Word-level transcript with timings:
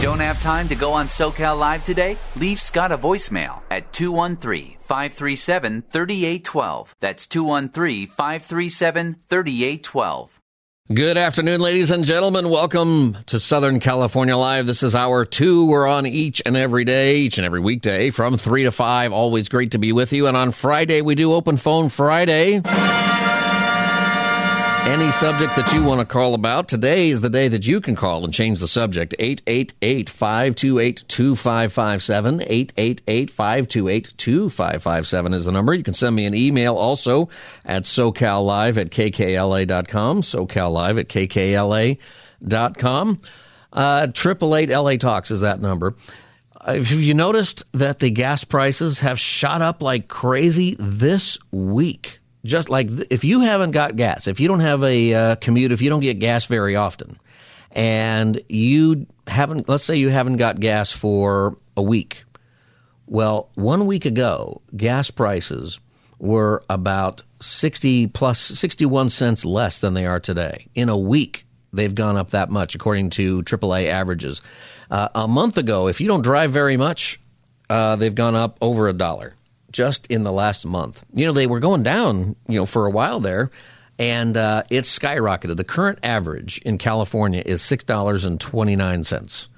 Don't 0.00 0.20
have 0.20 0.40
time 0.40 0.68
to 0.68 0.74
go 0.74 0.92
on 0.92 1.06
SoCal 1.06 1.58
Live 1.58 1.82
today? 1.84 2.18
Leave 2.36 2.60
Scott 2.60 2.92
a 2.92 2.98
voicemail 2.98 3.62
at 3.70 3.92
213 3.92 4.76
537 4.80 5.82
3812. 5.88 6.94
That's 7.00 7.26
213 7.26 8.08
537 8.08 9.16
3812. 9.28 10.40
Good 10.92 11.16
afternoon, 11.16 11.62
ladies 11.62 11.90
and 11.90 12.04
gentlemen. 12.04 12.50
Welcome 12.50 13.16
to 13.26 13.40
Southern 13.40 13.80
California 13.80 14.36
Live. 14.36 14.66
This 14.66 14.82
is 14.82 14.94
hour 14.94 15.24
two. 15.24 15.64
We're 15.64 15.86
on 15.86 16.04
each 16.04 16.42
and 16.44 16.58
every 16.58 16.84
day, 16.84 17.20
each 17.20 17.38
and 17.38 17.46
every 17.46 17.60
weekday 17.60 18.10
from 18.10 18.36
three 18.36 18.64
to 18.64 18.70
five. 18.70 19.10
Always 19.10 19.48
great 19.48 19.70
to 19.70 19.78
be 19.78 19.92
with 19.92 20.12
you. 20.12 20.26
And 20.26 20.36
on 20.36 20.52
Friday, 20.52 21.00
we 21.00 21.14
do 21.14 21.32
Open 21.32 21.56
Phone 21.56 21.88
Friday. 21.88 22.60
Any 24.86 25.10
subject 25.12 25.56
that 25.56 25.72
you 25.72 25.82
want 25.82 26.00
to 26.00 26.04
call 26.06 26.34
about, 26.34 26.68
today 26.68 27.08
is 27.08 27.22
the 27.22 27.30
day 27.30 27.48
that 27.48 27.66
you 27.66 27.80
can 27.80 27.96
call 27.96 28.22
and 28.22 28.34
change 28.34 28.60
the 28.60 28.68
subject. 28.68 29.14
888 29.18 30.10
528 30.10 31.04
2557. 31.08 32.42
888 32.42 33.30
528 33.30 34.14
2557 34.16 35.32
is 35.32 35.46
the 35.46 35.52
number. 35.52 35.72
You 35.74 35.82
can 35.82 35.94
send 35.94 36.14
me 36.14 36.26
an 36.26 36.34
email 36.34 36.76
also 36.76 37.30
at 37.64 37.84
socallive 37.84 38.76
at 38.76 38.90
kkla.com. 38.90 40.20
Socallive 40.20 41.00
at 41.00 41.08
kkla.com. 41.08 41.98
Uh, 43.72 44.06
888 44.10 44.70
LA 44.70 44.96
Talks 44.96 45.30
is 45.30 45.40
that 45.40 45.62
number. 45.62 45.94
Uh, 46.60 46.74
have 46.74 46.90
you 46.92 47.14
noticed 47.14 47.62
that 47.72 48.00
the 48.00 48.10
gas 48.10 48.44
prices 48.44 49.00
have 49.00 49.18
shot 49.18 49.62
up 49.62 49.82
like 49.82 50.08
crazy 50.08 50.76
this 50.78 51.38
week? 51.50 52.20
Just 52.44 52.68
like 52.68 52.88
if 53.10 53.24
you 53.24 53.40
haven't 53.40 53.70
got 53.72 53.96
gas, 53.96 54.28
if 54.28 54.38
you 54.38 54.48
don't 54.48 54.60
have 54.60 54.82
a 54.84 55.14
uh, 55.14 55.34
commute, 55.36 55.72
if 55.72 55.80
you 55.80 55.88
don't 55.88 56.00
get 56.00 56.18
gas 56.18 56.44
very 56.46 56.76
often, 56.76 57.18
and 57.72 58.40
you 58.48 59.06
haven't, 59.26 59.68
let's 59.68 59.84
say 59.84 59.96
you 59.96 60.10
haven't 60.10 60.36
got 60.36 60.60
gas 60.60 60.92
for 60.92 61.56
a 61.76 61.82
week. 61.82 62.24
Well, 63.06 63.50
one 63.54 63.86
week 63.86 64.04
ago, 64.04 64.62
gas 64.76 65.10
prices 65.10 65.80
were 66.18 66.62
about 66.70 67.22
60 67.40 68.06
plus 68.08 68.38
61 68.38 69.10
cents 69.10 69.44
less 69.44 69.80
than 69.80 69.94
they 69.94 70.06
are 70.06 70.20
today. 70.20 70.68
In 70.74 70.88
a 70.88 70.96
week, 70.96 71.46
they've 71.72 71.94
gone 71.94 72.16
up 72.16 72.30
that 72.30 72.50
much, 72.50 72.74
according 72.74 73.10
to 73.10 73.42
AAA 73.42 73.88
averages. 73.88 74.40
Uh, 74.90 75.08
a 75.14 75.28
month 75.28 75.58
ago, 75.58 75.88
if 75.88 76.00
you 76.00 76.06
don't 76.06 76.22
drive 76.22 76.50
very 76.50 76.76
much, 76.76 77.20
uh, 77.68 77.96
they've 77.96 78.14
gone 78.14 78.34
up 78.34 78.56
over 78.60 78.88
a 78.88 78.92
dollar 78.92 79.34
just 79.74 80.06
in 80.06 80.22
the 80.22 80.32
last 80.32 80.64
month. 80.64 81.04
You 81.12 81.26
know, 81.26 81.32
they 81.32 81.48
were 81.48 81.60
going 81.60 81.82
down, 81.82 82.36
you 82.48 82.60
know, 82.60 82.64
for 82.64 82.86
a 82.86 82.90
while 82.90 83.18
there, 83.20 83.50
and 83.98 84.36
uh, 84.36 84.62
it's 84.70 84.98
skyrocketed. 84.98 85.56
The 85.56 85.64
current 85.64 85.98
average 86.02 86.58
in 86.58 86.78
California 86.78 87.42
is 87.44 87.60
six 87.60 87.84
dollars 87.84 88.24
and 88.24 88.40
twenty 88.40 88.76
nine 88.76 89.04
cents. 89.04 89.48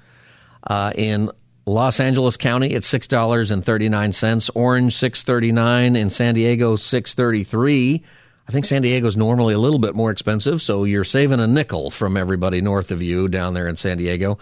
Uh, 0.65 0.91
in 0.95 1.31
Los 1.65 1.99
Angeles 1.99 2.35
County, 2.35 2.73
it's 2.73 2.87
six 2.87 3.07
dollars 3.07 3.51
and 3.51 3.63
thirty 3.63 3.87
nine 3.89 4.11
cents. 4.11 4.49
Orange 4.55 4.97
six 4.97 5.23
thirty 5.23 5.51
nine. 5.51 5.95
In 5.95 6.09
San 6.09 6.33
Diego, 6.33 6.75
six 6.75 7.13
thirty 7.13 7.43
three. 7.43 8.03
I 8.49 8.51
think 8.53 8.63
San 8.65 8.81
Diego 8.81 9.07
is 9.07 9.17
normally 9.17 9.53
a 9.53 9.59
little 9.59 9.79
bit 9.79 9.93
more 9.93 10.09
expensive, 10.09 10.61
so 10.61 10.85
you're 10.85 11.03
saving 11.03 11.41
a 11.41 11.47
nickel 11.47 11.91
from 11.91 12.15
everybody 12.15 12.61
north 12.61 12.91
of 12.91 13.03
you 13.03 13.27
down 13.27 13.53
there 13.53 13.67
in 13.67 13.75
San 13.75 13.97
Diego. 13.97 14.39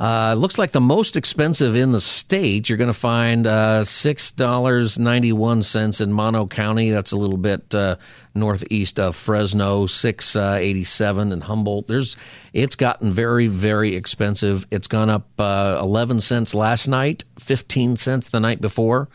Uh, 0.00 0.34
looks 0.34 0.58
like 0.58 0.70
the 0.70 0.80
most 0.80 1.16
expensive 1.16 1.74
in 1.74 1.90
the 1.90 2.00
state. 2.00 2.68
You're 2.68 2.78
going 2.78 2.92
to 2.92 2.98
find 2.98 3.48
uh, 3.48 3.84
six 3.84 4.30
dollars 4.30 4.96
ninety 4.96 5.32
one 5.32 5.64
cents 5.64 6.00
in 6.00 6.12
Mono 6.12 6.46
County. 6.46 6.90
That's 6.90 7.10
a 7.10 7.16
little 7.16 7.36
bit 7.36 7.74
uh, 7.74 7.96
northeast 8.32 9.00
of 9.00 9.16
Fresno. 9.16 9.86
Six 9.86 10.36
uh, 10.36 10.56
eighty 10.60 10.84
seven 10.84 11.32
in 11.32 11.40
Humboldt. 11.40 11.88
There's 11.88 12.16
it's 12.52 12.76
gotten 12.76 13.12
very 13.12 13.48
very 13.48 13.96
expensive. 13.96 14.66
It's 14.70 14.86
gone 14.86 15.10
up 15.10 15.28
uh, 15.36 15.78
eleven 15.82 16.20
cents 16.20 16.54
last 16.54 16.86
night, 16.86 17.24
fifteen 17.40 17.96
cents 17.96 18.28
the 18.28 18.38
night 18.38 18.60
before, 18.60 19.08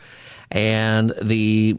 and 0.50 1.14
the 1.22 1.78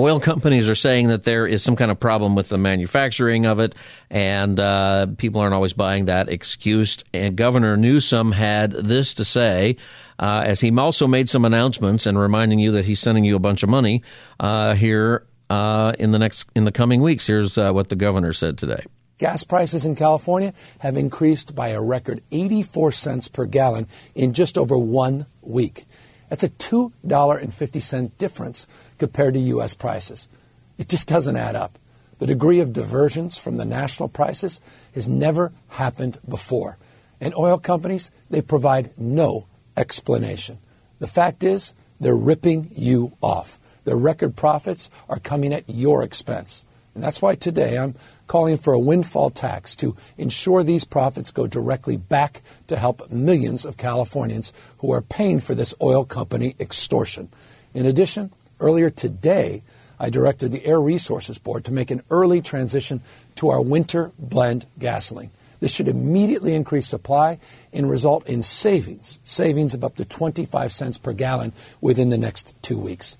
oil 0.00 0.20
companies 0.20 0.68
are 0.68 0.74
saying 0.74 1.08
that 1.08 1.24
there 1.24 1.46
is 1.46 1.62
some 1.62 1.76
kind 1.76 1.90
of 1.90 1.98
problem 1.98 2.34
with 2.34 2.48
the 2.48 2.58
manufacturing 2.58 3.46
of 3.46 3.58
it, 3.58 3.74
and 4.10 4.58
uh, 4.60 5.06
people 5.16 5.40
aren't 5.40 5.54
always 5.54 5.72
buying 5.72 6.06
that 6.06 6.28
excuse. 6.28 6.98
And 7.12 7.36
Governor 7.36 7.76
Newsom 7.76 8.32
had 8.32 8.72
this 8.72 9.14
to 9.14 9.24
say. 9.24 9.76
Uh, 10.20 10.42
as 10.44 10.60
he 10.60 10.76
also 10.76 11.06
made 11.06 11.28
some 11.28 11.44
announcements 11.44 12.04
and 12.04 12.18
reminding 12.18 12.58
you 12.58 12.72
that 12.72 12.84
he's 12.84 12.98
sending 12.98 13.22
you 13.22 13.36
a 13.36 13.38
bunch 13.38 13.62
of 13.62 13.68
money 13.68 14.02
uh, 14.40 14.74
here 14.74 15.24
uh, 15.48 15.92
in 15.98 16.10
the 16.10 16.18
next 16.18 16.50
in 16.56 16.64
the 16.64 16.72
coming 16.72 17.00
weeks. 17.00 17.26
Here's 17.26 17.56
uh, 17.56 17.72
what 17.72 17.88
the 17.88 17.94
governor 17.94 18.32
said 18.32 18.58
today. 18.58 18.84
Gas 19.18 19.44
prices 19.44 19.84
in 19.84 19.96
California 19.96 20.54
have 20.78 20.96
increased 20.96 21.54
by 21.54 21.68
a 21.68 21.80
record 21.80 22.22
84 22.30 22.92
cents 22.92 23.28
per 23.28 23.46
gallon 23.46 23.86
in 24.14 24.32
just 24.32 24.56
over 24.56 24.78
one 24.78 25.26
week. 25.42 25.86
That's 26.28 26.42
a 26.42 26.48
$2.50 26.48 28.10
difference 28.18 28.66
compared 28.98 29.34
to 29.34 29.40
U.S. 29.40 29.74
prices. 29.74 30.28
It 30.76 30.88
just 30.88 31.08
doesn't 31.08 31.36
add 31.36 31.56
up. 31.56 31.78
The 32.18 32.26
degree 32.26 32.60
of 32.60 32.72
divergence 32.72 33.38
from 33.38 33.56
the 33.56 33.64
national 33.64 34.08
prices 34.08 34.60
has 34.94 35.08
never 35.08 35.52
happened 35.68 36.18
before. 36.28 36.78
And 37.20 37.34
oil 37.34 37.58
companies, 37.58 38.10
they 38.28 38.42
provide 38.42 38.90
no 38.98 39.46
explanation. 39.76 40.58
The 40.98 41.06
fact 41.06 41.44
is, 41.44 41.74
they're 42.00 42.16
ripping 42.16 42.70
you 42.74 43.12
off. 43.20 43.58
Their 43.84 43.96
record 43.96 44.36
profits 44.36 44.90
are 45.08 45.18
coming 45.18 45.52
at 45.52 45.64
your 45.68 46.02
expense. 46.02 46.64
And 46.98 47.04
that's 47.04 47.22
why 47.22 47.36
today 47.36 47.78
I'm 47.78 47.94
calling 48.26 48.56
for 48.56 48.72
a 48.72 48.78
windfall 48.78 49.30
tax 49.30 49.76
to 49.76 49.94
ensure 50.16 50.64
these 50.64 50.82
profits 50.82 51.30
go 51.30 51.46
directly 51.46 51.96
back 51.96 52.42
to 52.66 52.76
help 52.76 53.12
millions 53.12 53.64
of 53.64 53.76
Californians 53.76 54.52
who 54.78 54.92
are 54.92 55.00
paying 55.00 55.38
for 55.38 55.54
this 55.54 55.76
oil 55.80 56.04
company 56.04 56.56
extortion. 56.58 57.28
In 57.72 57.86
addition, 57.86 58.32
earlier 58.58 58.90
today, 58.90 59.62
I 60.00 60.10
directed 60.10 60.50
the 60.50 60.66
Air 60.66 60.80
Resources 60.80 61.38
Board 61.38 61.64
to 61.66 61.72
make 61.72 61.92
an 61.92 62.02
early 62.10 62.42
transition 62.42 63.00
to 63.36 63.50
our 63.50 63.62
winter 63.62 64.10
blend 64.18 64.66
gasoline. 64.80 65.30
This 65.60 65.72
should 65.72 65.86
immediately 65.86 66.52
increase 66.52 66.88
supply 66.88 67.38
and 67.72 67.88
result 67.88 68.28
in 68.28 68.42
savings, 68.42 69.20
savings 69.22 69.72
of 69.72 69.84
up 69.84 69.94
to 69.94 70.04
25 70.04 70.72
cents 70.72 70.98
per 70.98 71.12
gallon 71.12 71.52
within 71.80 72.10
the 72.10 72.18
next 72.18 72.60
two 72.60 72.76
weeks. 72.76 73.16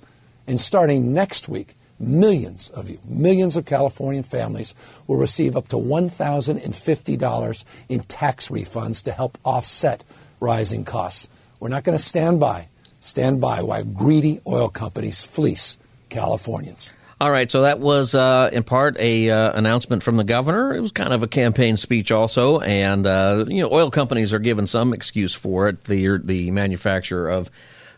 And 0.48 0.60
starting 0.60 1.14
next 1.14 1.48
week, 1.48 1.76
Millions 2.00 2.70
of 2.70 2.88
you, 2.88 2.98
millions 3.04 3.56
of 3.56 3.64
Californian 3.64 4.22
families 4.22 4.74
will 5.06 5.16
receive 5.16 5.56
up 5.56 5.68
to 5.68 5.76
$1,050 5.76 7.64
in 7.88 8.00
tax 8.00 8.48
refunds 8.48 9.02
to 9.02 9.12
help 9.12 9.36
offset 9.44 10.04
rising 10.40 10.84
costs. 10.84 11.28
We're 11.58 11.70
not 11.70 11.82
going 11.82 11.98
to 11.98 12.04
stand 12.04 12.38
by, 12.38 12.68
stand 13.00 13.40
by 13.40 13.62
while 13.62 13.82
greedy 13.82 14.40
oil 14.46 14.68
companies 14.68 15.22
fleece 15.22 15.76
Californians. 16.08 16.92
All 17.20 17.32
right, 17.32 17.50
so 17.50 17.62
that 17.62 17.80
was 17.80 18.14
uh, 18.14 18.48
in 18.52 18.62
part 18.62 18.96
a 19.00 19.28
uh, 19.28 19.58
announcement 19.58 20.04
from 20.04 20.16
the 20.16 20.22
governor. 20.22 20.72
It 20.72 20.80
was 20.80 20.92
kind 20.92 21.12
of 21.12 21.24
a 21.24 21.26
campaign 21.26 21.76
speech, 21.76 22.12
also, 22.12 22.60
and 22.60 23.08
uh, 23.08 23.44
you 23.48 23.60
know, 23.60 23.70
oil 23.72 23.90
companies 23.90 24.32
are 24.32 24.38
given 24.38 24.68
some 24.68 24.92
excuse 24.92 25.34
for 25.34 25.68
it. 25.68 25.82
The 25.82 26.20
the 26.22 26.52
manufacturer 26.52 27.28
of 27.28 27.50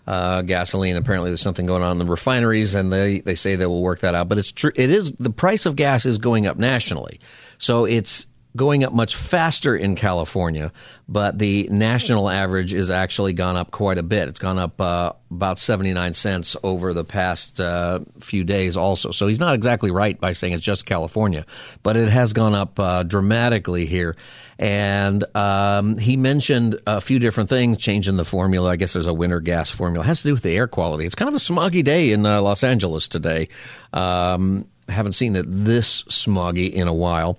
uh, 0.07 0.43
gasoline. 0.43 0.97
Apparently, 0.97 1.31
there's 1.31 1.41
something 1.41 1.67
going 1.67 1.83
on 1.83 1.93
in 1.93 1.99
the 1.99 2.11
refineries, 2.11 2.75
and 2.75 2.93
they, 2.93 3.21
they 3.21 3.35
say 3.35 3.57
they 3.57 3.67
will 3.67 3.83
work 3.83 4.01
that 4.01 4.15
out. 4.15 4.29
But 4.29 4.39
it's 4.39 4.53
true. 4.53 4.73
It 4.75 4.91
is 4.91 5.13
the 5.13 5.31
price 5.31 5.67
of 5.67 5.77
gas 5.77 6.07
is 6.07 6.19
going 6.19 6.47
up 6.47 6.57
nationally, 6.57 7.21
so 7.59 7.85
it's 7.85 8.27
going 8.57 8.83
up 8.83 8.93
much 8.93 9.15
faster 9.17 9.77
in 9.77 9.95
California, 9.95 10.73
but 11.09 11.39
the 11.39 11.69
national 11.71 12.29
average 12.29 12.73
is 12.73 12.91
actually 12.91 13.33
gone 13.33 13.57
up 13.57 13.71
quite 13.71 13.99
a 13.99 14.03
bit. 14.03 14.29
It's 14.29 14.41
gone 14.41 14.59
up 14.59 14.81
uh, 14.81 15.13
about 15.31 15.59
79 15.59 16.15
cents 16.15 16.57
over 16.63 16.93
the 16.93 17.05
past 17.05 17.61
uh, 17.61 18.01
few 18.21 18.43
days 18.43 18.77
also. 18.77 19.13
So 19.13 19.29
he's 19.29 19.39
not 19.39 19.55
exactly 19.55 19.91
right 19.91 20.21
by 20.21 20.33
saying 20.33 20.53
it's 20.53 20.65
just 20.65 20.85
California, 20.85 21.47
but 21.83 21.97
it 21.97 22.09
has 22.09 22.33
gone 22.33 22.55
up 22.55 22.79
uh, 22.81 23.05
dramatically 23.05 23.87
here. 23.87 24.17
And 24.59 25.25
um, 25.37 25.97
he 25.97 26.17
mentioned 26.17 26.81
a 26.87 27.01
few 27.01 27.19
different 27.19 27.49
things, 27.49 27.79
changing 27.79 28.17
the 28.17 28.25
formula. 28.25 28.71
I 28.71 28.77
guess 28.77 28.93
there's 28.93 29.07
a 29.07 29.15
winter 29.15 29.41
gas 29.41 29.71
formula. 29.71 30.05
It 30.05 30.09
has 30.09 30.23
to 30.23 30.29
do 30.29 30.35
with 30.35 30.43
the 30.43 30.55
air 30.55 30.67
quality. 30.67 31.07
It's 31.07 31.15
kind 31.15 31.29
of 31.29 31.35
a 31.35 31.39
smoggy 31.39 31.83
day 31.83 32.13
in 32.13 32.27
uh, 32.27 32.43
Los 32.43 32.63
Angeles 32.63 33.09
today. 33.09 33.49
Um, 33.93 34.67
haven't 34.89 35.13
seen 35.13 35.37
it 35.37 35.47
this 35.49 36.03
smoggy 36.05 36.73
in 36.73 36.89
a 36.89 36.95
while. 36.95 37.39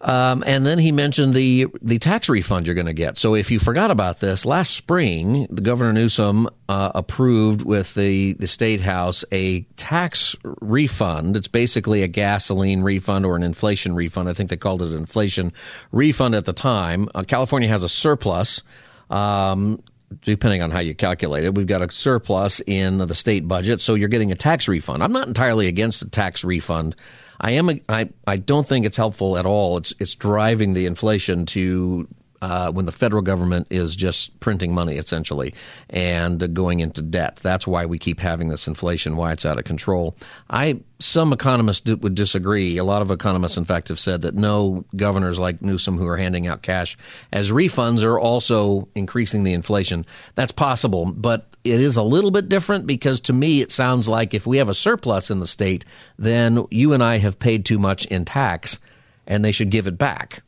Um, 0.00 0.44
and 0.46 0.64
then 0.64 0.78
he 0.78 0.92
mentioned 0.92 1.34
the 1.34 1.66
the 1.82 1.98
tax 1.98 2.28
refund 2.28 2.66
you're 2.66 2.74
going 2.74 2.86
to 2.86 2.92
get. 2.92 3.18
So 3.18 3.34
if 3.34 3.50
you 3.50 3.58
forgot 3.58 3.90
about 3.90 4.20
this, 4.20 4.44
last 4.44 4.74
spring, 4.74 5.46
the 5.50 5.60
Governor 5.60 5.92
Newsom 5.92 6.48
uh, 6.68 6.92
approved 6.94 7.62
with 7.62 7.94
the 7.94 8.34
the 8.34 8.46
state 8.46 8.80
house 8.80 9.24
a 9.32 9.62
tax 9.76 10.36
refund. 10.60 11.36
It's 11.36 11.48
basically 11.48 12.02
a 12.02 12.08
gasoline 12.08 12.82
refund 12.82 13.26
or 13.26 13.34
an 13.36 13.42
inflation 13.42 13.94
refund. 13.94 14.28
I 14.28 14.34
think 14.34 14.50
they 14.50 14.56
called 14.56 14.82
it 14.82 14.88
an 14.88 14.96
inflation 14.96 15.52
refund 15.90 16.34
at 16.34 16.44
the 16.44 16.52
time. 16.52 17.08
Uh, 17.14 17.24
California 17.24 17.68
has 17.68 17.82
a 17.82 17.88
surplus. 17.88 18.62
Um, 19.10 19.82
depending 20.22 20.62
on 20.62 20.70
how 20.70 20.80
you 20.80 20.94
calculate 20.94 21.44
it, 21.44 21.54
we've 21.54 21.66
got 21.66 21.82
a 21.82 21.90
surplus 21.90 22.60
in 22.66 22.98
the 22.98 23.14
state 23.14 23.46
budget, 23.46 23.80
so 23.80 23.94
you're 23.94 24.08
getting 24.08 24.32
a 24.32 24.34
tax 24.36 24.68
refund. 24.68 25.02
I'm 25.02 25.12
not 25.12 25.28
entirely 25.28 25.66
against 25.66 26.02
a 26.02 26.08
tax 26.08 26.44
refund 26.44 26.96
I 27.40 27.52
am. 27.52 27.70
A, 27.70 27.80
I 27.88 28.08
I 28.26 28.36
don't 28.36 28.66
think 28.66 28.84
it's 28.84 28.96
helpful 28.96 29.38
at 29.38 29.46
all. 29.46 29.76
It's 29.76 29.92
it's 29.98 30.14
driving 30.14 30.74
the 30.74 30.86
inflation 30.86 31.46
to 31.46 32.08
uh, 32.40 32.70
when 32.70 32.86
the 32.86 32.92
federal 32.92 33.22
government 33.22 33.66
is 33.70 33.96
just 33.96 34.38
printing 34.40 34.72
money 34.72 34.96
essentially 34.96 35.54
and 35.90 36.54
going 36.54 36.80
into 36.80 37.02
debt. 37.02 37.36
That's 37.42 37.66
why 37.66 37.86
we 37.86 37.98
keep 37.98 38.20
having 38.20 38.48
this 38.48 38.68
inflation, 38.68 39.16
why 39.16 39.32
it's 39.32 39.46
out 39.46 39.58
of 39.58 39.64
control. 39.64 40.16
I 40.48 40.80
some 41.00 41.32
economists 41.32 41.88
would 41.88 42.14
disagree. 42.14 42.76
A 42.76 42.84
lot 42.84 43.02
of 43.02 43.10
economists, 43.10 43.56
in 43.56 43.64
fact, 43.64 43.88
have 43.88 44.00
said 44.00 44.22
that 44.22 44.34
no 44.34 44.84
governors 44.96 45.38
like 45.38 45.62
Newsom 45.62 45.96
who 45.96 46.06
are 46.08 46.16
handing 46.16 46.48
out 46.48 46.62
cash 46.62 46.96
as 47.32 47.52
refunds 47.52 48.02
are 48.02 48.18
also 48.18 48.88
increasing 48.94 49.44
the 49.44 49.52
inflation. 49.52 50.04
That's 50.34 50.52
possible, 50.52 51.06
but 51.06 51.54
it 51.64 51.80
is 51.80 51.96
a 51.96 52.02
little 52.02 52.30
bit 52.30 52.48
different 52.48 52.86
because 52.86 53.20
to 53.22 53.32
me 53.32 53.60
it 53.60 53.70
sounds 53.70 54.08
like 54.08 54.34
if 54.34 54.46
we 54.46 54.58
have 54.58 54.68
a 54.68 54.74
surplus 54.74 55.30
in 55.30 55.40
the 55.40 55.46
state, 55.46 55.84
then 56.18 56.66
you 56.70 56.92
and 56.92 57.02
I 57.02 57.18
have 57.18 57.38
paid 57.38 57.64
too 57.64 57.78
much 57.78 58.06
in 58.06 58.24
tax 58.24 58.80
and 59.26 59.44
they 59.44 59.52
should 59.52 59.70
give 59.70 59.86
it 59.86 59.98
back. 59.98 60.42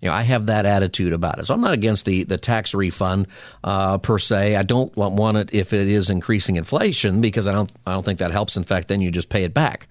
You 0.00 0.10
know, 0.10 0.14
I 0.14 0.22
have 0.22 0.46
that 0.46 0.66
attitude 0.66 1.12
about 1.12 1.38
it. 1.38 1.46
So 1.46 1.54
I'm 1.54 1.60
not 1.60 1.72
against 1.72 2.04
the, 2.04 2.24
the 2.24 2.36
tax 2.36 2.74
refund 2.74 3.28
uh, 3.64 3.98
per 3.98 4.18
se. 4.18 4.56
I 4.56 4.62
don't 4.62 4.94
want 4.96 5.38
it 5.38 5.54
if 5.54 5.72
it 5.72 5.88
is 5.88 6.10
increasing 6.10 6.56
inflation 6.56 7.20
because 7.20 7.46
I 7.46 7.52
don't 7.52 7.70
I 7.86 7.92
don't 7.92 8.04
think 8.04 8.18
that 8.18 8.30
helps. 8.30 8.56
In 8.56 8.64
fact, 8.64 8.88
then 8.88 9.00
you 9.00 9.10
just 9.10 9.30
pay 9.30 9.44
it 9.44 9.54
back, 9.54 9.88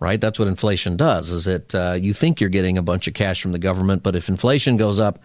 right? 0.00 0.20
That's 0.20 0.38
what 0.38 0.48
inflation 0.48 0.96
does. 0.96 1.30
Is 1.30 1.46
it 1.46 1.74
uh, 1.74 1.96
you 1.98 2.14
think 2.14 2.40
you're 2.40 2.50
getting 2.50 2.78
a 2.78 2.82
bunch 2.82 3.06
of 3.06 3.14
cash 3.14 3.42
from 3.42 3.52
the 3.52 3.58
government, 3.58 4.02
but 4.02 4.16
if 4.16 4.28
inflation 4.28 4.76
goes 4.76 4.98
up, 4.98 5.20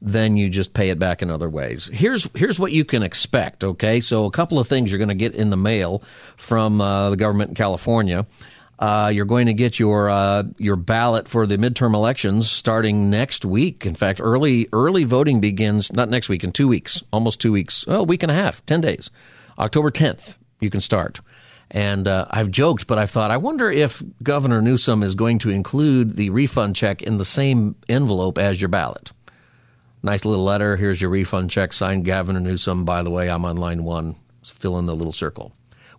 then 0.00 0.36
you 0.36 0.48
just 0.48 0.74
pay 0.74 0.90
it 0.90 0.98
back 0.98 1.22
in 1.22 1.30
other 1.30 1.48
ways. 1.48 1.88
Here's 1.92 2.28
here's 2.34 2.60
what 2.60 2.72
you 2.72 2.84
can 2.84 3.02
expect. 3.02 3.64
Okay, 3.64 4.00
so 4.00 4.26
a 4.26 4.30
couple 4.30 4.60
of 4.60 4.68
things 4.68 4.90
you're 4.90 4.98
going 4.98 5.08
to 5.08 5.14
get 5.14 5.34
in 5.34 5.50
the 5.50 5.56
mail 5.56 6.02
from 6.36 6.80
uh, 6.80 7.10
the 7.10 7.16
government 7.16 7.50
in 7.50 7.54
California. 7.54 8.26
Uh, 8.82 9.10
you're 9.10 9.24
going 9.24 9.46
to 9.46 9.54
get 9.54 9.78
your 9.78 10.10
uh, 10.10 10.42
your 10.58 10.74
ballot 10.74 11.28
for 11.28 11.46
the 11.46 11.56
midterm 11.56 11.94
elections 11.94 12.50
starting 12.50 13.10
next 13.10 13.44
week. 13.44 13.86
In 13.86 13.94
fact, 13.94 14.20
early 14.20 14.68
early 14.72 15.04
voting 15.04 15.40
begins 15.40 15.92
not 15.92 16.08
next 16.08 16.28
week 16.28 16.42
in 16.42 16.50
two 16.50 16.66
weeks, 16.66 17.00
almost 17.12 17.40
two 17.40 17.52
weeks, 17.52 17.86
well, 17.86 18.00
a 18.00 18.02
week 18.02 18.24
and 18.24 18.32
a 18.32 18.34
half, 18.34 18.66
ten 18.66 18.80
days. 18.80 19.08
October 19.56 19.92
10th, 19.92 20.34
you 20.58 20.68
can 20.68 20.80
start. 20.80 21.20
And 21.70 22.08
uh, 22.08 22.26
I've 22.28 22.50
joked, 22.50 22.88
but 22.88 22.98
I 22.98 23.06
thought, 23.06 23.30
I 23.30 23.36
wonder 23.36 23.70
if 23.70 24.02
Governor 24.20 24.60
Newsom 24.60 25.04
is 25.04 25.14
going 25.14 25.38
to 25.38 25.50
include 25.50 26.16
the 26.16 26.30
refund 26.30 26.74
check 26.74 27.02
in 27.02 27.18
the 27.18 27.24
same 27.24 27.76
envelope 27.88 28.36
as 28.36 28.60
your 28.60 28.68
ballot. 28.68 29.12
Nice 30.02 30.24
little 30.24 30.44
letter. 30.44 30.76
Here's 30.76 31.00
your 31.00 31.10
refund 31.10 31.50
check 31.50 31.72
signed 31.72 32.04
Governor 32.04 32.40
Newsom. 32.40 32.84
By 32.84 33.04
the 33.04 33.10
way, 33.10 33.30
I'm 33.30 33.44
on 33.44 33.58
line 33.58 33.84
one. 33.84 34.16
Fill 34.42 34.80
in 34.80 34.86
the 34.86 34.96
little 34.96 35.12
circle. 35.12 35.52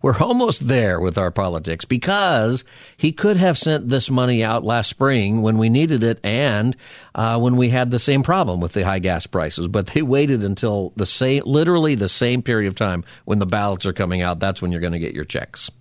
We're 0.03 0.19
almost 0.19 0.67
there 0.67 0.99
with 0.99 1.17
our 1.17 1.31
politics 1.31 1.85
because 1.85 2.65
he 2.97 3.13
could 3.13 3.37
have 3.37 3.57
sent 3.57 3.89
this 3.89 4.09
money 4.09 4.43
out 4.43 4.65
last 4.65 4.89
spring 4.89 5.41
when 5.41 5.57
we 5.57 5.69
needed 5.69 6.03
it 6.03 6.19
and 6.25 6.75
uh, 7.15 7.39
when 7.39 7.55
we 7.55 7.69
had 7.69 7.89
the 7.89 7.99
same 7.99 8.21
problem 8.21 8.59
with 8.59 8.73
the 8.73 8.83
high 8.83 8.99
gas 8.99 9.25
prices. 9.27 9.69
But 9.69 9.87
they 9.87 10.01
waited 10.01 10.43
until 10.43 10.91
the 10.97 11.05
same, 11.05 11.43
literally 11.45 11.95
the 11.95 12.09
same 12.09 12.41
period 12.41 12.67
of 12.67 12.75
time 12.75 13.05
when 13.23 13.39
the 13.39 13.45
ballots 13.45 13.85
are 13.85 13.93
coming 13.93 14.21
out. 14.21 14.41
That's 14.41 14.61
when 14.61 14.73
you're 14.73 14.81
going 14.81 14.91
to 14.91 14.99
get 14.99 15.15
your 15.15 15.23
checks. 15.23 15.71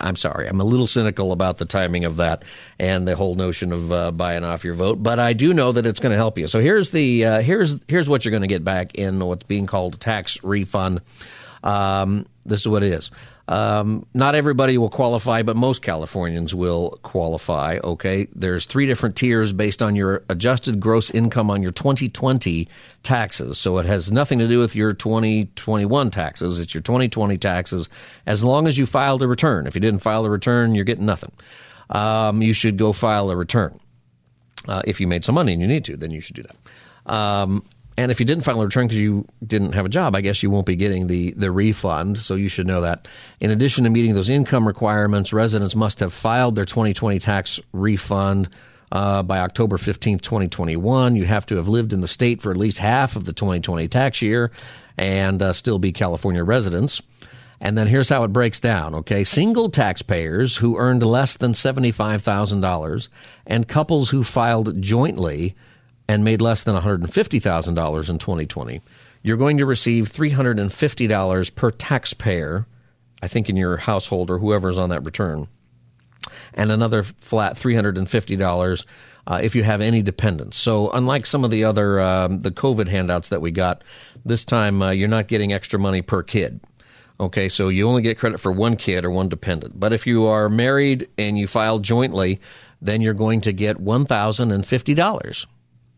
I'm 0.00 0.16
sorry, 0.16 0.46
I'm 0.46 0.60
a 0.60 0.64
little 0.64 0.86
cynical 0.86 1.32
about 1.32 1.58
the 1.58 1.64
timing 1.64 2.04
of 2.04 2.16
that 2.16 2.44
and 2.78 3.06
the 3.06 3.16
whole 3.16 3.34
notion 3.34 3.72
of 3.72 3.90
uh, 3.90 4.12
buying 4.12 4.44
off 4.44 4.64
your 4.64 4.74
vote, 4.74 5.02
but 5.02 5.18
I 5.18 5.32
do 5.32 5.52
know 5.52 5.72
that 5.72 5.86
it's 5.86 5.98
going 5.98 6.12
to 6.12 6.16
help 6.16 6.38
you. 6.38 6.46
So 6.46 6.60
here's 6.60 6.92
the 6.92 7.24
uh, 7.24 7.40
here's 7.40 7.76
here's 7.88 8.08
what 8.08 8.24
you're 8.24 8.30
going 8.30 8.42
to 8.42 8.48
get 8.48 8.62
back 8.62 8.94
in 8.94 9.18
what's 9.18 9.42
being 9.42 9.66
called 9.66 10.00
tax 10.00 10.42
refund. 10.44 11.00
Um, 11.62 12.26
this 12.44 12.60
is 12.60 12.68
what 12.68 12.82
it 12.82 12.92
is. 12.92 13.10
Um, 13.48 14.04
not 14.12 14.34
everybody 14.34 14.76
will 14.76 14.90
qualify, 14.90 15.42
but 15.42 15.56
most 15.56 15.80
Californians 15.80 16.54
will 16.54 16.98
qualify. 17.02 17.78
Okay, 17.82 18.28
there's 18.34 18.66
three 18.66 18.84
different 18.84 19.16
tiers 19.16 19.54
based 19.54 19.82
on 19.82 19.96
your 19.96 20.22
adjusted 20.28 20.80
gross 20.80 21.10
income 21.10 21.50
on 21.50 21.62
your 21.62 21.72
2020 21.72 22.68
taxes. 23.02 23.56
So 23.56 23.78
it 23.78 23.86
has 23.86 24.12
nothing 24.12 24.38
to 24.40 24.48
do 24.48 24.58
with 24.58 24.76
your 24.76 24.92
2021 24.92 26.10
taxes. 26.10 26.58
It's 26.58 26.74
your 26.74 26.82
2020 26.82 27.38
taxes. 27.38 27.88
As 28.26 28.44
long 28.44 28.68
as 28.68 28.76
you 28.76 28.84
filed 28.84 29.22
a 29.22 29.26
return. 29.26 29.66
If 29.66 29.74
you 29.74 29.80
didn't 29.80 30.00
file 30.00 30.26
a 30.26 30.30
return, 30.30 30.74
you're 30.74 30.84
getting 30.84 31.06
nothing. 31.06 31.32
Um, 31.88 32.42
you 32.42 32.52
should 32.52 32.76
go 32.76 32.92
file 32.92 33.30
a 33.30 33.36
return. 33.36 33.80
Uh, 34.66 34.82
if 34.84 35.00
you 35.00 35.06
made 35.06 35.24
some 35.24 35.34
money 35.34 35.54
and 35.54 35.62
you 35.62 35.68
need 35.68 35.86
to, 35.86 35.96
then 35.96 36.10
you 36.10 36.20
should 36.20 36.36
do 36.36 36.42
that. 36.42 37.12
Um, 37.12 37.64
and 37.98 38.12
if 38.12 38.20
you 38.20 38.26
didn't 38.26 38.44
file 38.44 38.62
a 38.62 38.64
return 38.64 38.86
because 38.86 39.02
you 39.02 39.26
didn't 39.44 39.72
have 39.72 39.84
a 39.84 39.88
job, 39.88 40.14
I 40.14 40.20
guess 40.20 40.40
you 40.40 40.50
won't 40.50 40.66
be 40.66 40.76
getting 40.76 41.08
the, 41.08 41.32
the 41.32 41.50
refund. 41.50 42.18
So 42.18 42.36
you 42.36 42.48
should 42.48 42.68
know 42.68 42.82
that. 42.82 43.08
In 43.40 43.50
addition 43.50 43.82
to 43.84 43.90
meeting 43.90 44.14
those 44.14 44.30
income 44.30 44.68
requirements, 44.68 45.32
residents 45.32 45.74
must 45.74 45.98
have 45.98 46.12
filed 46.12 46.54
their 46.54 46.64
2020 46.64 47.18
tax 47.18 47.58
refund 47.72 48.50
uh, 48.92 49.24
by 49.24 49.40
October 49.40 49.78
15th, 49.78 50.20
2021. 50.20 51.16
You 51.16 51.24
have 51.24 51.44
to 51.46 51.56
have 51.56 51.66
lived 51.66 51.92
in 51.92 52.00
the 52.00 52.06
state 52.06 52.40
for 52.40 52.52
at 52.52 52.56
least 52.56 52.78
half 52.78 53.16
of 53.16 53.24
the 53.24 53.32
2020 53.32 53.88
tax 53.88 54.22
year 54.22 54.52
and 54.96 55.42
uh, 55.42 55.52
still 55.52 55.80
be 55.80 55.90
California 55.90 56.44
residents. 56.44 57.02
And 57.60 57.76
then 57.76 57.88
here's 57.88 58.08
how 58.08 58.22
it 58.22 58.32
breaks 58.32 58.60
down, 58.60 58.94
okay? 58.94 59.24
Single 59.24 59.70
taxpayers 59.70 60.56
who 60.56 60.78
earned 60.78 61.02
less 61.02 61.36
than 61.36 61.50
$75,000 61.50 63.08
and 63.44 63.66
couples 63.66 64.10
who 64.10 64.22
filed 64.22 64.80
jointly 64.80 65.56
and 66.08 66.24
made 66.24 66.40
less 66.40 66.64
than 66.64 66.74
$150,000 66.74 68.08
in 68.08 68.18
2020, 68.18 68.80
you're 69.22 69.36
going 69.36 69.58
to 69.58 69.66
receive 69.66 70.08
$350 70.08 71.54
per 71.54 71.70
taxpayer, 71.70 72.66
I 73.22 73.28
think 73.28 73.48
in 73.48 73.56
your 73.56 73.76
household 73.76 74.30
or 74.30 74.38
whoever's 74.38 74.78
on 74.78 74.88
that 74.88 75.04
return, 75.04 75.48
and 76.54 76.72
another 76.72 77.02
flat 77.02 77.56
$350 77.56 78.84
uh, 79.26 79.40
if 79.42 79.54
you 79.54 79.62
have 79.62 79.82
any 79.82 80.00
dependents. 80.00 80.56
So 80.56 80.90
unlike 80.92 81.26
some 81.26 81.44
of 81.44 81.50
the 81.50 81.64
other 81.64 82.00
um, 82.00 82.40
the 82.40 82.50
COVID 82.50 82.88
handouts 82.88 83.28
that 83.28 83.42
we 83.42 83.50
got, 83.50 83.84
this 84.24 84.44
time 84.44 84.80
uh, 84.80 84.90
you're 84.90 85.08
not 85.08 85.28
getting 85.28 85.52
extra 85.52 85.78
money 85.78 86.00
per 86.00 86.22
kid. 86.22 86.60
Okay, 87.20 87.48
so 87.48 87.68
you 87.68 87.86
only 87.86 88.00
get 88.00 88.16
credit 88.16 88.38
for 88.38 88.52
one 88.52 88.76
kid 88.76 89.04
or 89.04 89.10
one 89.10 89.28
dependent. 89.28 89.78
But 89.78 89.92
if 89.92 90.06
you 90.06 90.26
are 90.26 90.48
married 90.48 91.08
and 91.18 91.36
you 91.36 91.48
file 91.48 91.80
jointly, 91.80 92.40
then 92.80 93.00
you're 93.00 93.12
going 93.12 93.40
to 93.42 93.52
get 93.52 93.78
$1,050 93.78 95.46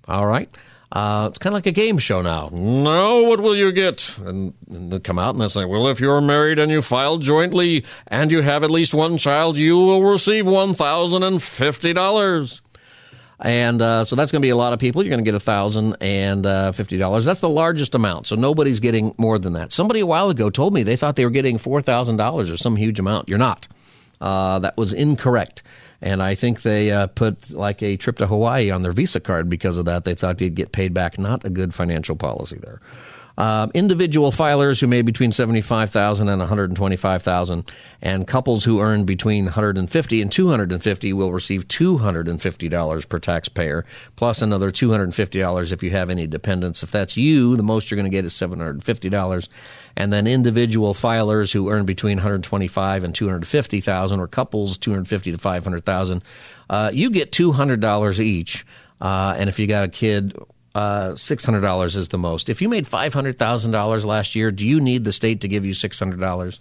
all 0.09 0.27
right. 0.27 0.49
Uh, 0.93 1.29
it's 1.31 1.39
kind 1.39 1.53
of 1.53 1.59
like 1.59 1.67
a 1.67 1.73
game 1.73 1.99
show 1.99 2.21
now. 2.21 2.51
No, 2.53 3.23
what 3.23 3.39
will 3.41 3.55
you 3.55 3.71
get? 3.71 4.13
And, 4.19 4.53
and 4.69 4.93
they 4.93 4.99
come 4.99 5.21
out 5.21 5.35
and 5.35 5.43
they 5.43 5.47
say, 5.47 5.65
well, 5.65 5.87
if 5.87 6.01
you're 6.01 6.21
married 6.21 6.59
and 6.59 6.73
you 6.73 6.83
file 6.83 7.19
jointly 7.19 7.85
and 8.09 8.33
you 8.33 8.41
have 8.41 8.65
at 8.65 8.73
least 8.73 8.93
one 8.93 9.17
child, 9.17 9.57
you 9.57 9.77
will 9.77 10.03
receive 10.03 10.47
$1,050. 10.47 12.61
And 13.43 13.81
uh, 13.81 14.05
so 14.05 14.17
that's 14.17 14.33
going 14.33 14.43
to 14.43 14.47
be 14.47 14.51
a 14.51 14.57
lot 14.57 14.73
of 14.73 14.81
people. 14.81 15.05
You're 15.05 15.17
going 15.17 15.25
to 15.25 15.31
get 15.31 15.41
$1,050. 15.41 17.25
That's 17.25 17.41
the 17.41 17.49
largest 17.49 17.95
amount. 17.95 18.27
So 18.27 18.35
nobody's 18.35 18.81
getting 18.81 19.15
more 19.17 19.39
than 19.39 19.53
that. 19.55 19.71
Somebody 19.73 20.01
a 20.01 20.07
while 20.07 20.29
ago 20.29 20.51
told 20.51 20.75
me 20.75 20.83
they 20.83 20.97
thought 20.97 21.15
they 21.15 21.25
were 21.25 21.31
getting 21.31 21.57
$4,000 21.57 22.53
or 22.53 22.57
some 22.57 22.75
huge 22.75 22.99
amount. 22.99 23.29
You're 23.29 23.39
not. 23.39 23.69
Uh, 24.21 24.59
that 24.59 24.77
was 24.77 24.93
incorrect. 24.93 25.63
And 26.03 26.23
I 26.23 26.35
think 26.35 26.63
they 26.63 26.91
uh, 26.91 27.09
put 27.09 27.51
like 27.51 27.83
a 27.83 27.97
trip 27.97 28.17
to 28.19 28.27
Hawaii 28.27 28.71
on 28.71 28.83
their 28.83 28.93
Visa 28.93 29.21
card 29.21 29.49
because 29.51 29.77
of 29.77 29.85
that. 29.85 30.05
They 30.05 30.15
thought 30.15 30.39
they'd 30.39 30.55
get 30.55 30.73
paid 30.73 30.95
back. 30.95 31.19
Not 31.19 31.45
a 31.45 31.51
good 31.51 31.75
financial 31.75 32.17
policy 32.17 32.59
there. 32.59 32.81
Um, 33.41 33.71
individual 33.73 34.33
filers 34.33 34.83
who 34.83 34.87
made 34.87 35.07
between 35.07 35.33
75,000 35.33 36.29
and 36.29 36.41
125,000 36.41 37.73
and 38.03 38.27
couples 38.27 38.65
who 38.65 38.83
earn 38.83 39.05
between 39.05 39.45
150 39.45 40.21
and 40.21 40.31
250 40.31 41.13
will 41.15 41.33
receive 41.33 41.67
$250 41.67 43.09
per 43.09 43.19
taxpayer 43.19 43.87
plus 44.17 44.43
another 44.43 44.71
$250 44.71 45.73
if 45.73 45.83
you 45.83 45.91
have 45.91 46.11
any 46.11 46.27
dependents. 46.27 46.83
If 46.83 46.91
that's 46.91 47.17
you, 47.17 47.57
the 47.57 47.63
most 47.63 47.91
you're 47.91 47.97
going 47.97 48.11
to 48.11 48.15
get 48.15 48.27
is 48.27 48.35
$750 48.35 49.49
and 49.97 50.13
then 50.13 50.27
individual 50.27 50.93
filers 50.93 51.51
who 51.51 51.71
earn 51.71 51.87
between 51.87 52.19
125 52.19 53.05
and 53.05 53.15
250,000 53.15 54.21
or 54.21 54.29
couples 54.29 54.77
250 54.77 55.33
to 55.33 55.39
500,000 55.39 56.23
uh, 56.69 56.91
you 56.93 57.09
get 57.09 57.33
$200 57.33 58.21
each 58.21 58.67
uh, 59.01 59.35
and 59.39 59.49
if 59.49 59.59
you 59.59 59.67
got 59.67 59.85
a 59.85 59.89
kid 59.89 60.37
uh, 60.75 61.11
$600 61.11 61.97
is 61.97 62.09
the 62.09 62.19
most. 62.19 62.49
If 62.49 62.63
you 62.63 62.69
made 62.69 62.87
$500,000 62.87 64.05
last 64.05 64.35
year, 64.35 64.51
do 64.51 64.67
you 64.67 64.81
need 64.81 65.05
the 65.05 65.13
state 65.13 65.41
to 65.43 65.49
give 65.49 65.67
you 65.67 65.75
$600? 65.75 66.61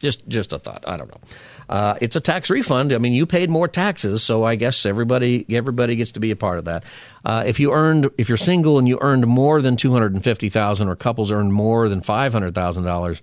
Just 0.00 0.26
just 0.28 0.52
a 0.52 0.58
thought. 0.58 0.84
I 0.86 0.96
don't 0.96 1.08
know. 1.08 1.20
Uh, 1.68 1.96
it's 2.00 2.14
a 2.14 2.20
tax 2.20 2.50
refund. 2.50 2.92
I 2.92 2.98
mean, 2.98 3.14
you 3.14 3.24
paid 3.24 3.48
more 3.48 3.68
taxes, 3.68 4.22
so 4.22 4.44
I 4.44 4.54
guess 4.54 4.84
everybody 4.84 5.46
everybody 5.48 5.96
gets 5.96 6.12
to 6.12 6.20
be 6.20 6.30
a 6.30 6.36
part 6.36 6.58
of 6.58 6.66
that. 6.66 6.84
Uh, 7.24 7.44
if 7.46 7.58
you 7.58 7.72
earned, 7.72 8.10
if 8.18 8.28
you're 8.28 8.36
single 8.36 8.78
and 8.78 8.86
you 8.86 8.98
earned 9.00 9.26
more 9.26 9.62
than 9.62 9.76
two 9.76 9.92
hundred 9.92 10.12
and 10.12 10.22
fifty 10.22 10.50
thousand, 10.50 10.88
or 10.88 10.96
couples 10.96 11.30
earned 11.30 11.54
more 11.54 11.88
than 11.88 12.02
five 12.02 12.34
hundred 12.34 12.54
thousand 12.54 12.84
uh, 12.84 12.88
dollars, 12.88 13.22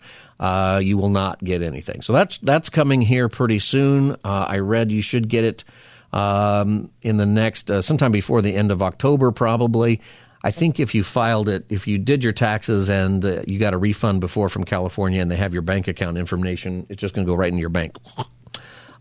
you 0.84 0.98
will 0.98 1.10
not 1.10 1.44
get 1.44 1.62
anything. 1.62 2.02
So 2.02 2.14
that's 2.14 2.40
that's 2.40 2.70
coming 2.70 3.02
here 3.02 3.30
pretty 3.30 3.60
soon. 3.60 4.14
Uh, 4.24 4.46
I 4.48 4.60
read 4.60 4.92
you 4.92 5.04
should 5.04 5.28
get 5.28 5.44
it 5.44 5.64
um, 6.14 6.92
in 7.02 7.18
the 7.18 7.26
next 7.26 7.72
uh, 7.72 7.82
sometime 7.82 8.12
before 8.12 8.42
the 8.42 8.56
end 8.56 8.72
of 8.72 8.82
October, 8.82 9.32
probably. 9.32 10.02
I 10.44 10.52
think 10.52 10.80
if 10.80 10.96
you 10.96 11.04
filed 11.04 11.50
it, 11.50 11.66
if 11.70 11.88
you 11.88 12.00
did 12.00 12.24
your 12.24 12.34
taxes 12.34 12.90
and 12.90 13.24
uh, 13.24 13.44
you 13.48 13.60
got 13.60 13.74
a 13.74 13.78
refund 13.78 14.22
before 14.22 14.50
from 14.50 14.64
California 14.64 15.22
and 15.22 15.30
they 15.30 15.36
have 15.36 15.54
your 15.54 15.62
bank 15.62 15.88
account 15.88 16.18
information, 16.18 16.88
it's 16.90 17.00
just 17.00 17.14
going 17.14 17.26
to 17.26 17.32
go 17.32 17.36
right 17.36 17.50
into 17.50 17.62
your 17.62 17.70
bank. 17.70 17.96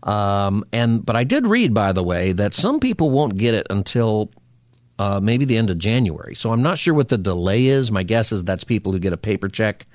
Um, 0.03 0.65
and 0.71 1.05
but 1.05 1.15
I 1.15 1.23
did 1.23 1.45
read, 1.45 1.73
by 1.73 1.93
the 1.93 2.03
way, 2.03 2.31
that 2.33 2.53
some 2.53 2.79
people 2.79 3.09
won't 3.09 3.37
get 3.37 3.53
it 3.53 3.67
until 3.69 4.31
uh, 4.99 5.19
maybe 5.19 5.45
the 5.45 5.57
end 5.57 5.69
of 5.69 5.77
January. 5.77 6.35
So 6.35 6.51
I'm 6.51 6.61
not 6.61 6.77
sure 6.77 6.93
what 6.93 7.09
the 7.09 7.17
delay 7.17 7.67
is. 7.67 7.91
My 7.91 8.03
guess 8.03 8.31
is 8.31 8.43
that's 8.43 8.63
people 8.63 8.91
who 8.91 8.99
get 8.99 9.13
a 9.13 9.17
paper 9.17 9.47
check 9.47 9.85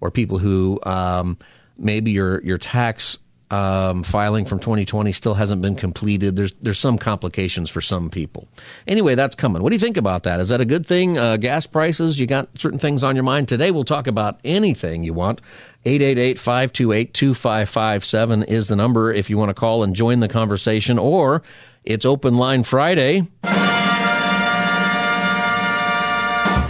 or 0.00 0.10
people 0.10 0.38
who 0.38 0.80
um, 0.84 1.38
maybe 1.78 2.10
your 2.10 2.42
your 2.42 2.58
tax 2.58 3.18
um, 3.50 4.02
filing 4.02 4.46
from 4.46 4.58
2020 4.58 5.12
still 5.12 5.34
hasn't 5.34 5.62
been 5.62 5.76
completed. 5.76 6.36
There's 6.36 6.52
there's 6.60 6.78
some 6.78 6.98
complications 6.98 7.70
for 7.70 7.80
some 7.80 8.10
people. 8.10 8.48
Anyway, 8.86 9.14
that's 9.14 9.36
coming. 9.36 9.62
What 9.62 9.70
do 9.70 9.76
you 9.76 9.80
think 9.80 9.96
about 9.96 10.24
that? 10.24 10.40
Is 10.40 10.48
that 10.48 10.60
a 10.60 10.64
good 10.64 10.86
thing? 10.86 11.18
Uh, 11.18 11.36
gas 11.36 11.66
prices, 11.66 12.18
you 12.18 12.26
got 12.26 12.48
certain 12.58 12.78
things 12.78 13.04
on 13.04 13.16
your 13.16 13.24
mind. 13.24 13.48
Today 13.48 13.70
we'll 13.70 13.84
talk 13.84 14.06
about 14.06 14.40
anything 14.44 15.04
you 15.04 15.14
want. 15.14 15.40
888-528-2557 15.84 18.48
is 18.48 18.68
the 18.68 18.76
number 18.76 19.12
if 19.12 19.28
you 19.28 19.36
want 19.36 19.50
to 19.50 19.54
call 19.54 19.82
and 19.82 19.94
join 19.94 20.20
the 20.20 20.28
conversation 20.28 20.98
or 20.98 21.42
it's 21.84 22.06
open 22.06 22.36
line 22.36 22.62
Friday. 22.62 23.28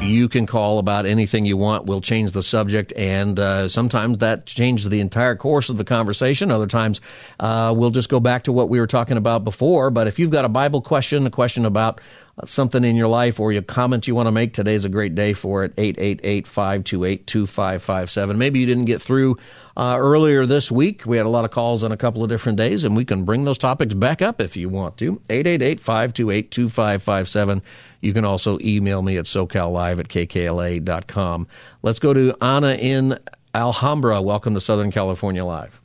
You 0.04 0.28
can 0.28 0.46
call 0.46 0.78
about 0.78 1.06
anything 1.06 1.46
you 1.46 1.56
want. 1.56 1.86
We'll 1.86 2.00
change 2.00 2.32
the 2.32 2.42
subject, 2.42 2.92
and 2.96 3.38
uh, 3.38 3.68
sometimes 3.68 4.18
that 4.18 4.46
changes 4.46 4.88
the 4.88 5.00
entire 5.00 5.36
course 5.36 5.68
of 5.68 5.76
the 5.76 5.84
conversation. 5.84 6.50
Other 6.50 6.66
times, 6.66 7.00
uh, 7.40 7.74
we'll 7.76 7.90
just 7.90 8.08
go 8.08 8.20
back 8.20 8.44
to 8.44 8.52
what 8.52 8.68
we 8.68 8.80
were 8.80 8.86
talking 8.86 9.16
about 9.16 9.44
before. 9.44 9.90
But 9.90 10.06
if 10.06 10.18
you've 10.18 10.30
got 10.30 10.44
a 10.44 10.48
Bible 10.48 10.82
question, 10.82 11.26
a 11.26 11.30
question 11.30 11.64
about 11.64 12.00
uh, 12.38 12.46
something 12.46 12.84
in 12.84 12.96
your 12.96 13.08
life, 13.08 13.40
or 13.40 13.52
a 13.52 13.62
comment 13.62 14.06
you 14.06 14.14
want 14.14 14.26
to 14.26 14.32
make, 14.32 14.52
today's 14.52 14.84
a 14.84 14.88
great 14.88 15.14
day 15.14 15.32
for 15.32 15.64
it. 15.64 15.74
888-528-2557. 15.76 18.36
Maybe 18.36 18.60
you 18.60 18.66
didn't 18.66 18.86
get 18.86 19.00
through 19.00 19.38
uh, 19.76 19.96
earlier 19.98 20.46
this 20.46 20.70
week. 20.70 21.04
We 21.06 21.16
had 21.16 21.26
a 21.26 21.30
lot 21.30 21.44
of 21.44 21.50
calls 21.50 21.82
on 21.84 21.92
a 21.92 21.96
couple 21.96 22.22
of 22.22 22.28
different 22.28 22.58
days, 22.58 22.84
and 22.84 22.96
we 22.96 23.04
can 23.04 23.24
bring 23.24 23.44
those 23.44 23.58
topics 23.58 23.94
back 23.94 24.22
up 24.22 24.40
if 24.40 24.56
you 24.56 24.68
want 24.68 24.96
to. 24.98 25.20
888-528-2557. 25.28 27.62
You 28.04 28.12
can 28.12 28.26
also 28.26 28.58
email 28.60 29.00
me 29.00 29.16
at 29.16 29.24
socallive 29.24 29.98
at 29.98 30.08
kkla.com. 30.08 31.46
Let's 31.82 31.98
go 31.98 32.12
to 32.12 32.36
Anna 32.42 32.74
in 32.74 33.18
Alhambra. 33.54 34.20
Welcome 34.20 34.52
to 34.52 34.60
Southern 34.60 34.90
California 34.90 35.42
Live. 35.42 35.80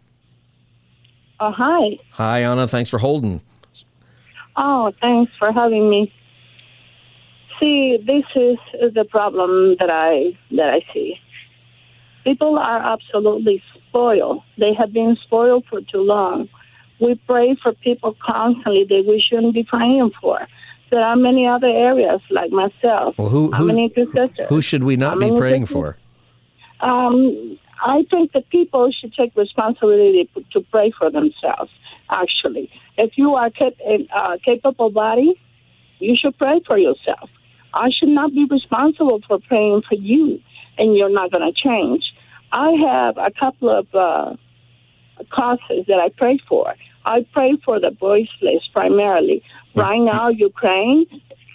Oh, 1.40 1.54
hi. 1.54 1.98
Hi, 2.12 2.44
Anna. 2.44 2.68
Thanks 2.68 2.90
for 2.90 3.00
holding. 3.00 3.42
Oh, 4.58 4.92
thanks 5.00 5.32
for 5.40 5.54
having 5.54 5.90
me. 5.90 6.14
See, 7.62 7.98
this 8.06 8.26
is 8.36 8.58
the 8.94 9.06
problem 9.06 9.78
that 9.80 9.90
I 9.90 10.38
that 10.52 10.70
I 10.70 10.82
see. 10.94 11.16
People 12.26 12.60
are 12.60 12.80
absolutely 12.80 13.64
spoiled. 13.88 14.44
They 14.58 14.74
have 14.74 14.92
been 14.92 15.16
spoiled 15.24 15.66
for 15.70 15.80
too 15.80 16.02
long. 16.02 16.50
We 17.00 17.16
pray 17.16 17.56
for 17.56 17.72
people 17.72 18.18
constantly 18.22 18.84
that 18.84 19.06
we 19.08 19.22
shouldn't 19.22 19.54
be 19.54 19.64
praying 19.64 20.12
for 20.22 20.46
there 20.90 21.02
are 21.02 21.16
many 21.16 21.48
other 21.48 21.68
areas 21.68 22.22
like 22.30 22.52
myself. 22.52 23.18
Well, 23.18 23.30
who, 23.30 23.52
who, 23.52 23.90
who 24.48 24.62
should 24.62 24.84
we 24.84 24.96
not 24.96 25.20
be 25.20 25.32
praying 25.32 25.66
for? 25.66 25.98
Um, 26.82 27.58
I 27.82 28.04
think 28.10 28.34
the 28.34 28.42
people 28.42 28.92
should 28.92 29.14
take 29.14 29.36
responsibility 29.36 30.30
to 30.52 30.62
pray 30.72 30.92
for 30.98 31.10
themselves. 31.10 31.72
Actually, 32.10 32.72
if 32.98 33.18
you 33.18 33.36
are 33.36 33.52
a 33.60 34.08
uh, 34.14 34.38
capable 34.44 34.90
body, 34.90 35.40
you 36.00 36.16
should 36.16 36.38
pray 36.38 36.62
for 36.66 36.78
yourself. 36.78 37.30
I 37.74 37.90
should 37.92 38.10
not 38.10 38.34
be 38.34 38.46
responsible 38.50 39.22
for 39.28 39.40
praying 39.40 39.84
for 39.88 39.96
you, 39.96 40.42
and 40.78 40.96
you're 40.96 41.12
not 41.12 41.32
going 41.32 41.54
to 41.54 41.54
change. 41.54 42.04
I 42.52 42.72
have 42.72 43.18
a 43.18 43.32
couple 43.32 43.70
of 43.70 43.94
uh, 43.94 44.36
causes 45.30 45.86
that 45.88 46.00
I 46.00 46.10
pray 46.10 46.40
for. 46.48 46.74
I 47.10 47.26
pray 47.34 47.58
for 47.66 47.80
the 47.80 47.90
voiceless 47.90 48.64
primarily. 48.72 49.42
Right 49.74 50.00
now, 50.00 50.30
Ukraine, 50.30 51.08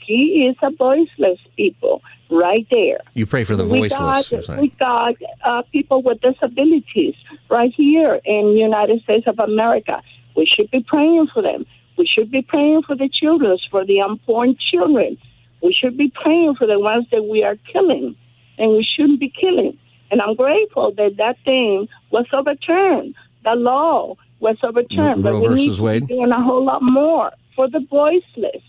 he 0.04 0.46
is 0.48 0.56
a 0.62 0.70
voiceless 0.70 1.38
people 1.56 2.02
right 2.28 2.66
there. 2.72 2.98
You 3.14 3.24
pray 3.24 3.44
for 3.44 3.54
the 3.54 3.64
voiceless. 3.64 4.30
We 4.30 4.38
got, 4.46 4.60
we 4.60 4.68
got 4.80 5.14
uh, 5.44 5.62
people 5.70 6.02
with 6.02 6.20
disabilities 6.20 7.14
right 7.48 7.72
here 7.72 8.20
in 8.24 8.58
United 8.70 9.02
States 9.02 9.28
of 9.28 9.38
America. 9.38 10.02
We 10.36 10.44
should 10.44 10.70
be 10.72 10.82
praying 10.82 11.28
for 11.32 11.40
them. 11.40 11.64
We 11.96 12.06
should 12.06 12.32
be 12.32 12.42
praying 12.42 12.82
for 12.82 12.96
the 12.96 13.08
children, 13.08 13.56
for 13.70 13.84
the 13.84 14.00
unborn 14.00 14.56
children. 14.58 15.16
We 15.62 15.72
should 15.72 15.96
be 15.96 16.10
praying 16.22 16.56
for 16.56 16.66
the 16.66 16.80
ones 16.80 17.06
that 17.12 17.22
we 17.22 17.44
are 17.44 17.56
killing, 17.72 18.16
and 18.58 18.72
we 18.72 18.82
shouldn't 18.82 19.20
be 19.20 19.30
killing. 19.30 19.78
And 20.10 20.20
I'm 20.20 20.34
grateful 20.34 20.92
that 20.94 21.16
that 21.18 21.36
thing 21.44 21.88
was 22.10 22.26
overturned. 22.32 23.14
The 23.44 23.54
law 23.54 24.16
was 24.40 24.56
overturned, 24.62 25.24
Roe 25.24 25.40
but 25.40 25.50
we 25.50 25.54
need 25.54 25.76
to 25.76 26.00
be 26.00 26.06
doing 26.06 26.30
a 26.30 26.42
whole 26.42 26.64
lot 26.64 26.82
more 26.82 27.30
for 27.54 27.68
the 27.68 27.80
voiceless, 27.90 28.62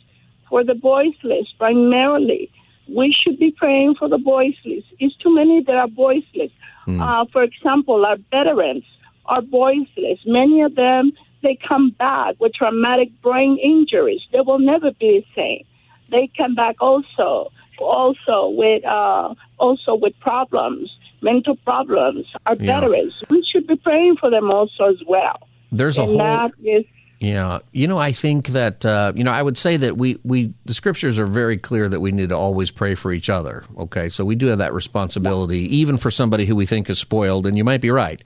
for 0.50 0.64
the 0.64 0.76
voiceless 0.76 1.48
primarily. 1.58 2.52
We 2.88 3.12
should 3.12 3.40
be 3.40 3.52
praying 3.52 3.96
for 3.96 4.08
the 4.08 4.20
voiceless. 4.20 4.84
It's 5.00 5.16
too 5.18 5.34
many 5.34 5.64
that 5.64 5.76
are 5.76 5.88
voiceless. 5.88 6.52
Mm. 6.88 7.02
Uh, 7.02 7.26
for 7.32 7.42
example, 7.44 8.06
our 8.06 8.18
veterans 8.32 8.84
are 9.26 9.42
voiceless. 9.42 10.20
Many 10.26 10.62
of 10.62 10.76
them, 10.76 11.12
they 11.42 11.58
come 11.68 11.92
back 11.98 12.36
with 12.40 12.54
traumatic 12.54 13.10
brain 13.22 13.58
injuries. 13.58 14.22
They 14.32 14.42
will 14.42 14.60
never 14.60 14.92
be 14.92 15.26
the 15.26 15.26
same. 15.36 15.66
They 16.12 16.30
come 16.38 16.54
back 16.54 16.76
also, 16.80 17.52
also 17.80 18.50
with, 18.50 18.86
uh, 18.86 19.34
also 19.58 19.96
with 19.96 20.14
problems, 20.20 20.96
mental 21.22 21.56
problems. 21.58 22.28
Our 22.46 22.56
yeah. 22.56 22.80
veterans, 22.80 23.16
we 23.32 23.44
should 23.52 23.66
be 23.66 23.78
praying 23.78 24.18
for 24.18 24.30
them 24.30 24.52
also 24.52 24.86
as 24.86 25.02
well. 25.08 25.40
There's 25.78 25.98
a 25.98 26.02
and 26.02 26.10
whole. 26.10 26.18
That 26.18 26.52
is 26.64 26.86
yeah, 27.20 27.60
you 27.72 27.88
know, 27.88 27.98
I 27.98 28.12
think 28.12 28.50
that 28.50 28.86
uh, 28.86 29.14
you 29.16 29.24
know, 29.24 29.32
I 29.32 29.42
would 29.42 29.58
say 29.58 29.78
that 29.78 29.98
we 29.98 30.20
we 30.24 30.54
the 30.66 30.74
scriptures 30.74 31.18
are 31.18 31.26
very 31.26 31.58
clear 31.58 31.88
that 31.88 32.00
we 32.00 32.12
need 32.12 32.30
to 32.30 32.38
always 32.38 32.72
pray 32.72 32.96
for 32.96 33.12
each 33.14 33.30
other. 33.30 33.64
Okay, 33.78 34.10
so 34.10 34.26
we 34.26 34.36
do 34.36 34.48
have 34.48 34.58
that 34.60 34.74
responsibility, 34.74 35.78
even 35.78 35.98
for 35.98 36.12
somebody 36.12 36.46
who 36.46 36.56
we 36.56 36.66
think 36.66 36.90
is 36.90 37.00
spoiled, 37.00 37.46
and 37.46 37.58
you 37.58 37.64
might 37.64 37.82
be 37.82 37.90
right, 37.90 38.22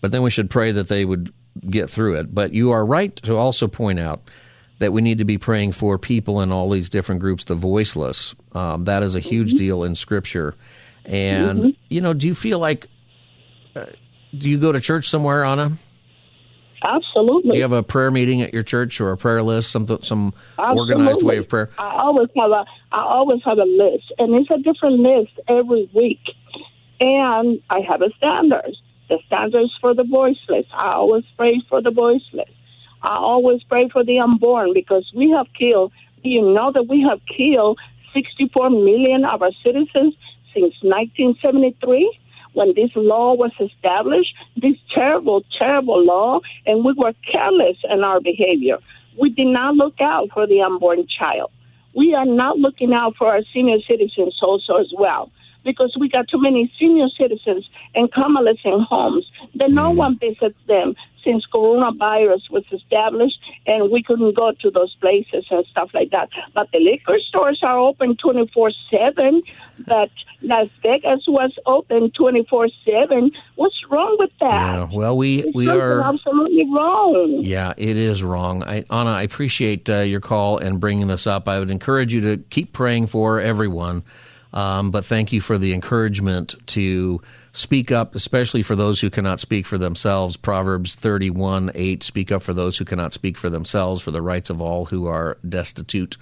but 0.00 0.10
then 0.10 0.22
we 0.22 0.30
should 0.30 0.50
pray 0.50 0.72
that 0.72 0.88
they 0.88 1.04
would 1.04 1.32
get 1.70 1.88
through 1.88 2.18
it. 2.18 2.34
But 2.34 2.52
you 2.52 2.72
are 2.72 2.84
right 2.84 3.14
to 3.22 3.36
also 3.36 3.68
point 3.68 4.00
out 4.00 4.28
that 4.80 4.92
we 4.92 5.02
need 5.02 5.18
to 5.18 5.24
be 5.24 5.38
praying 5.38 5.72
for 5.72 5.96
people 5.96 6.40
in 6.40 6.50
all 6.50 6.68
these 6.68 6.90
different 6.90 7.20
groups, 7.20 7.44
the 7.44 7.54
voiceless. 7.54 8.34
Um, 8.52 8.84
that 8.84 9.04
is 9.04 9.14
a 9.14 9.20
huge 9.20 9.50
mm-hmm. 9.50 9.58
deal 9.58 9.84
in 9.84 9.94
Scripture. 9.94 10.56
And 11.04 11.58
mm-hmm. 11.60 11.70
you 11.88 12.00
know, 12.00 12.12
do 12.12 12.26
you 12.26 12.34
feel 12.34 12.58
like 12.58 12.88
uh, 13.76 13.86
do 14.36 14.50
you 14.50 14.58
go 14.58 14.72
to 14.72 14.80
church 14.80 15.08
somewhere, 15.08 15.44
Anna? 15.44 15.78
Absolutely. 16.82 17.52
Do 17.52 17.56
you 17.58 17.62
have 17.62 17.72
a 17.72 17.82
prayer 17.82 18.10
meeting 18.10 18.42
at 18.42 18.52
your 18.52 18.62
church 18.62 19.00
or 19.00 19.12
a 19.12 19.16
prayer 19.16 19.42
list, 19.42 19.70
some 19.70 19.86
some 20.02 20.34
Absolutely. 20.58 20.94
organized 20.94 21.22
way 21.22 21.36
of 21.38 21.48
prayer? 21.48 21.70
I 21.78 21.96
always 21.98 22.28
have 22.36 22.50
a 22.50 22.64
I 22.90 23.02
always 23.02 23.42
have 23.44 23.58
a 23.58 23.64
list, 23.64 24.12
and 24.18 24.34
it's 24.34 24.50
a 24.50 24.58
different 24.58 25.00
list 25.00 25.32
every 25.48 25.88
week. 25.94 26.20
And 27.00 27.60
I 27.70 27.80
have 27.80 28.02
a 28.02 28.10
standard. 28.16 28.76
The 29.08 29.18
standards 29.26 29.76
for 29.80 29.94
the 29.94 30.04
voiceless. 30.04 30.66
I 30.72 30.92
always 30.92 31.24
pray 31.36 31.60
for 31.68 31.82
the 31.82 31.90
voiceless. 31.90 32.50
I 33.02 33.16
always 33.16 33.62
pray 33.64 33.88
for 33.88 34.04
the 34.04 34.20
unborn 34.20 34.72
because 34.72 35.10
we 35.14 35.30
have 35.30 35.46
killed. 35.58 35.92
Do 36.22 36.28
you 36.28 36.42
know 36.54 36.70
that 36.72 36.84
we 36.88 37.02
have 37.02 37.20
killed 37.26 37.80
64 38.14 38.70
million 38.70 39.24
of 39.24 39.42
our 39.42 39.50
citizens 39.64 40.14
since 40.54 40.74
1973? 40.82 42.18
When 42.54 42.74
this 42.74 42.90
law 42.94 43.34
was 43.34 43.52
established, 43.60 44.34
this 44.56 44.76
terrible, 44.94 45.42
terrible 45.58 46.04
law, 46.04 46.40
and 46.66 46.84
we 46.84 46.92
were 46.92 47.12
careless 47.30 47.76
in 47.88 48.04
our 48.04 48.20
behavior. 48.20 48.78
We 49.18 49.30
did 49.30 49.48
not 49.48 49.74
look 49.74 50.00
out 50.00 50.30
for 50.32 50.46
the 50.46 50.60
unborn 50.62 51.06
child. 51.06 51.50
We 51.94 52.14
are 52.14 52.24
not 52.24 52.58
looking 52.58 52.92
out 52.94 53.16
for 53.16 53.28
our 53.28 53.42
senior 53.52 53.80
citizens 53.86 54.38
also 54.42 54.76
as 54.76 54.90
well 54.96 55.30
because 55.64 55.94
we 55.98 56.08
got 56.08 56.28
too 56.28 56.40
many 56.40 56.72
senior 56.78 57.08
citizens 57.10 57.68
in 57.94 58.08
convalescent 58.08 58.82
homes 58.82 59.30
that 59.54 59.70
no 59.70 59.92
mm. 59.92 59.96
one 59.96 60.18
visits 60.18 60.58
them. 60.66 60.94
Since 61.24 61.44
coronavirus 61.52 62.50
was 62.50 62.64
established 62.72 63.38
and 63.66 63.90
we 63.90 64.02
couldn't 64.02 64.34
go 64.36 64.52
to 64.60 64.70
those 64.70 64.94
places 65.00 65.44
and 65.50 65.64
stuff 65.66 65.90
like 65.94 66.10
that. 66.10 66.28
But 66.54 66.68
the 66.72 66.78
liquor 66.80 67.18
stores 67.28 67.60
are 67.62 67.78
open 67.78 68.16
24 68.16 68.70
7, 68.90 69.42
but 69.86 70.10
Las 70.42 70.68
Vegas 70.82 71.24
was 71.28 71.52
open 71.66 72.10
24 72.10 72.68
7. 72.84 73.30
What's 73.56 73.80
wrong 73.90 74.16
with 74.18 74.30
that? 74.40 74.52
Yeah, 74.52 74.88
well, 74.92 75.16
we, 75.16 75.42
It's 75.42 75.54
we 75.54 75.68
are. 75.68 76.02
absolutely 76.02 76.64
wrong. 76.74 77.40
Yeah, 77.44 77.72
it 77.76 77.96
is 77.96 78.22
wrong. 78.24 78.62
I, 78.62 78.84
Anna, 78.90 79.10
I 79.10 79.22
appreciate 79.22 79.88
uh, 79.88 80.00
your 80.00 80.20
call 80.20 80.58
and 80.58 80.80
bringing 80.80 81.06
this 81.06 81.26
up. 81.26 81.48
I 81.48 81.58
would 81.58 81.70
encourage 81.70 82.12
you 82.12 82.20
to 82.22 82.36
keep 82.50 82.72
praying 82.72 83.06
for 83.08 83.40
everyone, 83.40 84.02
um, 84.52 84.90
but 84.90 85.04
thank 85.04 85.32
you 85.32 85.40
for 85.40 85.58
the 85.58 85.72
encouragement 85.74 86.54
to 86.68 87.20
speak 87.52 87.92
up, 87.92 88.14
especially 88.14 88.62
for 88.62 88.74
those 88.74 89.00
who 89.00 89.10
cannot 89.10 89.40
speak 89.40 89.66
for 89.66 89.78
themselves. 89.78 90.36
Proverbs 90.36 90.94
31 90.94 91.70
8, 91.74 92.02
speak 92.02 92.32
up 92.32 92.42
for 92.42 92.54
those 92.54 92.78
who 92.78 92.84
cannot 92.84 93.12
speak 93.12 93.38
for 93.38 93.50
themselves, 93.50 94.02
for 94.02 94.10
the 94.10 94.22
rights 94.22 94.50
of 94.50 94.60
all 94.60 94.86
who 94.86 95.06
are 95.06 95.38
destitute. 95.48 96.16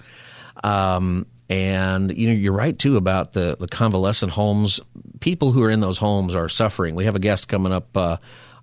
Um, 0.63 1.25
and 1.49 2.15
you 2.17 2.27
know, 2.27 2.33
you're 2.33 2.53
right 2.53 2.77
too 2.77 2.97
about 2.97 3.33
the, 3.33 3.57
the 3.59 3.67
convalescent 3.67 4.31
homes. 4.31 4.79
People 5.19 5.51
who 5.51 5.63
are 5.63 5.71
in 5.71 5.81
those 5.81 5.97
homes 5.97 6.35
are 6.35 6.49
suffering. 6.49 6.95
We 6.95 7.05
have 7.05 7.15
a 7.15 7.19
guest 7.19 7.47
coming 7.47 7.73
up, 7.73 7.95
uh, 7.95 8.17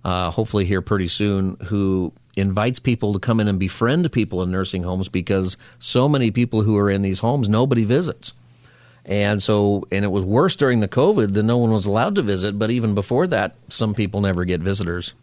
uh, 0.05 0.31
hopefully 0.31 0.65
here 0.65 0.83
pretty 0.83 1.09
soon, 1.09 1.57
who 1.65 2.13
invites 2.37 2.79
people 2.79 3.13
to 3.13 3.19
come 3.19 3.41
in 3.41 3.49
and 3.49 3.59
befriend 3.59 4.11
people 4.13 4.43
in 4.43 4.51
nursing 4.51 4.83
homes 4.83 5.09
because 5.09 5.57
so 5.81 6.09
many 6.09 6.31
people 6.31 6.63
who 6.63 6.77
are 6.79 6.91
in 6.91 7.03
these 7.03 7.19
homes 7.19 7.49
nobody 7.49 7.85
visits. 7.85 8.33
And 9.09 9.43
so, 9.43 9.89
and 9.91 10.05
it 10.05 10.09
was 10.09 10.23
worse 10.23 10.55
during 10.55 10.81
the 10.81 10.89
COVID 10.89 11.33
that 11.33 11.43
no 11.43 11.57
one 11.57 11.73
was 11.73 11.87
allowed 11.87 12.17
to 12.17 12.23
visit. 12.23 12.59
But 12.59 12.71
even 12.71 12.95
before 12.95 13.27
that, 13.29 13.57
some 13.69 13.95
people 13.95 14.21
never 14.21 14.45
get 14.45 14.61
visitors, 14.61 15.15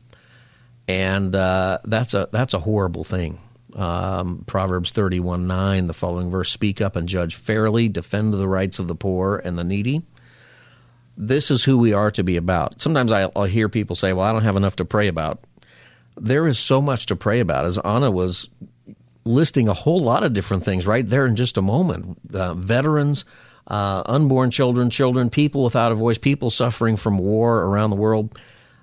and 0.87 1.35
uh, 1.35 1.77
that's 1.85 2.15
a 2.15 2.27
that's 2.31 2.55
a 2.55 2.59
horrible 2.59 3.03
thing. 3.03 3.39
Um, 3.75 4.43
Proverbs 4.47 4.89
thirty 4.89 5.19
one 5.19 5.45
nine, 5.45 5.85
the 5.85 5.93
following 5.93 6.31
verse: 6.31 6.49
"Speak 6.49 6.81
up 6.81 6.95
and 6.95 7.07
judge 7.07 7.35
fairly, 7.35 7.87
defend 7.87 8.33
the 8.33 8.47
rights 8.47 8.79
of 8.79 8.87
the 8.87 8.95
poor 8.95 9.37
and 9.37 9.55
the 9.55 9.63
needy." 9.63 10.01
This 11.15 11.51
is 11.51 11.63
who 11.63 11.77
we 11.77 11.93
are 11.93 12.09
to 12.11 12.23
be 12.23 12.37
about. 12.37 12.81
Sometimes 12.81 13.11
I, 13.11 13.29
I'll 13.35 13.43
hear 13.43 13.69
people 13.69 13.95
say, 13.95 14.13
"Well, 14.13 14.25
I 14.25 14.31
don't 14.31 14.41
have 14.41 14.57
enough 14.57 14.77
to 14.77 14.85
pray 14.85 15.07
about." 15.07 15.43
There 16.17 16.47
is 16.47 16.57
so 16.57 16.81
much 16.81 17.05
to 17.07 17.15
pray 17.15 17.39
about, 17.39 17.65
as 17.65 17.77
Anna 17.77 18.09
was 18.09 18.49
listing 19.25 19.67
a 19.67 19.73
whole 19.73 19.99
lot 19.99 20.23
of 20.23 20.33
different 20.33 20.63
things 20.63 20.87
right 20.87 21.07
there 21.07 21.27
in 21.27 21.35
just 21.35 21.57
a 21.57 21.61
moment. 21.61 22.17
Uh, 22.33 22.55
veterans, 22.55 23.25
uh, 23.67 24.03
unborn 24.05 24.51
children, 24.51 24.89
children, 24.89 25.29
people 25.29 25.63
without 25.63 25.91
a 25.91 25.95
voice, 25.95 26.17
people 26.17 26.51
suffering 26.51 26.97
from 26.97 27.17
war 27.17 27.63
around 27.63 27.89
the 27.89 27.95
world. 27.95 28.37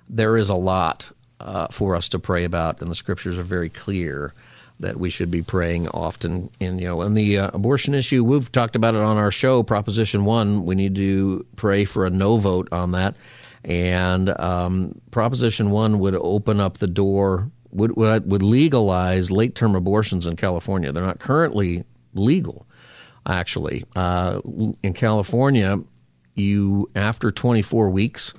There 0.09 0.37
is 0.37 0.49
a 0.49 0.55
lot 0.55 1.11
uh, 1.39 1.67
for 1.67 1.95
us 1.95 2.09
to 2.09 2.19
pray 2.19 2.43
about, 2.43 2.81
and 2.81 2.89
the 2.89 2.95
scriptures 2.95 3.37
are 3.37 3.43
very 3.43 3.69
clear 3.69 4.33
that 4.79 4.99
we 4.99 5.09
should 5.09 5.31
be 5.31 5.41
praying 5.41 5.87
often. 5.89 6.49
And 6.59 6.79
you 6.79 6.87
know, 6.87 7.01
and 7.01 7.15
the 7.15 7.39
uh, 7.39 7.51
abortion 7.53 7.93
issue, 7.93 8.23
we've 8.23 8.51
talked 8.51 8.75
about 8.75 8.95
it 8.95 9.01
on 9.01 9.17
our 9.17 9.31
show, 9.31 9.63
Proposition 9.63 10.25
One. 10.25 10.65
We 10.65 10.75
need 10.75 10.95
to 10.95 11.45
pray 11.55 11.85
for 11.85 12.05
a 12.05 12.09
no 12.09 12.37
vote 12.37 12.67
on 12.71 12.91
that, 12.91 13.15
and 13.63 14.29
um, 14.39 14.99
Proposition 15.11 15.71
One 15.71 15.99
would 15.99 16.15
open 16.15 16.59
up 16.59 16.79
the 16.79 16.87
door 16.87 17.49
would 17.73 17.95
would, 17.95 18.29
would 18.29 18.43
legalize 18.43 19.31
late 19.31 19.55
term 19.55 19.75
abortions 19.75 20.27
in 20.27 20.35
California. 20.35 20.91
They're 20.91 21.05
not 21.05 21.19
currently 21.19 21.83
legal, 22.13 22.65
actually. 23.25 23.85
Uh, 23.95 24.41
in 24.81 24.93
California, 24.93 25.79
you 26.35 26.89
after 26.95 27.31
24 27.31 27.89
weeks 27.89 28.33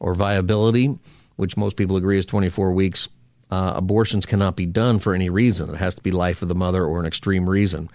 or 0.00 0.14
viability, 0.14 0.98
which 1.36 1.56
most 1.56 1.76
people 1.76 1.96
agree 1.96 2.18
is 2.18 2.26
24 2.26 2.72
weeks, 2.72 3.08
uh, 3.50 3.72
abortions 3.76 4.26
cannot 4.26 4.56
be 4.56 4.66
done 4.66 4.98
for 4.98 5.14
any 5.14 5.28
reason. 5.28 5.70
It 5.70 5.76
has 5.76 5.94
to 5.94 6.02
be 6.02 6.10
life 6.10 6.42
of 6.42 6.48
the 6.48 6.54
mother 6.54 6.84
or 6.84 7.00
an 7.00 7.06
extreme 7.06 7.48
reason. 7.48 7.88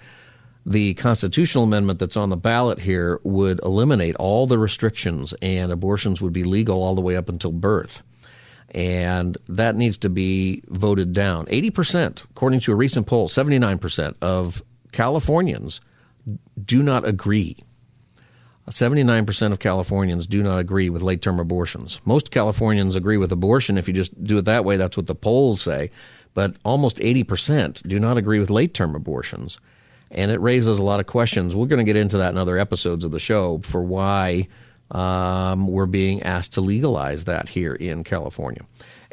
The 0.65 0.93
constitutional 0.95 1.63
amendment 1.63 1.99
that's 1.99 2.17
on 2.17 2.29
the 2.29 2.37
ballot 2.37 2.79
here 2.79 3.19
would 3.23 3.59
eliminate 3.63 4.15
all 4.17 4.45
the 4.45 4.59
restrictions, 4.59 5.33
and 5.41 5.71
abortions 5.71 6.21
would 6.21 6.33
be 6.33 6.43
legal 6.43 6.83
all 6.83 6.95
the 6.95 7.01
way 7.01 7.15
up 7.15 7.29
until 7.29 7.51
birth 7.51 8.03
and 8.71 9.37
that 9.47 9.75
needs 9.75 9.97
to 9.97 10.09
be 10.09 10.61
voted 10.67 11.13
down. 11.13 11.45
80%, 11.47 12.25
according 12.25 12.59
to 12.61 12.71
a 12.71 12.75
recent 12.75 13.07
poll, 13.07 13.27
79% 13.27 14.15
of 14.21 14.63
Californians 14.91 15.81
do 16.63 16.83
not 16.83 17.07
agree. 17.07 17.57
79% 18.69 19.51
of 19.51 19.59
Californians 19.59 20.27
do 20.27 20.43
not 20.43 20.59
agree 20.59 20.89
with 20.89 21.01
late 21.01 21.21
term 21.21 21.39
abortions. 21.39 21.99
Most 22.05 22.31
Californians 22.31 22.95
agree 22.95 23.17
with 23.17 23.31
abortion 23.31 23.77
if 23.77 23.87
you 23.87 23.93
just 23.93 24.23
do 24.23 24.37
it 24.37 24.45
that 24.45 24.65
way. 24.65 24.77
That's 24.77 24.97
what 24.97 25.07
the 25.07 25.15
polls 25.15 25.61
say. 25.61 25.89
But 26.35 26.55
almost 26.63 26.97
80% 26.97 27.87
do 27.87 27.99
not 27.99 28.17
agree 28.17 28.39
with 28.39 28.49
late 28.49 28.73
term 28.73 28.95
abortions. 28.95 29.59
And 30.11 30.31
it 30.31 30.39
raises 30.39 30.79
a 30.79 30.83
lot 30.83 30.99
of 30.99 31.07
questions. 31.07 31.55
We're 31.55 31.67
going 31.67 31.85
to 31.85 31.91
get 31.91 31.99
into 31.99 32.17
that 32.17 32.31
in 32.31 32.37
other 32.37 32.57
episodes 32.57 33.03
of 33.03 33.11
the 33.11 33.19
show 33.19 33.59
for 33.63 33.81
why 33.81 34.47
um, 34.91 35.67
we're 35.67 35.85
being 35.85 36.23
asked 36.23 36.53
to 36.53 36.61
legalize 36.61 37.25
that 37.25 37.49
here 37.49 37.75
in 37.75 38.03
California. 38.03 38.61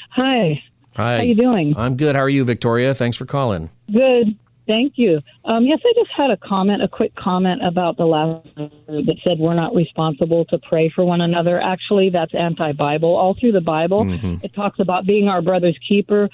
Hi. 0.09 0.61
Hi. 0.95 1.17
How 1.17 1.23
you 1.23 1.35
doing? 1.35 1.75
I'm 1.77 1.95
good. 1.95 2.15
How 2.15 2.21
are 2.21 2.29
you, 2.29 2.43
Victoria? 2.43 2.93
Thanks 2.93 3.15
for 3.17 3.25
calling. 3.25 3.69
Good. 3.91 4.37
Thank 4.67 4.93
you. 4.97 5.19
Um, 5.45 5.63
yes, 5.65 5.79
I 5.83 5.93
just 5.95 6.11
had 6.15 6.29
a 6.29 6.37
comment, 6.37 6.83
a 6.83 6.87
quick 6.87 7.15
comment 7.15 7.65
about 7.65 7.97
the 7.97 8.05
last 8.05 8.47
that 8.55 9.15
said 9.23 9.39
we're 9.39 9.55
not 9.55 9.73
responsible 9.73 10.45
to 10.45 10.59
pray 10.59 10.91
for 10.93 11.03
one 11.03 11.21
another. 11.21 11.59
Actually, 11.59 12.11
that's 12.11 12.35
anti-Bible. 12.35 13.09
All 13.09 13.35
through 13.39 13.53
the 13.53 13.61
Bible, 13.61 14.03
Mm-hmm. 14.03 14.45
it 14.45 14.53
talks 14.53 14.79
about 14.79 15.07
being 15.07 15.27
our 15.27 15.41
brother's 15.41 15.77
keeper. 15.87 16.29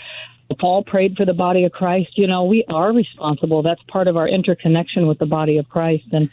Paul 0.59 0.83
prayed 0.83 1.15
for 1.15 1.25
the 1.25 1.33
body 1.33 1.63
of 1.63 1.71
Christ. 1.71 2.09
You 2.17 2.27
know, 2.27 2.43
we 2.43 2.65
are 2.69 2.91
responsible. 2.93 3.63
That's 3.63 3.81
part 3.87 4.07
of 4.07 4.17
our 4.17 4.27
interconnection 4.27 5.07
with 5.07 5.17
the 5.17 5.25
body 5.25 5.57
of 5.57 5.69
Christ. 5.69 6.03
And 6.11 6.29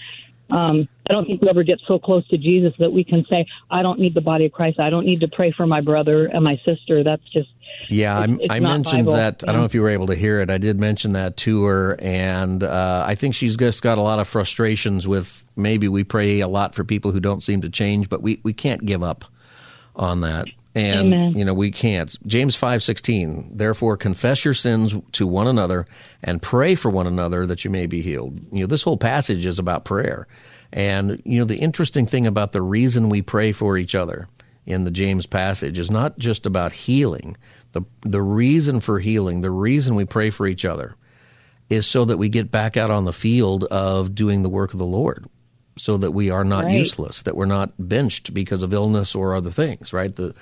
um, 0.50 0.88
I 1.08 1.12
don't 1.12 1.24
think 1.26 1.40
we 1.42 1.48
ever 1.48 1.62
get 1.62 1.78
so 1.86 1.98
close 1.98 2.26
to 2.28 2.36
Jesus 2.38 2.72
that 2.78 2.90
we 2.92 3.04
can 3.04 3.24
say, 3.28 3.46
I 3.70 3.82
don't 3.82 3.98
need 3.98 4.14
the 4.14 4.20
body 4.20 4.46
of 4.46 4.52
Christ. 4.52 4.78
I 4.80 4.90
don't 4.90 5.06
need 5.06 5.20
to 5.20 5.28
pray 5.28 5.52
for 5.56 5.66
my 5.66 5.80
brother 5.80 6.26
and 6.26 6.44
my 6.44 6.60
sister. 6.64 7.02
That's 7.02 7.22
just 7.32 7.48
Yeah, 7.88 8.18
I, 8.18 8.24
It's- 8.24 8.38
it's 8.42 8.52
I 8.52 8.60
mentioned 8.60 9.06
Bible. 9.06 9.16
that. 9.16 9.42
I 9.44 9.52
don't 9.52 9.60
know 9.60 9.64
if 9.64 9.74
you 9.74 9.82
were 9.82 9.88
able 9.88 10.06
to 10.08 10.14
hear 10.14 10.40
it. 10.40 10.50
I 10.50 10.58
did 10.58 10.78
mention 10.78 11.12
that 11.14 11.36
to 11.38 11.64
her, 11.64 11.96
and 12.00 12.62
uh, 12.62 13.04
I 13.06 13.14
think 13.14 13.34
she's 13.34 13.56
just 13.56 13.82
got 13.82 13.98
a 13.98 14.02
lot 14.02 14.18
of 14.20 14.28
frustrations 14.28 15.08
with 15.08 15.44
maybe 15.56 15.88
we 15.88 16.04
pray 16.04 16.40
a 16.40 16.48
lot 16.48 16.74
for 16.74 16.84
people 16.84 17.12
who 17.12 17.20
don't 17.20 17.42
seem 17.42 17.60
to 17.62 17.70
change, 17.70 18.08
but 18.08 18.22
we, 18.22 18.40
we 18.42 18.52
can't 18.52 18.84
give 18.84 19.02
up 19.02 19.24
on 19.96 20.20
that. 20.20 20.46
And 20.74 21.12
Amen. 21.12 21.32
you 21.36 21.44
know 21.44 21.52
we 21.52 21.70
can't. 21.70 22.16
James 22.26 22.56
five 22.56 22.82
sixteen. 22.82 23.50
Therefore, 23.54 23.96
confess 23.96 24.44
your 24.44 24.54
sins 24.54 24.94
to 25.12 25.26
one 25.26 25.46
another 25.46 25.86
and 26.22 26.40
pray 26.40 26.74
for 26.74 26.90
one 26.90 27.06
another 27.06 27.44
that 27.46 27.64
you 27.64 27.70
may 27.70 27.86
be 27.86 28.00
healed. 28.00 28.40
You 28.50 28.60
know 28.60 28.66
this 28.66 28.82
whole 28.82 28.96
passage 28.96 29.44
is 29.44 29.58
about 29.58 29.84
prayer, 29.84 30.26
and 30.72 31.20
you 31.26 31.38
know 31.38 31.44
the 31.44 31.58
interesting 31.58 32.06
thing 32.06 32.26
about 32.26 32.52
the 32.52 32.62
reason 32.62 33.10
we 33.10 33.20
pray 33.20 33.52
for 33.52 33.76
each 33.76 33.94
other 33.94 34.28
in 34.64 34.84
the 34.84 34.90
James 34.90 35.26
passage 35.26 35.78
is 35.78 35.90
not 35.90 36.18
just 36.18 36.46
about 36.46 36.72
healing. 36.72 37.36
The 37.72 37.82
the 38.00 38.22
reason 38.22 38.80
for 38.80 38.98
healing, 38.98 39.42
the 39.42 39.50
reason 39.50 39.94
we 39.94 40.06
pray 40.06 40.30
for 40.30 40.46
each 40.46 40.64
other, 40.64 40.94
is 41.68 41.86
so 41.86 42.06
that 42.06 42.16
we 42.16 42.30
get 42.30 42.50
back 42.50 42.78
out 42.78 42.90
on 42.90 43.04
the 43.04 43.12
field 43.12 43.64
of 43.64 44.14
doing 44.14 44.42
the 44.42 44.48
work 44.48 44.72
of 44.72 44.78
the 44.78 44.86
Lord 44.86 45.28
so 45.76 45.96
that 45.96 46.10
we 46.12 46.30
are 46.30 46.44
not 46.44 46.64
Right. 46.64 46.74
useless, 46.74 47.22
that 47.22 47.36
we're 47.36 47.46
not 47.46 47.72
benched 47.78 48.34
because 48.34 48.62
of 48.62 48.72
illness 48.72 49.14
or 49.14 49.34
other 49.34 49.50
things, 49.50 49.92
right? 49.92 50.14
The 50.14 50.34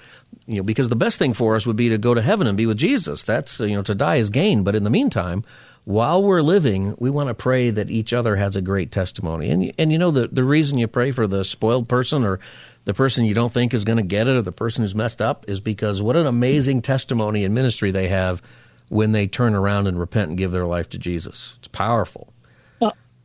you 0.47 0.57
know, 0.57 0.63
because 0.63 0.89
the 0.89 0.97
best 0.97 1.19
thing 1.19 1.33
for 1.35 1.55
us 1.57 1.67
would 1.67 1.77
be 1.77 1.89
to 1.91 1.99
go 1.99 2.15
to 2.15 2.23
heaven 2.23 2.47
and 2.47 2.57
be 2.57 2.67
with 2.67 2.79
Jesus. 2.79 3.23
That's 3.23 3.61
you 3.61 3.77
know, 3.77 3.83
to 3.83 3.95
die 3.95 4.17
is 4.17 4.31
gain, 4.31 4.63
but 4.65 4.75
in 4.75 4.85
the 4.85 4.91
meantime, 4.91 5.45
while 5.85 6.23
we're 6.23 6.43
living, 6.43 6.95
we 6.99 7.11
want 7.11 7.29
to 7.29 7.35
pray 7.35 7.71
that 7.71 7.91
each 7.91 8.13
other 8.13 8.37
has 8.37 8.57
a 8.57 8.63
great 8.63 8.91
testimony. 8.93 9.51
And 9.51 9.73
and 9.79 9.93
you 9.93 9.99
know 9.99 10.11
the 10.11 10.29
the 10.29 10.45
reason 10.45 10.79
you 10.79 10.89
pray 10.89 11.11
for 11.13 11.27
the 11.27 11.45
spoiled 11.45 11.89
person 11.89 12.25
or 12.25 12.41
the 12.85 12.95
person 12.95 13.25
you 13.25 13.35
don't 13.35 13.53
think 13.53 13.75
is 13.75 13.85
going 13.85 13.99
to 13.99 14.03
get 14.03 14.27
it 14.27 14.37
or 14.37 14.43
the 14.43 14.53
person 14.53 14.83
who's 14.83 14.95
messed 14.95 15.21
up 15.23 15.49
is 15.49 15.61
because 15.61 16.03
what 16.03 16.17
an 16.17 16.27
amazing 16.27 16.83
testimony 16.83 17.45
and 17.45 17.55
ministry 17.55 17.91
they 17.91 18.09
have 18.09 18.41
when 18.89 19.13
they 19.13 19.27
turn 19.27 19.55
around 19.55 19.87
and 19.87 19.99
repent 20.01 20.31
and 20.31 20.39
give 20.39 20.51
their 20.51 20.67
life 20.67 20.89
to 20.91 20.99
Jesus. 20.99 21.55
It's 21.59 21.69
powerful. 21.69 22.33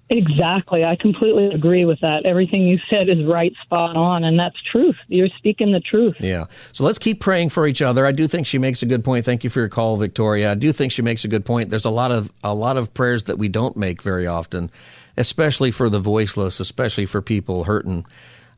Exactly. 0.09 0.83
I 0.83 0.95
completely 0.95 1.47
agree 1.47 1.83
with 1.83 1.99
that. 2.01 2.25
Everything 2.25 2.61
you 2.61 2.77
said 2.91 3.09
is 3.09 3.25
right 3.25 3.53
spot 3.63 3.95
on 3.95 4.23
and 4.23 4.37
that's 4.37 4.55
truth. 4.71 4.95
You're 5.07 5.29
speaking 5.37 5.71
the 5.71 5.79
truth. 5.79 6.15
Yeah. 6.19 6.45
So 6.73 6.83
let's 6.83 6.99
keep 6.99 7.19
praying 7.19 7.49
for 7.49 7.65
each 7.65 7.81
other. 7.81 8.05
I 8.05 8.11
do 8.11 8.27
think 8.27 8.45
she 8.45 8.59
makes 8.59 8.83
a 8.83 8.85
good 8.85 9.03
point. 9.03 9.25
Thank 9.25 9.43
you 9.43 9.49
for 9.49 9.61
your 9.61 9.69
call, 9.69 9.97
Victoria. 9.97 10.51
I 10.51 10.55
do 10.55 10.71
think 10.71 10.91
she 10.91 11.01
makes 11.01 11.25
a 11.25 11.27
good 11.27 11.43
point. 11.43 11.71
There's 11.71 11.85
a 11.85 11.89
lot 11.89 12.11
of 12.11 12.31
a 12.43 12.53
lot 12.53 12.77
of 12.77 12.93
prayers 12.93 13.23
that 13.23 13.39
we 13.39 13.49
don't 13.49 13.75
make 13.75 14.03
very 14.03 14.27
often, 14.27 14.69
especially 15.17 15.71
for 15.71 15.89
the 15.89 15.99
voiceless, 15.99 16.59
especially 16.59 17.07
for 17.07 17.23
people 17.23 17.63
hurting. 17.63 18.05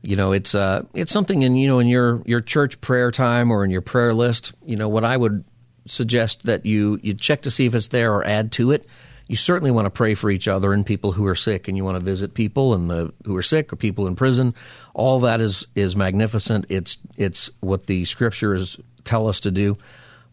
You 0.02 0.16
know, 0.16 0.32
it's 0.32 0.54
uh 0.54 0.82
it's 0.92 1.10
something 1.10 1.42
in 1.42 1.56
you 1.56 1.66
know 1.66 1.78
in 1.78 1.86
your 1.86 2.22
your 2.26 2.40
church 2.40 2.78
prayer 2.82 3.10
time 3.10 3.50
or 3.50 3.64
in 3.64 3.70
your 3.70 3.80
prayer 3.80 4.12
list, 4.12 4.52
you 4.66 4.76
know, 4.76 4.90
what 4.90 5.04
I 5.04 5.16
would 5.16 5.44
suggest 5.86 6.44
that 6.44 6.66
you 6.66 7.00
you 7.02 7.14
check 7.14 7.40
to 7.42 7.50
see 7.50 7.64
if 7.64 7.74
it's 7.74 7.88
there 7.88 8.12
or 8.12 8.22
add 8.22 8.52
to 8.52 8.70
it 8.70 8.86
you 9.28 9.36
certainly 9.36 9.70
want 9.70 9.84
to 9.86 9.90
pray 9.90 10.14
for 10.14 10.30
each 10.30 10.48
other 10.48 10.72
and 10.72 10.84
people 10.84 11.12
who 11.12 11.26
are 11.26 11.34
sick, 11.34 11.68
and 11.68 11.76
you 11.76 11.84
want 11.84 11.96
to 11.96 12.04
visit 12.04 12.34
people 12.34 12.74
and 12.74 12.90
the 12.90 13.12
who 13.24 13.36
are 13.36 13.42
sick 13.42 13.72
or 13.72 13.76
people 13.76 14.06
in 14.06 14.16
prison. 14.16 14.54
All 14.94 15.20
that 15.20 15.40
is 15.40 15.66
is 15.74 15.94
magnificent. 15.94 16.66
It's 16.68 16.96
it's 17.16 17.50
what 17.60 17.86
the 17.86 18.04
scriptures 18.06 18.78
tell 19.04 19.28
us 19.28 19.40
to 19.40 19.50
do. 19.50 19.76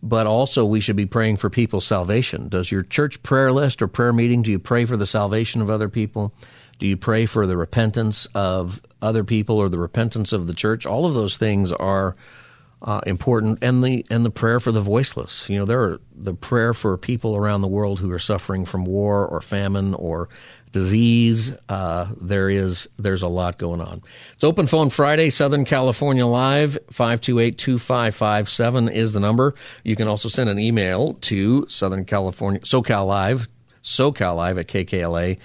But 0.01 0.27
also, 0.27 0.65
we 0.65 0.81
should 0.81 0.95
be 0.95 1.07
praying 1.07 1.37
for 1.37 1.49
people's 1.49 1.85
salvation. 1.85 2.47
Does 2.47 2.71
your 2.71 2.83
church 2.83 3.21
prayer 3.23 3.51
list 3.51 3.81
or 3.81 3.87
prayer 3.87 4.13
meeting? 4.13 4.43
Do 4.43 4.51
you 4.51 4.59
pray 4.59 4.85
for 4.85 4.97
the 4.97 5.07
salvation 5.07 5.61
of 5.61 5.69
other 5.69 5.89
people? 5.89 6.31
Do 6.77 6.85
you 6.85 6.95
pray 6.95 7.25
for 7.25 7.47
the 7.47 7.57
repentance 7.57 8.27
of 8.35 8.81
other 9.01 9.23
people 9.23 9.57
or 9.57 9.67
the 9.69 9.79
repentance 9.79 10.31
of 10.31 10.47
the 10.47 10.53
church? 10.53 10.85
All 10.85 11.05
of 11.05 11.15
those 11.15 11.37
things 11.37 11.71
are 11.71 12.15
uh, 12.81 13.01
important, 13.05 13.59
and 13.61 13.83
the 13.83 14.05
and 14.09 14.25
the 14.25 14.29
prayer 14.29 14.59
for 14.59 14.71
the 14.71 14.81
voiceless. 14.81 15.49
You 15.49 15.59
know, 15.59 15.65
there 15.65 15.81
are 15.81 15.99
the 16.15 16.33
prayer 16.33 16.73
for 16.73 16.97
people 16.97 17.35
around 17.35 17.61
the 17.61 17.67
world 17.67 17.99
who 17.99 18.11
are 18.11 18.19
suffering 18.19 18.65
from 18.65 18.85
war 18.85 19.25
or 19.25 19.41
famine 19.41 19.93
or 19.93 20.29
disease. 20.71 21.53
Uh, 21.69 22.07
there 22.19 22.49
is 22.49 22.89
there's 22.97 23.21
a 23.23 23.27
lot 23.27 23.57
going 23.57 23.79
on. 23.79 24.01
It's 24.33 24.43
Open 24.43 24.67
Phone 24.67 24.89
Friday, 24.89 25.29
Southern 25.29 25.63
California 25.63 26.25
Live. 26.25 26.77
528-2557 26.91 28.91
is 28.91 29.13
the 29.13 29.21
number. 29.21 29.55
You 29.83 29.95
can 29.95 30.09
also 30.09 30.27
send 30.27 30.49
an 30.49 30.59
email 30.59 31.13
to 31.21 31.65
Southern 31.69 32.03
California 32.03 32.59
SoCal 32.61 33.07
Live, 33.07 33.47
SoCal 33.83 34.35
Live 34.35 34.57
at 34.57 34.67
KKLA 34.67 35.37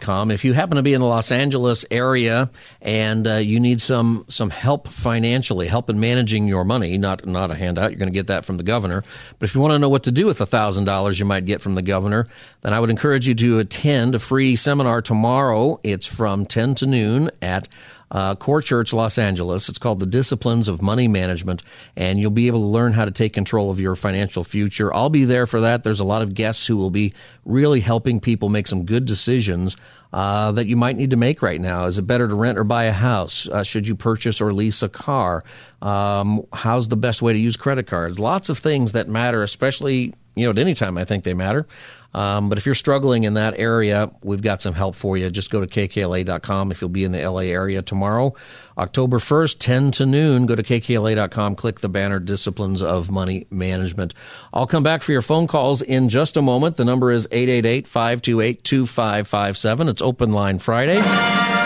com. 0.00 0.30
If 0.30 0.44
you 0.44 0.52
happen 0.52 0.76
to 0.76 0.82
be 0.82 0.94
in 0.94 1.00
the 1.00 1.06
Los 1.06 1.30
Angeles 1.30 1.84
area 1.90 2.50
and 2.80 3.26
uh, 3.26 3.34
you 3.34 3.60
need 3.60 3.80
some 3.80 4.24
some 4.28 4.50
help 4.50 4.88
financially, 4.88 5.66
help 5.66 5.90
in 5.90 6.00
managing 6.00 6.46
your 6.46 6.64
money, 6.64 6.98
not 6.98 7.26
not 7.26 7.50
a 7.50 7.54
handout, 7.54 7.90
you're 7.90 7.98
going 7.98 8.12
to 8.12 8.14
get 8.14 8.28
that 8.28 8.44
from 8.44 8.56
the 8.56 8.62
governor. 8.62 9.04
But 9.38 9.48
if 9.48 9.54
you 9.54 9.60
want 9.60 9.72
to 9.72 9.78
know 9.78 9.88
what 9.88 10.04
to 10.04 10.12
do 10.12 10.26
with 10.26 10.38
the 10.38 10.46
thousand 10.46 10.84
dollars 10.84 11.18
you 11.18 11.24
might 11.24 11.44
get 11.44 11.60
from 11.60 11.74
the 11.74 11.82
governor, 11.82 12.28
then 12.62 12.72
I 12.72 12.80
would 12.80 12.90
encourage 12.90 13.28
you 13.28 13.34
to 13.34 13.58
attend 13.58 14.14
a 14.14 14.18
free 14.18 14.56
seminar 14.56 15.02
tomorrow. 15.02 15.80
It's 15.82 16.06
from 16.06 16.46
10 16.46 16.74
to 16.76 16.86
noon 16.86 17.30
at 17.42 17.68
uh, 18.10 18.34
Core 18.34 18.62
Church 18.62 18.92
Los 18.92 19.18
Angeles. 19.18 19.68
It's 19.68 19.78
called 19.78 20.00
The 20.00 20.06
Disciplines 20.06 20.68
of 20.68 20.82
Money 20.82 21.08
Management, 21.08 21.62
and 21.96 22.18
you'll 22.18 22.30
be 22.30 22.46
able 22.46 22.60
to 22.60 22.66
learn 22.66 22.92
how 22.92 23.04
to 23.04 23.10
take 23.10 23.32
control 23.32 23.70
of 23.70 23.80
your 23.80 23.94
financial 23.94 24.44
future. 24.44 24.92
I'll 24.94 25.10
be 25.10 25.24
there 25.24 25.46
for 25.46 25.62
that. 25.62 25.84
There's 25.84 26.00
a 26.00 26.04
lot 26.04 26.22
of 26.22 26.34
guests 26.34 26.66
who 26.66 26.76
will 26.76 26.90
be 26.90 27.14
really 27.44 27.80
helping 27.80 28.20
people 28.20 28.48
make 28.48 28.66
some 28.66 28.84
good 28.84 29.04
decisions. 29.04 29.76
Uh, 30.10 30.52
that 30.52 30.66
you 30.66 30.74
might 30.74 30.96
need 30.96 31.10
to 31.10 31.18
make 31.18 31.42
right 31.42 31.60
now. 31.60 31.84
Is 31.84 31.98
it 31.98 32.06
better 32.06 32.26
to 32.26 32.34
rent 32.34 32.56
or 32.56 32.64
buy 32.64 32.84
a 32.84 32.92
house? 32.92 33.46
Uh, 33.46 33.62
should 33.62 33.86
you 33.86 33.94
purchase 33.94 34.40
or 34.40 34.54
lease 34.54 34.82
a 34.82 34.88
car? 34.88 35.44
Um, 35.82 36.46
how's 36.50 36.88
the 36.88 36.96
best 36.96 37.20
way 37.20 37.34
to 37.34 37.38
use 37.38 37.58
credit 37.58 37.86
cards? 37.86 38.18
Lots 38.18 38.48
of 38.48 38.56
things 38.56 38.92
that 38.92 39.06
matter, 39.10 39.42
especially 39.42 40.14
you 40.34 40.44
know 40.44 40.50
at 40.50 40.56
any 40.56 40.72
time. 40.72 40.96
I 40.96 41.04
think 41.04 41.24
they 41.24 41.34
matter. 41.34 41.66
Um, 42.14 42.48
but 42.48 42.58
if 42.58 42.66
you're 42.66 42.74
struggling 42.74 43.24
in 43.24 43.34
that 43.34 43.58
area, 43.58 44.10
we've 44.22 44.42
got 44.42 44.62
some 44.62 44.74
help 44.74 44.94
for 44.94 45.16
you. 45.16 45.30
Just 45.30 45.50
go 45.50 45.60
to 45.60 45.66
kkla.com 45.66 46.70
if 46.70 46.80
you'll 46.80 46.90
be 46.90 47.04
in 47.04 47.12
the 47.12 47.28
LA 47.28 47.40
area 47.40 47.82
tomorrow. 47.82 48.34
October 48.78 49.18
1st, 49.18 49.56
10 49.58 49.90
to 49.92 50.06
noon, 50.06 50.46
go 50.46 50.54
to 50.54 50.62
kkla.com, 50.62 51.56
click 51.56 51.80
the 51.80 51.88
banner 51.88 52.18
Disciplines 52.18 52.82
of 52.82 53.10
Money 53.10 53.46
Management. 53.50 54.14
I'll 54.52 54.66
come 54.66 54.82
back 54.82 55.02
for 55.02 55.12
your 55.12 55.22
phone 55.22 55.46
calls 55.46 55.82
in 55.82 56.08
just 56.08 56.36
a 56.36 56.42
moment. 56.42 56.76
The 56.76 56.84
number 56.84 57.10
is 57.10 57.26
888 57.30 57.86
528 57.86 58.64
2557. 58.64 59.88
It's 59.88 60.02
Open 60.02 60.30
Line 60.30 60.58
Friday 60.58 61.57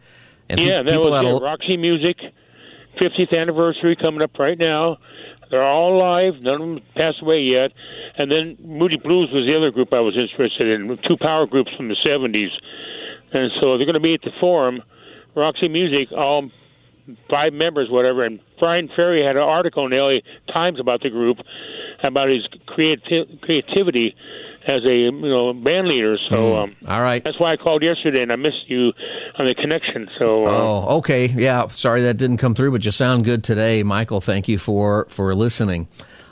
And 0.49 0.59
pe- 0.59 0.65
yeah, 0.65 0.81
that 0.83 0.89
people 0.89 1.03
was 1.11 1.11
that'll- 1.13 1.39
Roxy 1.39 1.77
Music, 1.77 2.17
50th 2.99 3.39
anniversary 3.39 3.95
coming 3.95 4.21
up 4.21 4.37
right 4.37 4.57
now. 4.57 4.97
They're 5.49 5.63
all 5.63 5.95
alive. 5.95 6.41
None 6.41 6.53
of 6.53 6.59
them 6.59 6.79
passed 6.95 7.21
away 7.21 7.39
yet. 7.41 7.71
And 8.17 8.31
then 8.31 8.57
Moody 8.59 8.97
Blues 8.97 9.29
was 9.31 9.47
the 9.47 9.57
other 9.57 9.71
group 9.71 9.93
I 9.93 9.99
was 9.99 10.17
interested 10.17 10.67
in. 10.67 10.97
Two 11.07 11.17
power 11.17 11.45
groups 11.45 11.71
from 11.75 11.89
the 11.89 11.95
70s. 11.95 12.51
And 13.33 13.51
so 13.59 13.77
they're 13.77 13.85
going 13.85 13.93
to 13.93 13.99
be 13.99 14.13
at 14.13 14.21
the 14.21 14.31
forum. 14.39 14.81
Roxy 15.35 15.67
Music, 15.67 16.11
all 16.11 16.49
five 17.29 17.53
members, 17.53 17.89
whatever. 17.89 18.23
And 18.23 18.39
Bryan 18.59 18.89
Ferry 18.95 19.25
had 19.25 19.35
an 19.35 19.43
article 19.43 19.85
in 19.85 19.91
the 19.91 19.97
LA 19.97 20.53
Times 20.53 20.79
about 20.79 21.01
the 21.01 21.09
group, 21.09 21.37
about 22.03 22.29
his 22.29 22.47
creati- 22.67 23.41
creativity 23.41 24.15
as 24.67 24.83
a 24.85 24.93
you 24.93 25.11
know 25.11 25.53
band 25.53 25.87
leader. 25.87 26.17
So 26.29 26.57
um, 26.57 26.75
all 26.87 27.01
right. 27.01 27.23
that's 27.23 27.39
why 27.39 27.53
I 27.53 27.57
called 27.57 27.83
yesterday, 27.83 28.21
and 28.21 28.31
I 28.31 28.35
missed 28.35 28.67
you 28.67 28.93
on 29.37 29.47
the 29.47 29.55
connection. 29.55 30.09
So 30.17 30.45
uh, 30.45 30.49
Oh, 30.49 30.97
okay. 30.97 31.27
Yeah. 31.27 31.67
Sorry 31.67 32.01
that 32.03 32.17
didn't 32.17 32.37
come 32.37 32.55
through, 32.55 32.71
but 32.71 32.85
you 32.85 32.91
sound 32.91 33.25
good 33.25 33.43
today, 33.43 33.83
Michael. 33.83 34.21
Thank 34.21 34.47
you 34.47 34.57
for 34.57 35.07
for 35.09 35.33
listening 35.35 35.87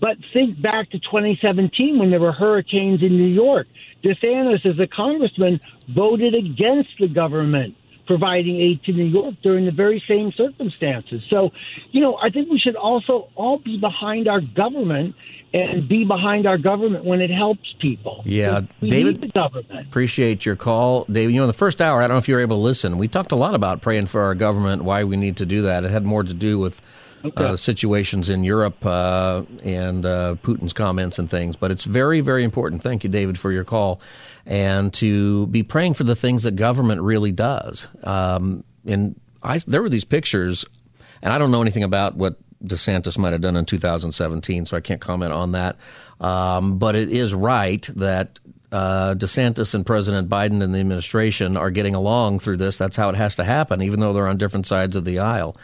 But 0.00 0.16
think 0.32 0.60
back 0.60 0.90
to 0.90 0.98
2017 0.98 1.98
when 1.98 2.10
there 2.10 2.20
were 2.20 2.32
hurricanes 2.32 3.02
in 3.02 3.16
New 3.16 3.26
York. 3.26 3.66
DeSantis, 4.04 4.64
as 4.64 4.78
a 4.78 4.86
congressman, 4.86 5.60
voted 5.88 6.34
against 6.34 6.90
the 7.00 7.08
government 7.08 7.74
providing 8.08 8.56
aid 8.56 8.82
to 8.84 8.92
New 8.92 9.04
York 9.04 9.34
during 9.42 9.66
the 9.66 9.70
very 9.70 10.02
same 10.08 10.32
circumstances. 10.32 11.22
So, 11.28 11.52
you 11.90 12.00
know, 12.00 12.16
I 12.16 12.30
think 12.30 12.50
we 12.50 12.58
should 12.58 12.74
also 12.74 13.28
all 13.36 13.58
be 13.58 13.78
behind 13.78 14.26
our 14.28 14.40
government 14.40 15.14
and 15.52 15.86
be 15.86 16.04
behind 16.04 16.46
our 16.46 16.58
government 16.58 17.04
when 17.04 17.20
it 17.20 17.30
helps 17.30 17.74
people. 17.80 18.22
Yeah, 18.24 18.62
we 18.80 18.88
David- 18.88 19.20
need 19.20 19.30
the 19.30 19.32
government. 19.32 19.80
Appreciate 19.80 20.46
your 20.46 20.56
call, 20.56 21.04
David. 21.04 21.32
You 21.32 21.38
know, 21.38 21.44
in 21.44 21.48
the 21.48 21.52
first 21.52 21.82
hour, 21.82 22.00
I 22.00 22.06
don't 22.06 22.14
know 22.14 22.18
if 22.18 22.28
you 22.28 22.34
were 22.34 22.40
able 22.40 22.56
to 22.56 22.62
listen. 22.62 22.98
We 22.98 23.08
talked 23.08 23.32
a 23.32 23.36
lot 23.36 23.54
about 23.54 23.82
praying 23.82 24.06
for 24.06 24.22
our 24.22 24.34
government, 24.34 24.84
why 24.84 25.04
we 25.04 25.16
need 25.16 25.36
to 25.36 25.46
do 25.46 25.62
that. 25.62 25.84
It 25.84 25.90
had 25.90 26.04
more 26.04 26.22
to 26.22 26.34
do 26.34 26.58
with 26.58 26.80
uh, 27.36 27.56
situations 27.56 28.28
in 28.28 28.44
Europe 28.44 28.84
uh, 28.84 29.42
and 29.62 30.06
uh, 30.06 30.36
Putin's 30.42 30.72
comments 30.72 31.18
and 31.18 31.30
things. 31.30 31.56
But 31.56 31.70
it's 31.70 31.84
very, 31.84 32.20
very 32.20 32.44
important. 32.44 32.82
Thank 32.82 33.04
you, 33.04 33.10
David, 33.10 33.38
for 33.38 33.52
your 33.52 33.64
call, 33.64 34.00
and 34.46 34.92
to 34.94 35.46
be 35.48 35.62
praying 35.62 35.94
for 35.94 36.04
the 36.04 36.16
things 36.16 36.42
that 36.44 36.56
government 36.56 37.00
really 37.02 37.32
does. 37.32 37.88
Um, 38.04 38.64
and 38.86 39.18
I, 39.42 39.58
there 39.66 39.82
were 39.82 39.88
these 39.88 40.04
pictures, 40.04 40.64
and 41.22 41.32
I 41.32 41.38
don't 41.38 41.50
know 41.50 41.62
anything 41.62 41.84
about 41.84 42.16
what 42.16 42.36
DeSantis 42.64 43.18
might 43.18 43.32
have 43.32 43.40
done 43.40 43.56
in 43.56 43.64
2017, 43.64 44.66
so 44.66 44.76
I 44.76 44.80
can't 44.80 45.00
comment 45.00 45.32
on 45.32 45.52
that. 45.52 45.76
Um, 46.20 46.78
but 46.78 46.96
it 46.96 47.10
is 47.10 47.34
right 47.34 47.88
that 47.94 48.40
uh, 48.72 49.14
DeSantis 49.14 49.74
and 49.74 49.86
President 49.86 50.28
Biden 50.28 50.62
and 50.62 50.74
the 50.74 50.80
administration 50.80 51.56
are 51.56 51.70
getting 51.70 51.94
along 51.94 52.40
through 52.40 52.56
this. 52.56 52.76
That's 52.76 52.96
how 52.96 53.08
it 53.08 53.14
has 53.14 53.36
to 53.36 53.44
happen, 53.44 53.82
even 53.82 54.00
though 54.00 54.12
they're 54.12 54.28
on 54.28 54.36
different 54.36 54.66
sides 54.66 54.96
of 54.96 55.04
the 55.04 55.20
aisle. 55.20 55.56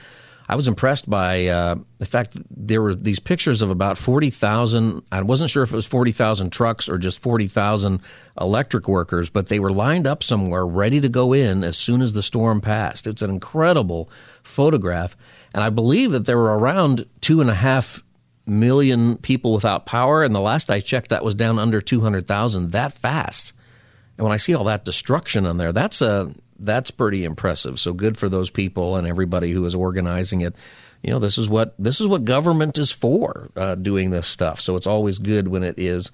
I 0.48 0.56
was 0.56 0.68
impressed 0.68 1.08
by 1.08 1.46
uh, 1.46 1.76
the 1.98 2.06
fact 2.06 2.36
there 2.50 2.82
were 2.82 2.94
these 2.94 3.18
pictures 3.18 3.62
of 3.62 3.70
about 3.70 3.96
40,000. 3.96 5.02
I 5.10 5.22
wasn't 5.22 5.50
sure 5.50 5.62
if 5.62 5.72
it 5.72 5.76
was 5.76 5.86
40,000 5.86 6.50
trucks 6.50 6.88
or 6.88 6.98
just 6.98 7.20
40,000 7.20 8.00
electric 8.38 8.86
workers, 8.86 9.30
but 9.30 9.48
they 9.48 9.58
were 9.58 9.72
lined 9.72 10.06
up 10.06 10.22
somewhere 10.22 10.66
ready 10.66 11.00
to 11.00 11.08
go 11.08 11.32
in 11.32 11.64
as 11.64 11.78
soon 11.78 12.02
as 12.02 12.12
the 12.12 12.22
storm 12.22 12.60
passed. 12.60 13.06
It's 13.06 13.22
an 13.22 13.30
incredible 13.30 14.10
photograph. 14.42 15.16
And 15.54 15.64
I 15.64 15.70
believe 15.70 16.12
that 16.12 16.26
there 16.26 16.38
were 16.38 16.58
around 16.58 17.06
two 17.22 17.40
and 17.40 17.48
a 17.48 17.54
half 17.54 18.02
million 18.46 19.16
people 19.16 19.54
without 19.54 19.86
power. 19.86 20.22
And 20.22 20.34
the 20.34 20.40
last 20.40 20.70
I 20.70 20.80
checked, 20.80 21.08
that 21.08 21.24
was 21.24 21.34
down 21.34 21.58
under 21.58 21.80
200,000 21.80 22.72
that 22.72 22.92
fast. 22.92 23.54
And 24.18 24.24
when 24.24 24.32
I 24.32 24.36
see 24.36 24.54
all 24.54 24.64
that 24.64 24.84
destruction 24.84 25.46
on 25.46 25.56
there, 25.56 25.72
that's 25.72 26.02
a 26.02 26.32
that's 26.58 26.90
pretty 26.90 27.24
impressive. 27.24 27.80
So 27.80 27.92
good 27.92 28.16
for 28.16 28.28
those 28.28 28.50
people 28.50 28.96
and 28.96 29.06
everybody 29.06 29.52
who 29.52 29.64
is 29.66 29.74
organizing 29.74 30.42
it. 30.42 30.54
You 31.02 31.10
know, 31.10 31.18
this 31.18 31.36
is 31.36 31.48
what 31.48 31.74
this 31.78 32.00
is 32.00 32.06
what 32.06 32.24
government 32.24 32.78
is 32.78 32.90
for, 32.90 33.50
uh, 33.56 33.74
doing 33.74 34.10
this 34.10 34.26
stuff. 34.26 34.60
So 34.60 34.76
it's 34.76 34.86
always 34.86 35.18
good 35.18 35.48
when 35.48 35.62
it 35.62 35.78
is 35.78 36.10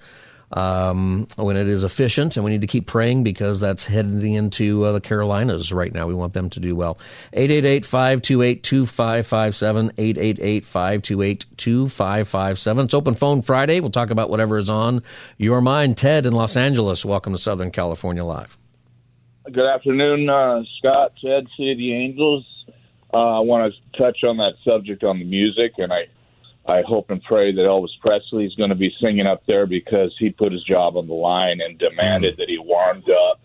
um, 0.53 1.27
when 1.37 1.55
it 1.55 1.67
is 1.67 1.83
efficient, 1.83 2.35
and 2.35 2.43
we 2.43 2.49
need 2.51 2.61
to 2.61 2.67
keep 2.67 2.87
praying 2.87 3.23
because 3.23 3.59
that's 3.59 3.85
heading 3.85 4.33
into 4.33 4.83
uh, 4.83 4.93
the 4.93 5.01
Carolinas 5.01 5.71
right 5.71 5.93
now. 5.93 6.07
We 6.07 6.13
want 6.13 6.33
them 6.33 6.49
to 6.51 6.59
do 6.59 6.75
well. 6.75 6.99
888-528-2557, 7.33 9.91
888-528-2557. 9.93 12.83
It's 12.83 12.93
Open 12.93 13.15
Phone 13.15 13.41
Friday. 13.41 13.79
We'll 13.79 13.91
talk 13.91 14.09
about 14.09 14.29
whatever 14.29 14.57
is 14.57 14.69
on 14.69 15.03
your 15.37 15.61
mind. 15.61 15.95
Ted 15.97 16.25
in 16.25 16.33
Los 16.33 16.57
Angeles, 16.57 17.05
welcome 17.05 17.31
to 17.33 17.39
Southern 17.39 17.71
California 17.71 18.25
Live. 18.25 18.57
Good 19.43 19.65
afternoon, 19.65 20.29
uh, 20.29 20.61
Scott, 20.77 21.13
Ted, 21.19 21.47
City 21.57 21.71
of 21.71 21.77
the 21.79 21.93
Angels. 21.93 22.45
Uh, 23.11 23.37
I 23.37 23.39
want 23.39 23.73
to 23.73 23.99
touch 23.99 24.23
on 24.23 24.37
that 24.37 24.53
subject 24.63 25.03
on 25.03 25.17
the 25.17 25.25
music, 25.25 25.73
and 25.79 25.91
I, 25.91 26.07
I 26.67 26.83
hope 26.83 27.09
and 27.09 27.23
pray 27.23 27.51
that 27.51 27.61
Elvis 27.61 27.99
Presley 28.01 28.45
is 28.45 28.53
going 28.53 28.69
to 28.69 28.75
be 28.75 28.93
singing 29.01 29.25
up 29.25 29.43
there 29.47 29.65
because 29.65 30.15
he 30.19 30.29
put 30.29 30.51
his 30.51 30.63
job 30.63 30.95
on 30.95 31.07
the 31.07 31.15
line 31.15 31.59
and 31.59 31.75
demanded 31.79 32.37
that 32.37 32.49
he 32.49 32.59
warmed 32.59 33.09
up 33.09 33.41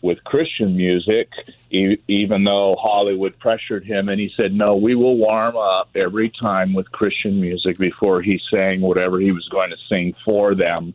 with 0.00 0.24
Christian 0.24 0.76
music, 0.76 1.28
e- 1.70 1.98
even 2.08 2.44
though 2.44 2.76
Hollywood 2.80 3.38
pressured 3.38 3.84
him, 3.84 4.08
and 4.08 4.18
he 4.18 4.32
said, 4.38 4.54
"No, 4.54 4.76
we 4.76 4.94
will 4.94 5.18
warm 5.18 5.56
up 5.56 5.90
every 5.94 6.30
time 6.30 6.72
with 6.72 6.90
Christian 6.90 7.38
music 7.38 7.76
before 7.76 8.22
he 8.22 8.40
sang 8.50 8.80
whatever 8.80 9.20
he 9.20 9.30
was 9.30 9.46
going 9.50 9.70
to 9.70 9.76
sing 9.90 10.14
for 10.24 10.54
them." 10.54 10.94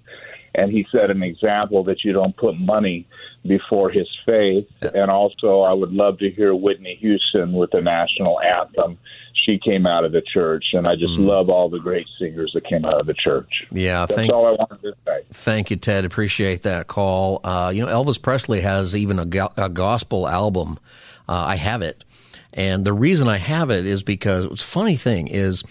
And 0.56 0.72
he 0.72 0.86
set 0.92 1.12
an 1.12 1.24
example 1.24 1.84
that 1.86 2.04
you 2.04 2.12
don't 2.14 2.36
put 2.36 2.58
money 2.60 3.08
before 3.46 3.90
his 3.90 4.08
faith. 4.26 4.68
And 4.82 5.10
also, 5.12 5.62
I 5.62 5.74
would 5.74 5.92
love 5.92 6.20
to 6.20 6.30
hear 6.30 6.54
Whitney 6.56 6.96
Houston 7.00 7.54
with 7.54 7.72
the 7.72 7.82
national 7.82 8.40
anthem. 8.42 8.98
She 9.34 9.58
came 9.58 9.88
out 9.88 10.04
of 10.04 10.12
the 10.12 10.22
church, 10.22 10.66
and 10.74 10.86
I 10.88 10.96
just 10.96 11.14
love 11.14 11.50
all 11.50 11.70
the 11.70 11.80
great 11.80 12.08
singers 12.20 12.52
that 12.56 12.66
came 12.66 12.84
out 12.84 13.00
of 13.00 13.06
the 13.06 13.14
church. 13.14 13.64
Yeah, 13.72 14.06
That's 14.06 14.16
thank, 14.16 14.34
all 14.34 14.46
I 14.46 14.52
wanted 14.52 14.82
to 14.82 14.94
say. 15.06 15.22
thank 15.32 15.70
you, 15.70 15.78
Ted. 15.78 16.04
Appreciate 16.04 16.64
that 16.64 16.88
call. 16.88 17.40
Uh, 17.44 17.72
you 17.74 17.86
know, 17.86 17.92
Elvis 17.92 18.22
Presley 18.22 18.60
has 18.62 18.96
even 18.96 19.18
a, 19.18 19.26
go- 19.26 19.54
a 19.56 19.70
gospel 19.70 20.28
album. 20.28 20.78
Uh, 21.30 21.46
I 21.48 21.56
have 21.56 21.82
it, 21.82 22.04
and 22.54 22.84
the 22.84 22.92
reason 22.94 23.28
I 23.30 23.38
have 23.38 23.70
it 23.70 23.86
is 23.86 24.04
because 24.04 24.46
it's 24.48 24.64
a 24.64 24.68
funny 24.68 24.98
thing 24.98 25.28
is, 25.28 25.64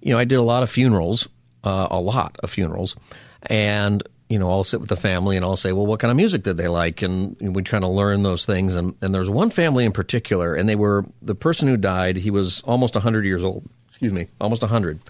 you 0.00 0.12
know, 0.12 0.18
I 0.18 0.24
did 0.24 0.36
a 0.36 0.42
lot 0.42 0.62
of 0.62 0.70
funerals, 0.70 1.28
uh, 1.64 1.88
a 1.90 2.00
lot 2.00 2.36
of 2.44 2.50
funerals, 2.50 2.94
and 3.42 4.02
you 4.28 4.38
know, 4.38 4.50
I'll 4.50 4.64
sit 4.64 4.80
with 4.80 4.88
the 4.88 4.96
family 4.96 5.36
and 5.36 5.44
I'll 5.44 5.56
say, 5.56 5.72
well, 5.72 5.86
what 5.86 6.00
kind 6.00 6.10
of 6.10 6.16
music 6.16 6.42
did 6.42 6.56
they 6.56 6.68
like? 6.68 7.02
And 7.02 7.36
we 7.40 7.62
kind 7.62 7.84
of 7.84 7.90
learn 7.90 8.22
those 8.22 8.44
things. 8.44 8.74
And, 8.74 8.94
and 9.00 9.14
there's 9.14 9.30
one 9.30 9.50
family 9.50 9.84
in 9.84 9.92
particular, 9.92 10.54
and 10.54 10.68
they 10.68 10.74
were 10.74 11.04
the 11.22 11.34
person 11.34 11.68
who 11.68 11.76
died. 11.76 12.16
He 12.16 12.30
was 12.30 12.60
almost 12.62 12.94
100 12.94 13.24
years 13.24 13.44
old. 13.44 13.68
Excuse 13.88 14.12
me, 14.12 14.26
almost 14.40 14.62
100. 14.62 15.00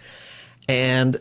And 0.68 1.20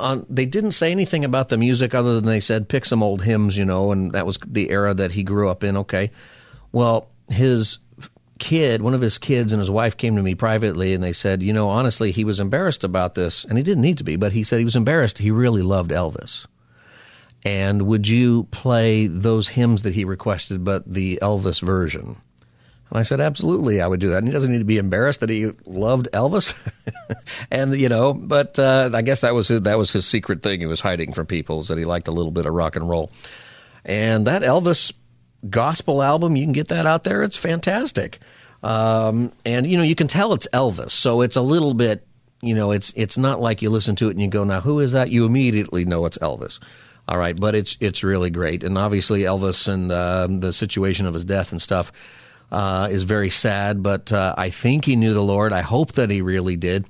on, 0.00 0.26
they 0.28 0.46
didn't 0.46 0.72
say 0.72 0.90
anything 0.90 1.24
about 1.24 1.50
the 1.50 1.58
music 1.58 1.94
other 1.94 2.14
than 2.14 2.24
they 2.24 2.40
said 2.40 2.68
pick 2.68 2.84
some 2.84 3.02
old 3.02 3.22
hymns, 3.22 3.56
you 3.56 3.64
know, 3.64 3.92
and 3.92 4.12
that 4.12 4.26
was 4.26 4.38
the 4.46 4.70
era 4.70 4.92
that 4.94 5.12
he 5.12 5.22
grew 5.22 5.48
up 5.48 5.62
in. 5.62 5.76
Okay, 5.76 6.10
well, 6.72 7.08
his 7.28 7.78
kid, 8.38 8.82
one 8.82 8.94
of 8.94 9.00
his 9.00 9.18
kids, 9.18 9.52
and 9.52 9.60
his 9.60 9.70
wife 9.70 9.96
came 9.96 10.16
to 10.16 10.22
me 10.22 10.34
privately, 10.34 10.94
and 10.94 11.02
they 11.02 11.12
said, 11.12 11.42
you 11.42 11.52
know, 11.52 11.68
honestly, 11.68 12.10
he 12.10 12.24
was 12.24 12.40
embarrassed 12.40 12.82
about 12.82 13.14
this, 13.14 13.44
and 13.44 13.56
he 13.56 13.62
didn't 13.62 13.82
need 13.82 13.98
to 13.98 14.04
be, 14.04 14.16
but 14.16 14.32
he 14.32 14.42
said 14.42 14.58
he 14.58 14.64
was 14.64 14.76
embarrassed. 14.76 15.18
He 15.18 15.30
really 15.30 15.62
loved 15.62 15.90
Elvis. 15.90 16.46
And 17.44 17.82
would 17.86 18.06
you 18.06 18.44
play 18.50 19.06
those 19.06 19.48
hymns 19.48 19.82
that 19.82 19.94
he 19.94 20.04
requested, 20.04 20.64
but 20.64 20.90
the 20.92 21.18
Elvis 21.22 21.62
version? 21.62 22.16
And 22.90 22.98
I 22.98 23.02
said, 23.02 23.20
absolutely, 23.20 23.80
I 23.80 23.86
would 23.86 24.00
do 24.00 24.08
that. 24.08 24.18
And 24.18 24.26
he 24.26 24.32
doesn't 24.32 24.50
need 24.50 24.58
to 24.58 24.64
be 24.64 24.78
embarrassed 24.78 25.20
that 25.20 25.30
he 25.30 25.52
loved 25.64 26.08
Elvis. 26.12 26.54
and, 27.50 27.74
you 27.76 27.88
know, 27.88 28.12
but 28.12 28.58
uh, 28.58 28.90
I 28.92 29.02
guess 29.02 29.20
that 29.20 29.32
was, 29.32 29.48
his, 29.48 29.62
that 29.62 29.78
was 29.78 29.92
his 29.92 30.06
secret 30.06 30.42
thing 30.42 30.58
he 30.58 30.66
was 30.66 30.80
hiding 30.80 31.12
from 31.12 31.26
people, 31.26 31.60
is 31.60 31.68
that 31.68 31.78
he 31.78 31.84
liked 31.84 32.08
a 32.08 32.12
little 32.12 32.32
bit 32.32 32.46
of 32.46 32.52
rock 32.52 32.74
and 32.74 32.88
roll. 32.88 33.12
And 33.84 34.26
that 34.26 34.42
Elvis 34.42 34.92
gospel 35.48 36.02
album, 36.02 36.36
you 36.36 36.44
can 36.44 36.52
get 36.52 36.68
that 36.68 36.84
out 36.84 37.04
there. 37.04 37.22
It's 37.22 37.36
fantastic. 37.36 38.18
Um, 38.62 39.32
and, 39.46 39.70
you 39.70 39.78
know, 39.78 39.84
you 39.84 39.94
can 39.94 40.08
tell 40.08 40.34
it's 40.34 40.48
Elvis. 40.52 40.90
So 40.90 41.20
it's 41.20 41.36
a 41.36 41.42
little 41.42 41.74
bit, 41.74 42.04
you 42.42 42.54
know, 42.54 42.72
it's, 42.72 42.92
it's 42.96 43.16
not 43.16 43.40
like 43.40 43.62
you 43.62 43.70
listen 43.70 43.94
to 43.96 44.08
it 44.08 44.10
and 44.10 44.20
you 44.20 44.28
go, 44.28 44.42
now, 44.42 44.60
who 44.60 44.80
is 44.80 44.92
that? 44.92 45.10
You 45.10 45.24
immediately 45.26 45.84
know 45.84 46.04
it's 46.06 46.18
Elvis. 46.18 46.58
All 47.10 47.18
right, 47.18 47.38
but 47.38 47.54
it's 47.56 47.76
it's 47.80 48.04
really 48.04 48.30
great, 48.30 48.62
and 48.62 48.78
obviously 48.78 49.22
Elvis 49.22 49.66
and 49.66 49.90
uh, 49.90 50.28
the 50.30 50.52
situation 50.52 51.06
of 51.06 51.14
his 51.14 51.24
death 51.24 51.50
and 51.50 51.60
stuff 51.60 51.90
uh, 52.52 52.86
is 52.88 53.02
very 53.02 53.30
sad. 53.30 53.82
But 53.82 54.12
uh, 54.12 54.36
I 54.38 54.50
think 54.50 54.84
he 54.84 54.94
knew 54.94 55.12
the 55.12 55.20
Lord. 55.20 55.52
I 55.52 55.62
hope 55.62 55.94
that 55.94 56.08
he 56.08 56.22
really 56.22 56.54
did, 56.54 56.86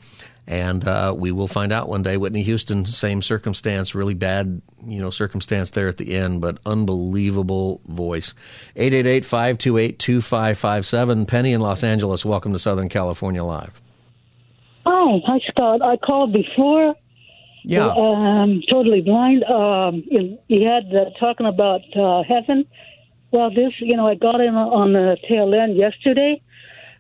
and 0.47 0.87
uh, 0.87 1.15
we 1.17 1.33
will 1.33 1.49
find 1.49 1.73
out 1.73 1.89
one 1.89 2.03
day. 2.03 2.19
Whitney 2.19 2.43
Houston, 2.43 2.85
same 2.85 3.23
circumstance, 3.23 3.95
really 3.95 4.13
bad, 4.13 4.61
you 4.87 5.01
know, 5.01 5.09
circumstance 5.09 5.71
there 5.71 5.89
at 5.89 5.97
the 5.97 6.15
end, 6.15 6.43
but 6.43 6.59
unbelievable 6.67 7.81
voice. 7.87 8.35
888-528-2557. 8.77 11.29
Penny 11.29 11.55
in 11.55 11.63
Los 11.63 11.83
Angeles. 11.83 12.27
Welcome 12.27 12.53
to 12.53 12.59
Southern 12.59 12.91
California 12.91 13.43
Live. 13.43 13.81
Hi, 14.85 15.19
hi 15.27 15.41
Scott. 15.49 15.81
I 15.81 15.97
called 15.97 16.35
before. 16.35 16.95
Yeah. 17.65 17.89
Um, 17.89 18.63
totally 18.69 19.03
blind. 19.03 19.45
Um, 19.45 20.03
you, 20.07 20.39
you 20.49 20.67
had 20.67 20.95
uh, 20.95 21.11
talking 21.19 21.47
about 21.47 21.83
uh, 21.97 22.23
heaven. 22.23 22.65
Well, 23.33 23.51
this, 23.51 23.73
you 23.81 23.97
know, 23.97 24.09
I 24.09 24.15
got 24.15 24.41
in 24.41 24.55
on 24.55 24.93
the 24.93 25.17
tail 25.29 25.55
end 25.55 25.77
yesterday. 25.77 26.43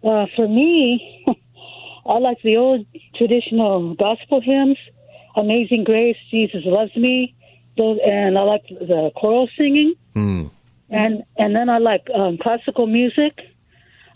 Uh, 0.04 0.26
for 0.36 0.48
me, 0.48 1.24
I 2.06 2.18
like 2.18 2.38
the 2.42 2.56
old 2.56 2.86
traditional 3.16 3.94
gospel 3.94 4.40
hymns, 4.40 4.78
"Amazing 5.36 5.84
Grace," 5.84 6.16
"Jesus 6.30 6.62
Loves 6.64 6.94
Me," 6.96 7.34
those, 7.76 7.98
and 8.06 8.38
I 8.38 8.42
like 8.42 8.64
the 8.68 9.10
choral 9.16 9.48
singing. 9.56 9.94
Hmm. 10.14 10.44
And 10.88 11.22
and 11.36 11.54
then 11.54 11.68
I 11.68 11.78
like 11.78 12.06
um, 12.14 12.38
classical 12.38 12.86
music. 12.86 13.40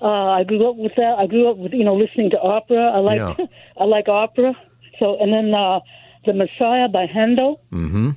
Uh, 0.01 0.31
I 0.31 0.45
grew 0.45 0.69
up 0.69 0.77
with 0.77 0.93
that. 0.97 1.19
I 1.19 1.27
grew 1.27 1.49
up 1.51 1.57
with 1.57 1.73
you 1.73 1.85
know 1.85 1.95
listening 1.95 2.31
to 2.31 2.41
opera. 2.41 2.93
I 2.93 2.99
like 2.99 3.19
Yeah. 3.19 3.47
I 3.81 3.85
like 3.85 4.09
opera. 4.09 4.55
So 4.99 5.17
and 5.21 5.33
then 5.33 5.55
uh, 5.55 5.81
the 6.27 6.33
Messiah 6.33 6.89
by 6.89 7.07
Handel. 7.07 7.61
Mm-hmm. 7.73 8.11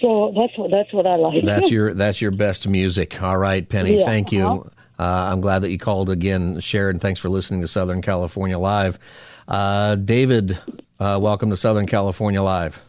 So 0.00 0.32
that's 0.36 0.56
what 0.56 0.70
that's 0.70 0.92
what 0.92 1.06
I 1.06 1.16
like. 1.16 1.44
That's 1.44 1.70
your 1.72 1.94
that's 1.94 2.20
your 2.20 2.30
best 2.30 2.68
music. 2.68 3.20
All 3.22 3.36
right, 3.38 3.68
Penny. 3.68 3.98
Yeah, 3.98 4.04
Thank 4.06 4.32
you. 4.32 4.46
uh-huh. 4.46 4.70
Uh, 5.00 5.30
I'm 5.32 5.40
glad 5.40 5.60
that 5.60 5.70
you 5.70 5.78
called 5.78 6.10
again, 6.10 6.58
Sharon. 6.58 6.98
Thanks 6.98 7.20
for 7.20 7.28
listening 7.28 7.60
to 7.60 7.68
Southern 7.68 8.02
California 8.02 8.58
Live. 8.58 8.98
Uh, 9.46 9.94
David, 9.94 10.58
uh, 10.98 11.18
welcome 11.22 11.50
to 11.50 11.56
Southern 11.56 11.86
California 11.86 12.42
Live. 12.42 12.80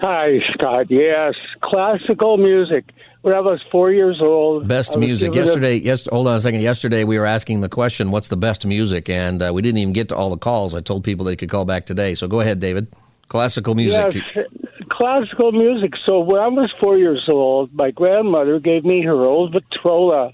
Hi, 0.00 0.38
Scott. 0.54 0.86
Yes, 0.90 1.34
classical 1.62 2.36
music. 2.38 2.84
When 3.22 3.34
I 3.34 3.40
was 3.40 3.60
four 3.70 3.92
years 3.92 4.18
old, 4.22 4.66
Best 4.66 4.96
music. 4.98 5.32
given 5.32 5.42
a- 5.42 5.46
Yesterday, 5.46 5.74
yes. 5.76 6.08
Hold 6.10 6.26
on 6.26 6.36
a 6.36 6.40
second. 6.40 6.60
Yesterday, 6.62 7.04
we 7.04 7.18
were 7.18 7.26
asking 7.26 7.60
the 7.60 7.68
question, 7.68 8.10
"What's 8.10 8.28
the 8.28 8.36
best 8.38 8.64
music?" 8.66 9.10
And 9.10 9.42
uh, 9.42 9.50
we 9.54 9.60
didn't 9.60 9.78
even 9.78 9.92
get 9.92 10.08
to 10.08 10.16
all 10.16 10.30
the 10.30 10.38
calls. 10.38 10.74
I 10.74 10.80
told 10.80 11.04
people 11.04 11.26
they 11.26 11.36
could 11.36 11.50
call 11.50 11.66
back 11.66 11.84
today. 11.84 12.14
So 12.14 12.28
go 12.28 12.40
ahead, 12.40 12.60
David. 12.60 12.88
Classical 13.30 13.76
music. 13.76 14.16
Yes, 14.34 14.46
classical 14.90 15.52
music. 15.52 15.92
So 16.04 16.18
when 16.18 16.40
I 16.40 16.48
was 16.48 16.72
four 16.80 16.98
years 16.98 17.26
old, 17.28 17.72
my 17.72 17.92
grandmother 17.92 18.58
gave 18.58 18.84
me 18.84 19.02
her 19.04 19.24
old 19.24 19.52
Victrola, 19.52 20.32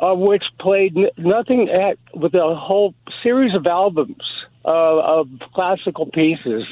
uh, 0.00 0.14
which 0.14 0.42
played 0.58 0.96
nothing 1.16 1.68
at 1.68 1.96
with 2.14 2.34
a 2.34 2.56
whole 2.56 2.92
series 3.22 3.54
of 3.54 3.68
albums 3.68 4.20
uh, 4.64 4.98
of 4.98 5.28
classical 5.54 6.06
pieces, 6.06 6.64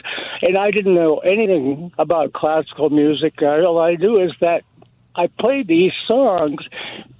and 0.43 0.59
I 0.59 0.73
didn't 0.73 0.97
know 0.97 1.19
anything 1.19 1.93
about 1.97 2.33
classical 2.33 2.91
music. 2.91 3.41
All 3.41 3.79
I 3.79 3.95
do 3.95 4.21
is 4.21 4.33
that 4.41 4.65
I 5.15 5.29
played 5.39 5.69
these 5.69 5.93
songs, 6.09 6.59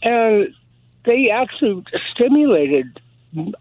and 0.03 0.49
they 1.05 1.31
actually 1.31 1.85
stimulated 2.13 3.01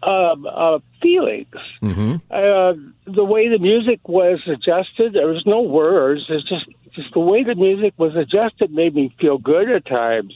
uh, 0.02 0.06
uh, 0.06 0.78
feelings. 1.02 1.46
Mm-hmm. 1.82 2.16
Uh, 2.30 3.12
the 3.12 3.24
way 3.24 3.48
the 3.48 3.58
music 3.58 4.00
was 4.08 4.40
adjusted, 4.46 5.12
there 5.12 5.28
was 5.28 5.44
no 5.46 5.60
words. 5.60 6.22
It's 6.28 6.48
just 6.48 6.66
just 6.94 7.12
the 7.12 7.20
way 7.20 7.44
the 7.44 7.54
music 7.54 7.92
was 7.98 8.16
adjusted 8.16 8.72
made 8.72 8.94
me 8.94 9.14
feel 9.20 9.38
good 9.38 9.70
at 9.70 9.84
times. 9.84 10.34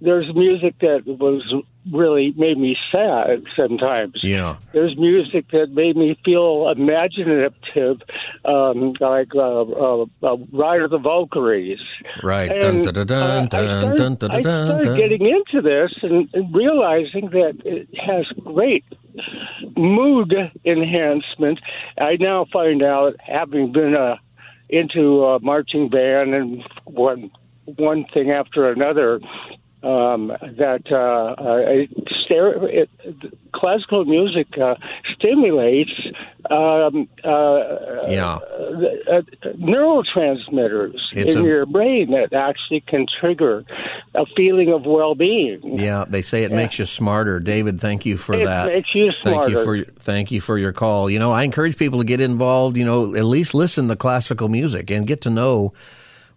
There's 0.00 0.34
music 0.34 0.74
that 0.80 1.06
was 1.06 1.62
really 1.90 2.32
made 2.36 2.58
me 2.58 2.76
sad 2.90 3.42
sometimes. 3.56 4.20
Yeah. 4.22 4.56
There's 4.72 4.96
music 4.96 5.50
that 5.50 5.70
made 5.72 5.96
me 5.96 6.16
feel 6.24 6.68
imaginative, 6.68 8.00
um, 8.44 8.94
like 9.00 9.34
uh, 9.34 9.62
uh, 9.62 10.06
uh, 10.22 10.36
Ride 10.52 10.82
of 10.82 10.90
the 10.90 10.98
Valkyries. 10.98 11.80
Right. 12.22 12.50
And, 12.50 12.84
Dun, 12.84 12.94
dun, 12.94 13.06
dun, 13.06 13.22
uh, 13.22 13.42
I 13.42 13.46
started, 13.46 13.96
dun, 13.96 14.14
dun, 14.14 14.30
I 14.30 14.40
started 14.40 14.84
dun. 14.84 14.96
getting 14.96 15.26
into 15.26 15.60
this 15.60 15.92
and, 16.02 16.28
and 16.32 16.54
realizing 16.54 17.30
that 17.30 17.60
it 17.64 17.88
has 17.98 18.26
great 18.44 18.84
mood 19.76 20.32
enhancement. 20.64 21.60
I 21.98 22.16
now 22.20 22.46
find 22.52 22.82
out, 22.82 23.16
having 23.18 23.72
been 23.72 23.94
uh, 23.96 24.16
into 24.68 25.24
a 25.24 25.40
marching 25.40 25.88
band 25.88 26.34
and 26.34 26.62
one 26.84 27.30
one 27.64 28.04
thing 28.12 28.30
after 28.30 28.70
another, 28.70 29.20
um, 29.82 30.28
that 30.58 30.82
uh, 30.90 31.42
uh, 31.42 31.56
it, 31.66 31.90
it, 33.04 33.34
classical 33.54 34.04
music 34.04 34.46
uh, 34.58 34.74
stimulates 35.14 35.90
um, 36.50 37.08
uh, 37.24 38.06
Yeah. 38.08 38.38
uh, 39.10 39.22
neurotransmitters 39.58 40.94
It's 41.12 41.34
in 41.34 41.42
a- 41.42 41.44
your 41.44 41.66
brain 41.66 42.10
that 42.12 42.32
actually 42.32 42.80
can 42.80 43.06
trigger 43.20 43.64
a 44.14 44.24
feeling 44.36 44.72
of 44.72 44.84
well-being. 44.86 45.78
Yeah, 45.78 46.04
they 46.08 46.22
say 46.22 46.44
it 46.44 46.50
Yeah. 46.50 46.56
makes 46.56 46.78
you 46.78 46.86
smarter. 46.86 47.40
David, 47.40 47.80
thank 47.80 48.04
you 48.06 48.16
for 48.16 48.34
It 48.34 48.44
that. 48.44 48.66
makes 48.66 48.94
you 48.94 49.10
smarter. 49.22 49.40
Thank 49.46 49.50
you 49.58 49.64
for 49.64 49.74
your, 49.76 49.86
thank 50.00 50.30
you 50.30 50.40
for 50.40 50.58
your 50.58 50.72
call. 50.72 51.10
You 51.10 51.18
know, 51.18 51.30
I 51.32 51.44
encourage 51.44 51.76
people 51.76 51.98
to 51.98 52.04
get 52.04 52.20
involved. 52.20 52.76
You 52.76 52.84
know, 52.84 53.14
at 53.14 53.24
least 53.24 53.54
listen 53.54 53.88
to 53.88 53.96
classical 53.96 54.48
music 54.48 54.90
and 54.90 55.06
get 55.06 55.20
to 55.22 55.30
know 55.30 55.72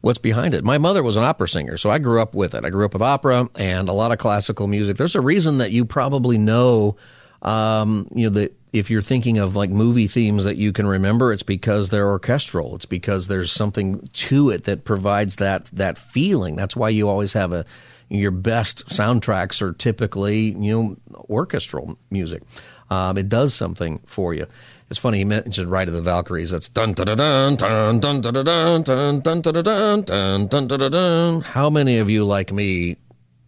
what's 0.06 0.20
behind 0.20 0.54
it. 0.54 0.64
My 0.64 0.78
mother 0.78 1.02
was 1.02 1.18
an 1.18 1.24
opera 1.24 1.48
singer, 1.48 1.78
so 1.78 1.90
I 1.90 1.98
grew 1.98 2.22
up 2.22 2.36
with 2.36 2.54
it. 2.54 2.64
I 2.64 2.70
grew 2.70 2.86
up 2.86 2.94
with 2.94 3.02
opera 3.02 3.50
and 3.56 3.90
a 3.90 3.92
lot 3.92 4.12
of 4.12 4.20
classical 4.20 4.68
music. 4.68 4.98
There's 4.98 5.16
a 5.16 5.20
reason 5.20 5.58
that 5.58 5.72
you 5.72 5.84
probably 5.84 6.38
know, 6.38 6.96
um, 7.42 8.08
you 8.14 8.30
know, 8.30 8.40
that 8.40 8.56
if 8.72 8.92
you're 8.92 9.02
thinking 9.02 9.40
of 9.40 9.56
like 9.56 9.72
movie 9.72 10.06
themes 10.06 10.44
that 10.44 10.58
you 10.58 10.74
can 10.74 10.86
remember, 10.86 11.34
it's 11.34 11.42
because 11.42 11.90
they're 11.90 12.08
orchestral. 12.08 12.76
It's 12.76 12.86
because 12.86 13.26
there's 13.26 13.52
something 13.52 14.00
to 14.14 14.52
it 14.52 14.66
that 14.66 14.86
provides 14.86 15.38
that 15.38 15.72
that 15.74 15.98
feeling. 15.98 16.56
That's 16.56 16.76
why 16.76 16.90
you 16.90 17.10
always 17.10 17.34
have 17.34 17.52
a 17.52 17.66
your 18.08 18.30
best 18.30 18.86
soundtracks 18.86 19.60
are 19.64 19.74
typically 19.74 20.52
you 20.52 20.72
know 20.72 20.98
orchestral 21.32 21.98
music. 22.12 22.44
Um, 22.92 23.18
it 23.18 23.28
does 23.28 23.56
something 23.56 24.02
for 24.06 24.36
you. 24.36 24.46
It's 24.96 25.02
funny 25.02 25.18
he 25.18 25.26
mentioned 25.26 25.70
Ride 25.70 25.90
of 25.90 25.94
the 25.94 26.02
Valkyries. 26.02 26.52
That's 26.52 26.70
dun 26.70 26.94
dun 26.94 27.08
dun 27.08 27.58
dun 27.58 28.00
dun 28.00 28.22
dun 28.22 28.22
dun 28.22 28.82
dun 28.82 28.82
dun 29.22 29.42
dun 29.42 29.52
dun 29.52 30.02
dun 30.04 30.48
dun 30.48 30.68
dun 30.68 30.90
dun. 30.90 31.42
How 31.42 31.70
many 31.70 31.98
of 31.98 32.10
you 32.10 32.24
like 32.24 32.54
me 32.54 32.96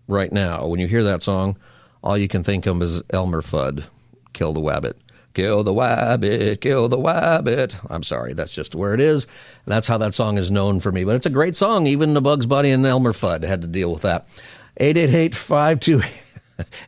right 0.10 0.30
now 0.30 0.68
when 0.68 0.82
you 0.82 0.88
hear 0.90 1.06
that 1.06 1.24
song, 1.24 1.56
all 2.04 2.18
you 2.18 2.28
can 2.28 2.44
think 2.44 2.66
of 2.66 2.82
is 2.82 3.02
Elmer 3.12 3.42
Fudd, 3.42 3.86
"Kill 4.34 4.52
the 4.52 4.60
Wabbit." 4.60 4.96
Kill 5.34 5.64
the 5.64 5.74
wabbit, 5.74 6.60
kill 6.60 6.90
the 6.90 6.98
wabbit. 6.98 7.78
I'm 7.92 8.04
sorry, 8.04 8.34
that's 8.34 8.54
just 8.54 8.76
where 8.76 8.94
it 8.96 9.00
is. 9.00 9.28
That's 9.68 9.88
how 9.88 10.00
that 10.00 10.16
song 10.16 10.38
is 10.38 10.52
known 10.52 10.82
for 10.82 10.92
me. 10.92 11.06
But 11.06 11.16
it's 11.16 11.28
a 11.28 11.30
great 11.30 11.56
song. 11.56 11.88
Even 11.88 12.14
the 12.14 12.22
Bugs 12.22 12.48
Bunny 12.48 12.72
and 12.72 12.86
Elmer 12.86 13.14
Fudd 13.14 13.46
had 13.46 13.62
to 13.62 13.68
deal 13.68 13.94
with 13.94 14.02
that. 14.02 14.28
888 14.78 15.34
888 15.34 15.36
528 15.36 16.27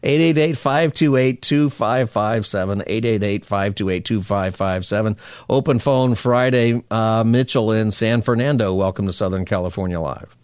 2557. 0.02 2.84
888 2.88 3.46
528 3.46 4.06
2557. 4.06 5.18
Open 5.50 5.80
phone 5.80 6.16
Friday. 6.16 6.84
Uh, 6.92 7.24
Mitchell 7.26 7.72
in 7.72 7.92
San 7.92 8.22
Fernando. 8.22 8.74
Welcome 8.74 9.06
to 9.08 9.14
Southern 9.14 9.46
California 9.46 10.00
Live. 10.00 10.36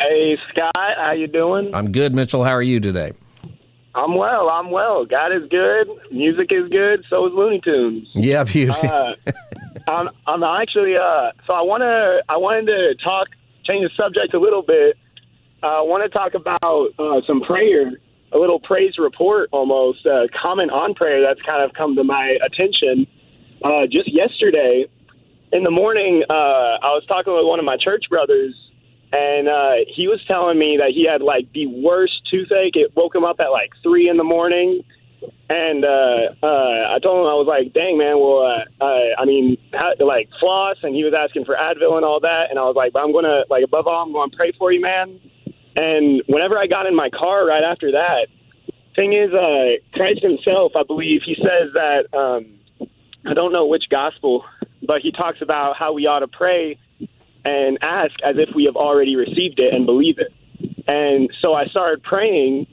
Hey 0.00 0.36
Scott, 0.50 0.72
how 0.74 1.12
you 1.12 1.26
doing? 1.26 1.74
I'm 1.74 1.92
good, 1.92 2.14
Mitchell. 2.14 2.44
How 2.44 2.50
are 2.50 2.62
you 2.62 2.80
today? 2.80 3.12
I'm 3.94 4.16
well. 4.16 4.50
I'm 4.50 4.70
well. 4.70 5.06
God 5.06 5.32
is 5.32 5.48
good. 5.48 5.88
Music 6.10 6.48
is 6.50 6.68
good. 6.68 7.04
So 7.08 7.26
is 7.26 7.32
Looney 7.32 7.60
Tunes. 7.60 8.08
Yeah, 8.12 8.44
beauty. 8.44 8.72
Uh, 8.72 9.14
I'm, 9.88 10.08
I'm 10.26 10.42
actually. 10.42 10.96
Uh, 10.96 11.30
so 11.46 11.52
I 11.52 11.62
want 11.62 11.82
to. 11.82 12.22
I 12.28 12.36
wanted 12.36 12.66
to 12.66 12.96
talk, 13.02 13.28
change 13.64 13.84
the 13.84 13.90
subject 13.96 14.34
a 14.34 14.40
little 14.40 14.62
bit. 14.62 14.98
Uh, 15.62 15.78
I 15.78 15.82
want 15.82 16.02
to 16.02 16.08
talk 16.10 16.34
about 16.34 16.88
uh, 16.98 17.20
some 17.26 17.40
prayer, 17.40 17.92
a 18.34 18.38
little 18.38 18.58
praise 18.58 18.98
report, 18.98 19.48
almost 19.52 20.04
uh, 20.06 20.26
comment 20.40 20.70
on 20.70 20.94
prayer 20.94 21.22
that's 21.22 21.40
kind 21.42 21.62
of 21.62 21.72
come 21.74 21.94
to 21.96 22.04
my 22.04 22.36
attention. 22.44 23.06
Uh, 23.62 23.86
just 23.90 24.12
yesterday, 24.12 24.86
in 25.52 25.62
the 25.62 25.70
morning, 25.70 26.24
uh, 26.28 26.82
I 26.82 26.90
was 26.92 27.04
talking 27.06 27.32
with 27.32 27.46
one 27.46 27.60
of 27.60 27.64
my 27.64 27.76
church 27.76 28.04
brothers, 28.10 28.54
and 29.12 29.48
uh, 29.48 29.86
he 29.86 30.08
was 30.08 30.20
telling 30.26 30.58
me 30.58 30.76
that 30.78 30.90
he 30.90 31.06
had 31.06 31.22
like 31.22 31.50
the 31.54 31.66
worst 31.66 32.22
toothache. 32.28 32.74
It 32.74 32.94
woke 32.96 33.14
him 33.14 33.24
up 33.24 33.38
at 33.38 33.48
like 33.48 33.70
three 33.82 34.08
in 34.08 34.16
the 34.16 34.24
morning, 34.24 34.82
and 35.48 35.84
uh, 35.84 36.34
uh, 36.42 36.94
I 36.94 36.98
told 37.00 37.22
him 37.22 37.30
I 37.30 37.38
was 37.38 37.46
like, 37.46 37.72
"Dang 37.72 37.96
man, 37.96 38.18
well, 38.18 38.42
uh, 38.42 38.84
uh, 38.84 39.14
I 39.16 39.24
mean, 39.24 39.56
how, 39.72 39.92
like 40.00 40.28
floss," 40.40 40.76
and 40.82 40.94
he 40.94 41.04
was 41.04 41.14
asking 41.14 41.44
for 41.44 41.54
Advil 41.54 41.94
and 41.94 42.04
all 42.04 42.18
that, 42.20 42.50
and 42.50 42.58
I 42.58 42.62
was 42.62 42.74
like, 42.74 42.92
"But 42.92 43.04
I'm 43.04 43.12
gonna 43.12 43.44
like 43.48 43.62
above 43.62 43.86
all, 43.86 44.02
I'm 44.02 44.12
gonna 44.12 44.34
pray 44.36 44.50
for 44.58 44.72
you, 44.72 44.80
man." 44.80 45.20
And 45.76 46.22
whenever 46.26 46.58
I 46.58 46.66
got 46.66 46.86
in 46.86 46.94
my 46.94 47.10
car 47.10 47.46
right 47.46 47.64
after 47.64 47.92
that, 47.92 48.28
thing 48.94 49.12
is, 49.12 49.32
uh, 49.32 49.76
Christ 49.92 50.22
Himself, 50.22 50.72
I 50.76 50.82
believe, 50.84 51.22
He 51.24 51.34
says 51.34 51.72
that 51.74 52.14
um, 52.14 52.86
I 53.26 53.34
don't 53.34 53.52
know 53.52 53.66
which 53.66 53.88
gospel, 53.90 54.44
but 54.82 55.00
He 55.00 55.10
talks 55.10 55.42
about 55.42 55.76
how 55.76 55.92
we 55.92 56.06
ought 56.06 56.20
to 56.20 56.28
pray 56.28 56.78
and 57.44 57.78
ask 57.82 58.14
as 58.22 58.36
if 58.38 58.54
we 58.54 58.64
have 58.64 58.76
already 58.76 59.16
received 59.16 59.58
it 59.58 59.74
and 59.74 59.84
believe 59.84 60.18
it. 60.18 60.32
And 60.86 61.30
so 61.40 61.54
I 61.54 61.66
started 61.66 62.02
praying, 62.02 62.66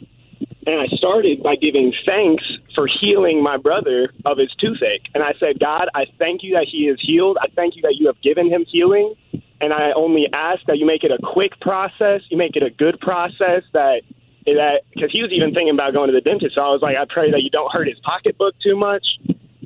and 0.65 0.79
I 0.79 0.87
started 0.95 1.41
by 1.41 1.55
giving 1.55 1.93
thanks 2.05 2.43
for 2.75 2.87
healing 2.87 3.43
my 3.43 3.57
brother 3.57 4.13
of 4.25 4.37
his 4.37 4.49
toothache. 4.59 5.07
And 5.13 5.23
I 5.23 5.33
said, 5.39 5.59
God, 5.59 5.89
I 5.93 6.05
thank 6.17 6.43
you 6.43 6.53
that 6.53 6.67
he 6.69 6.87
is 6.87 6.99
healed. 7.01 7.37
I 7.41 7.47
thank 7.55 7.75
you 7.75 7.81
that 7.83 7.95
you 7.95 8.07
have 8.07 8.21
given 8.21 8.49
him 8.49 8.65
healing. 8.67 9.15
And 9.59 9.73
I 9.73 9.91
only 9.95 10.27
ask 10.33 10.63
that 10.65 10.77
you 10.77 10.85
make 10.85 11.03
it 11.03 11.11
a 11.11 11.19
quick 11.21 11.59
process, 11.59 12.21
you 12.29 12.37
make 12.37 12.55
it 12.55 12.63
a 12.63 12.69
good 12.69 12.99
process 12.99 13.63
that 13.73 14.01
that 14.45 14.81
because 14.93 15.11
he 15.11 15.21
was 15.21 15.31
even 15.31 15.53
thinking 15.53 15.73
about 15.73 15.93
going 15.93 16.07
to 16.07 16.13
the 16.13 16.21
dentist. 16.21 16.55
So 16.55 16.61
I 16.61 16.69
was 16.69 16.81
like, 16.81 16.97
I 16.97 17.05
pray 17.07 17.29
that 17.29 17.43
you 17.43 17.51
don't 17.51 17.71
hurt 17.71 17.87
his 17.87 17.99
pocketbook 17.99 18.55
too 18.59 18.75
much. 18.75 19.05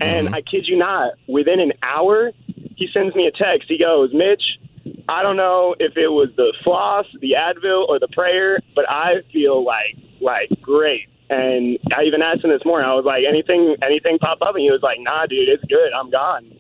And 0.02 0.28
mm-hmm. 0.28 0.36
I 0.36 0.42
kid 0.42 0.68
you 0.68 0.78
not, 0.78 1.14
within 1.28 1.62
an 1.62 1.72
hour, 1.82 2.32
he 2.76 2.90
sends 2.94 3.16
me 3.16 3.26
a 3.28 3.32
text. 3.32 3.70
He 3.70 3.78
goes, 3.78 4.14
Mitch, 4.14 4.60
I 5.08 5.24
don't 5.24 5.38
know 5.38 5.76
if 5.80 5.96
it 5.96 6.10
was 6.10 6.30
the 6.36 6.54
floss, 6.64 7.06
the 7.22 7.36
Advil, 7.38 7.88
or 7.88 8.00
the 8.00 8.10
prayer, 8.10 8.60
but 8.76 8.86
I 8.90 9.22
feel 9.32 9.64
like 9.64 9.96
like 10.20 10.50
great. 10.62 11.08
And 11.30 11.80
I 11.96 12.04
even 12.04 12.22
asked 12.22 12.44
him 12.44 12.52
this 12.52 12.64
morning. 12.66 12.88
I 12.88 12.94
was 12.94 13.06
like, 13.06 13.24
anything 13.28 13.76
anything 13.82 14.20
pop 14.20 14.42
up? 14.42 14.56
And 14.56 14.62
he 14.62 14.72
was 14.72 14.82
like, 14.84 15.00
Nah, 15.00 15.26
dude, 15.26 15.50
it's 15.50 15.64
good. 15.66 15.92
I'm 15.94 16.12
gone. 16.12 16.60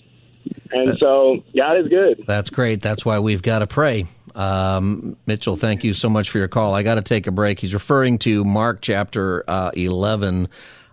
And 0.71 0.97
so 0.99 1.43
God 1.55 1.77
is 1.77 1.87
good. 1.87 2.23
That's 2.27 2.49
great. 2.49 2.81
That's 2.81 3.05
why 3.05 3.19
we've 3.19 3.41
got 3.41 3.59
to 3.59 3.67
pray. 3.67 4.07
Um, 4.33 5.15
Mitchell, 5.25 5.55
thank 5.55 5.83
you 5.83 5.93
so 5.93 6.09
much 6.09 6.29
for 6.29 6.39
your 6.39 6.47
call. 6.47 6.73
I 6.73 6.83
got 6.83 6.95
to 6.95 7.01
take 7.01 7.27
a 7.27 7.31
break. 7.31 7.59
He's 7.59 7.73
referring 7.73 8.17
to 8.19 8.43
Mark 8.43 8.79
chapter 8.81 9.43
uh, 9.47 9.71
11, 9.73 10.49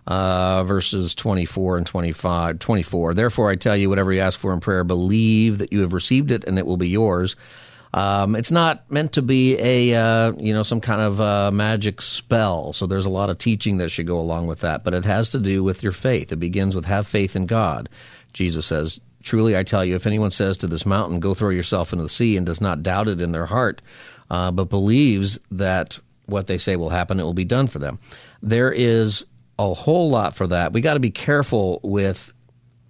uh, 0.07 0.63
verses 0.63 1.13
24 1.15 1.77
and 1.77 1.85
25, 1.85 2.59
24. 2.59 3.13
Therefore, 3.13 3.49
I 3.49 3.55
tell 3.55 3.75
you, 3.75 3.89
whatever 3.89 4.13
you 4.13 4.21
ask 4.21 4.39
for 4.39 4.53
in 4.53 4.59
prayer, 4.59 4.83
believe 4.83 5.57
that 5.57 5.73
you 5.73 5.81
have 5.81 5.91
received 5.91 6.31
it 6.31 6.43
and 6.45 6.57
it 6.57 6.65
will 6.65 6.77
be 6.77 6.89
yours. 6.89 7.35
Um, 7.93 8.35
it's 8.35 8.51
not 8.51 8.89
meant 8.89 9.13
to 9.13 9.21
be 9.21 9.55
a 9.59 9.95
uh, 9.95 10.33
you 10.37 10.53
know 10.53 10.63
some 10.63 10.81
kind 10.81 11.01
of 11.01 11.21
uh, 11.21 11.51
magic 11.51 12.01
spell. 12.01 12.73
So 12.73 12.87
there's 12.87 13.05
a 13.05 13.11
lot 13.11 13.29
of 13.29 13.37
teaching 13.37 13.77
that 13.77 13.89
should 13.89 14.07
go 14.07 14.19
along 14.19 14.47
with 14.47 14.61
that, 14.61 14.83
but 14.83 14.93
it 14.93 15.05
has 15.05 15.29
to 15.31 15.39
do 15.39 15.63
with 15.63 15.83
your 15.83 15.91
faith. 15.91 16.31
It 16.31 16.37
begins 16.37 16.75
with 16.75 16.85
have 16.85 17.07
faith 17.07 17.35
in 17.35 17.45
God. 17.45 17.89
Jesus 18.33 18.65
says, 18.65 18.99
"Truly, 19.21 19.55
I 19.55 19.63
tell 19.63 19.85
you, 19.85 19.95
if 19.95 20.07
anyone 20.07 20.31
says 20.31 20.57
to 20.59 20.67
this 20.67 20.85
mountain, 20.85 21.19
go 21.19 21.35
throw 21.35 21.49
yourself 21.49 21.93
into 21.93 22.03
the 22.03 22.09
sea, 22.09 22.35
and 22.35 22.45
does 22.45 22.61
not 22.61 22.81
doubt 22.81 23.07
it 23.07 23.21
in 23.21 23.31
their 23.31 23.45
heart, 23.45 23.81
uh, 24.31 24.51
but 24.51 24.69
believes 24.69 25.39
that 25.51 25.99
what 26.25 26.47
they 26.47 26.57
say 26.57 26.75
will 26.75 26.89
happen, 26.89 27.19
it 27.19 27.23
will 27.23 27.33
be 27.33 27.45
done 27.45 27.67
for 27.67 27.77
them." 27.77 27.99
There 28.41 28.71
is 28.71 29.23
a 29.59 29.73
whole 29.73 30.09
lot 30.09 30.35
for 30.35 30.47
that. 30.47 30.73
We 30.73 30.81
got 30.81 30.95
to 30.95 30.99
be 30.99 31.11
careful 31.11 31.79
with, 31.83 32.33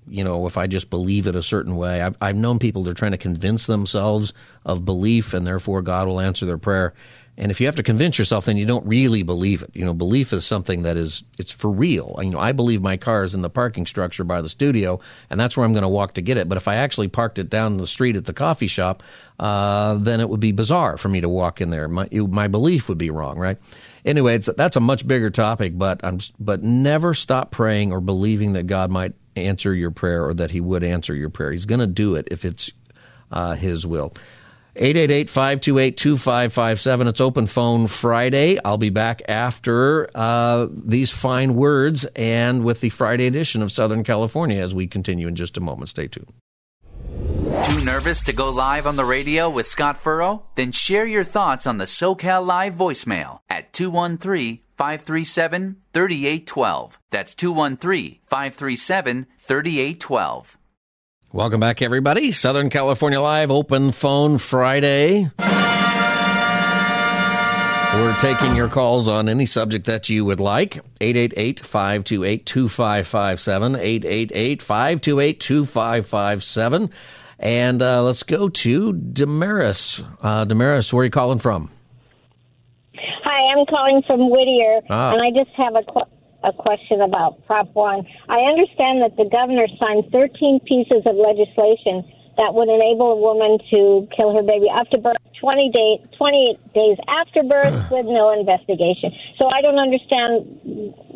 you 0.08 0.24
know, 0.24 0.46
if 0.48 0.58
I 0.58 0.68
just 0.68 0.90
believe 0.90 1.28
it 1.28 1.36
a 1.36 1.44
certain 1.44 1.76
way. 1.76 2.02
I've, 2.02 2.18
I've 2.22 2.36
known 2.36 2.60
people 2.60 2.84
that 2.84 2.92
are 2.92 2.96
trying 2.96 3.12
to 3.12 3.18
convince 3.18 3.66
themselves 3.66 4.34
of 4.66 4.86
belief, 4.86 5.34
and 5.34 5.46
therefore 5.46 5.82
God 5.82 6.08
will 6.08 6.20
answer 6.20 6.46
their 6.46 6.58
prayer. 6.58 6.94
And 7.36 7.50
if 7.50 7.60
you 7.60 7.66
have 7.66 7.78
to 7.78 7.84
convince 7.84 8.20
yourself, 8.20 8.46
then 8.46 8.58
you 8.58 8.66
don't 8.68 8.86
really 8.86 9.24
believe 9.24 9.64
it. 9.64 9.72
You 9.74 9.84
know, 9.84 9.94
belief 9.94 10.34
is 10.34 10.46
something 10.46 10.84
that 10.84 10.98
is 10.98 11.24
it's 11.40 11.52
for 11.52 11.72
real. 11.72 12.20
You 12.22 12.30
know, 12.30 12.40
I 12.40 12.52
believe 12.52 12.82
my 12.82 12.96
car 12.96 13.24
is 13.24 13.34
in 13.34 13.42
the 13.42 13.50
parking 13.50 13.88
structure 13.88 14.24
by 14.24 14.42
the 14.42 14.50
studio, 14.50 15.00
and 15.32 15.40
that's 15.40 15.58
where 15.58 15.66
I'm 15.66 15.74
going 15.74 15.82
to 15.82 15.90
walk 15.90 16.14
to 16.16 16.22
get 16.22 16.38
it. 16.38 16.48
But 16.48 16.58
if 16.58 16.68
I 16.68 16.76
actually 16.76 17.08
parked 17.08 17.40
it 17.40 17.50
down 17.50 17.78
the 17.78 17.88
street 17.88 18.16
at 18.16 18.26
the 18.26 18.34
coffee 18.34 18.68
shop, 18.68 19.02
uh, 19.40 19.96
then 19.96 20.20
it 20.20 20.30
would 20.30 20.42
be 20.42 20.52
bizarre 20.52 20.96
for 20.98 21.10
me 21.10 21.22
to 21.22 21.30
walk 21.30 21.60
in 21.60 21.72
there. 21.72 21.88
My 21.88 22.08
my 22.12 22.48
belief 22.48 22.88
would 22.88 23.00
be 23.00 23.10
wrong, 23.10 23.40
right? 23.40 23.58
Anyway, 24.06 24.38
that's 24.38 24.76
a 24.76 24.82
much 24.82 25.08
bigger 25.08 25.32
topic. 25.32 25.76
But 25.76 26.02
I'm 26.04 26.20
but 26.40 26.62
never 26.62 27.16
stop 27.16 27.50
praying 27.50 27.92
or 27.92 28.00
believing 28.00 28.54
that 28.54 28.68
God 28.68 28.92
might 28.92 29.14
answer 29.36 29.74
your 29.74 29.92
prayer 29.92 30.26
or 30.26 30.34
that 30.34 30.52
He 30.52 30.62
would 30.62 30.84
answer 30.84 31.16
your 31.16 31.30
prayer. 31.30 31.52
He's 31.52 31.66
going 31.66 31.80
to 31.80 31.88
do 31.88 32.16
it 32.16 32.28
if 32.32 32.46
it's 32.46 32.72
uh, 33.32 33.56
His 33.56 33.86
will. 33.86 34.14
888-528-2557. 34.76 37.08
It's 37.08 37.22
open 37.22 37.46
phone 37.46 37.86
Friday. 37.88 38.58
I'll 38.66 38.80
be 38.80 38.90
back 38.90 39.22
after 39.28 40.10
uh, 40.16 40.68
these 40.72 41.12
fine 41.12 41.54
words 41.56 42.06
and 42.16 42.64
with 42.64 42.82
the 42.82 42.90
Friday 42.90 43.28
edition 43.28 43.62
of 43.62 43.72
Southern 43.72 44.04
California 44.04 44.60
as 44.60 44.74
we 44.74 44.88
continue 44.88 45.28
in 45.28 45.36
just 45.36 45.58
a 45.58 45.62
moment. 45.62 45.90
Stay 45.90 46.08
tuned. 46.08 46.34
Too 47.66 47.86
nervous 47.86 48.22
to 48.22 48.34
go 48.34 48.50
live 48.50 48.88
on 48.88 48.96
the 48.96 49.06
radio 49.06 49.48
with 49.50 49.68
Scott 49.68 49.98
Furrow? 49.98 50.42
Then 50.56 50.72
share 50.72 51.06
your 51.06 51.24
thoughts 51.24 51.68
on 51.68 51.78
the 51.78 51.86
SoCal 51.86 52.44
Live 52.46 52.74
voicemail 52.74 53.42
at 53.50 53.74
213 53.74 54.60
537 54.84 55.78
3812. 55.94 57.00
That's 57.10 57.34
213 57.36 58.20
537 58.26 59.28
3812. 59.38 60.58
Welcome 61.32 61.62
back, 61.62 61.82
everybody. 61.82 62.34
Southern 62.34 62.70
California 62.70 63.22
Live 63.22 63.50
Open 63.50 63.94
Phone 63.94 64.40
Friday. 64.40 65.32
We're 67.94 68.18
taking 68.20 68.58
your 68.58 68.68
calls 68.68 69.08
on 69.08 69.30
any 69.30 69.46
subject 69.46 69.86
that 69.86 70.10
you 70.10 70.26
would 70.26 70.42
like. 70.42 70.82
888 71.00 71.62
528 71.62 72.46
2557. 72.46 73.76
888 73.78 74.62
528 74.62 75.40
2557. 75.40 76.90
And 77.40 77.82
uh, 77.82 78.04
let's 78.04 78.24
go 78.24 78.50
to 78.50 78.92
Damaris. 78.92 80.04
Uh, 80.22 80.44
Damaris, 80.44 80.92
where 80.92 81.04
are 81.04 81.06
you 81.06 81.10
calling 81.10 81.40
from? 81.40 81.72
I'm 83.54 83.66
calling 83.66 84.02
from 84.06 84.30
Whittier. 84.30 84.82
Ah. 84.90 85.14
And 85.14 85.22
I 85.22 85.30
just 85.32 85.54
have 85.56 85.76
a 85.76 85.84
qu- 85.86 86.10
a 86.44 86.52
question 86.52 87.02
about 87.02 87.46
Prop 87.46 87.70
1. 87.74 88.06
I 88.28 88.40
understand 88.52 89.02
that 89.02 89.16
the 89.16 89.30
governor 89.30 89.68
signed 89.80 90.12
13 90.12 90.60
pieces 90.68 91.06
of 91.06 91.16
legislation 91.16 92.04
that 92.36 92.54
would 92.54 92.68
enable 92.68 93.14
a 93.14 93.20
woman 93.22 93.60
to 93.70 94.08
kill 94.16 94.34
her 94.36 94.44
baby 94.44 94.68
after 94.68 94.98
birth 94.98 95.22
20 95.40 95.70
day, 95.72 96.04
28 96.18 96.74
days 96.74 96.98
after 97.08 97.44
birth 97.44 97.78
with 97.92 98.06
no 98.10 98.34
investigation. 98.34 99.12
So 99.38 99.48
I 99.48 99.62
don't 99.62 99.78
understand 99.80 100.44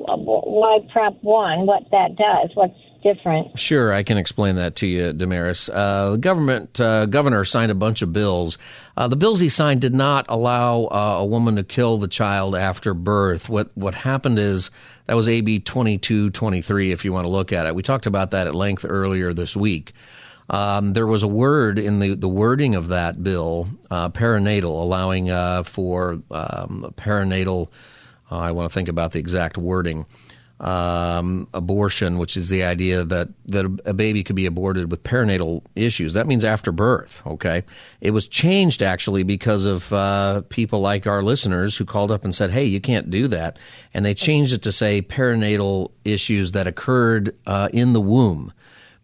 why 0.08 0.80
Prop 0.94 1.18
1, 1.22 1.66
what 1.66 1.84
that 1.92 2.16
does, 2.16 2.52
what's 2.54 2.78
different. 3.08 3.60
Sure, 3.60 3.94
I 3.94 4.04
can 4.04 4.18
explain 4.18 4.56
that 4.56 4.76
to 4.78 4.88
you, 4.88 5.14
Damaris. 5.14 5.70
Uh, 5.70 6.12
the 6.12 6.18
government 6.18 6.80
uh, 6.80 7.06
governor 7.06 7.46
signed 7.46 7.72
a 7.72 7.76
bunch 7.76 8.02
of 8.02 8.12
bills. 8.12 8.58
Uh, 8.96 9.08
the 9.08 9.16
bills 9.16 9.40
he 9.40 9.50
signed 9.50 9.82
did 9.82 9.94
not 9.94 10.26
allow 10.30 10.86
uh, 10.86 11.18
a 11.20 11.26
woman 11.26 11.56
to 11.56 11.64
kill 11.64 11.98
the 11.98 12.08
child 12.08 12.56
after 12.56 12.94
birth. 12.94 13.50
What 13.50 13.76
what 13.76 13.96
happened 13.96 14.40
is 14.40 14.72
that 15.06 15.16
was 15.16 15.28
AB 15.28 15.62
twenty 15.62 15.98
two 15.98 16.30
twenty 16.32 16.62
three. 16.62 16.92
If 16.92 17.06
you 17.06 17.14
want 17.14 17.26
to 17.26 17.30
look 17.30 17.54
at 17.54 17.66
it, 17.66 17.76
we 17.76 17.84
talked 17.84 18.06
about 18.06 18.32
that 18.32 18.48
at 18.48 18.56
length 18.56 18.86
earlier 18.88 19.34
this 19.34 19.56
week. 19.56 19.94
Um, 20.50 20.94
there 20.94 21.08
was 21.08 21.24
a 21.24 21.28
word 21.28 21.78
in 21.78 22.00
the, 22.00 22.16
the 22.16 22.30
wording 22.30 22.76
of 22.76 22.88
that 22.88 23.22
bill, 23.22 23.68
uh, 23.92 24.10
perinatal, 24.10 24.64
allowing 24.64 25.30
uh, 25.30 25.64
for 25.64 26.22
um, 26.32 26.94
perinatal. 26.96 27.68
I 28.32 28.52
want 28.52 28.70
to 28.70 28.74
think 28.74 28.88
about 28.88 29.12
the 29.12 29.20
exact 29.20 29.58
wording 29.58 30.06
um, 30.60 31.48
abortion, 31.54 32.18
which 32.18 32.36
is 32.36 32.50
the 32.50 32.64
idea 32.64 33.04
that, 33.04 33.30
that 33.46 33.66
a 33.86 33.94
baby 33.94 34.24
could 34.24 34.36
be 34.36 34.46
aborted 34.46 34.90
with 34.90 35.04
perinatal 35.04 35.62
issues. 35.76 36.14
That 36.14 36.28
means 36.28 36.44
after 36.44 36.72
birth, 36.72 37.22
okay? 37.26 37.64
It 38.02 38.12
was 38.12 38.28
changed 38.28 38.82
actually 38.82 39.24
because 39.24 39.66
of 39.66 39.94
uh, 39.94 40.42
people 40.50 40.80
like 40.80 41.06
our 41.06 41.22
listeners 41.22 41.78
who 41.78 41.86
called 41.86 42.12
up 42.12 42.24
and 42.24 42.34
said, 42.34 42.52
hey, 42.52 42.66
you 42.66 42.82
can't 42.82 43.10
do 43.10 43.28
that. 43.28 43.60
And 43.94 44.06
they 44.06 44.14
changed 44.14 44.54
it 44.54 44.64
to 44.64 44.72
say 44.72 45.02
perinatal 45.02 45.92
issues 46.04 46.54
that 46.54 46.68
occurred 46.68 47.36
uh, 47.46 47.70
in 47.72 47.94
the 47.94 48.02
womb. 48.02 48.52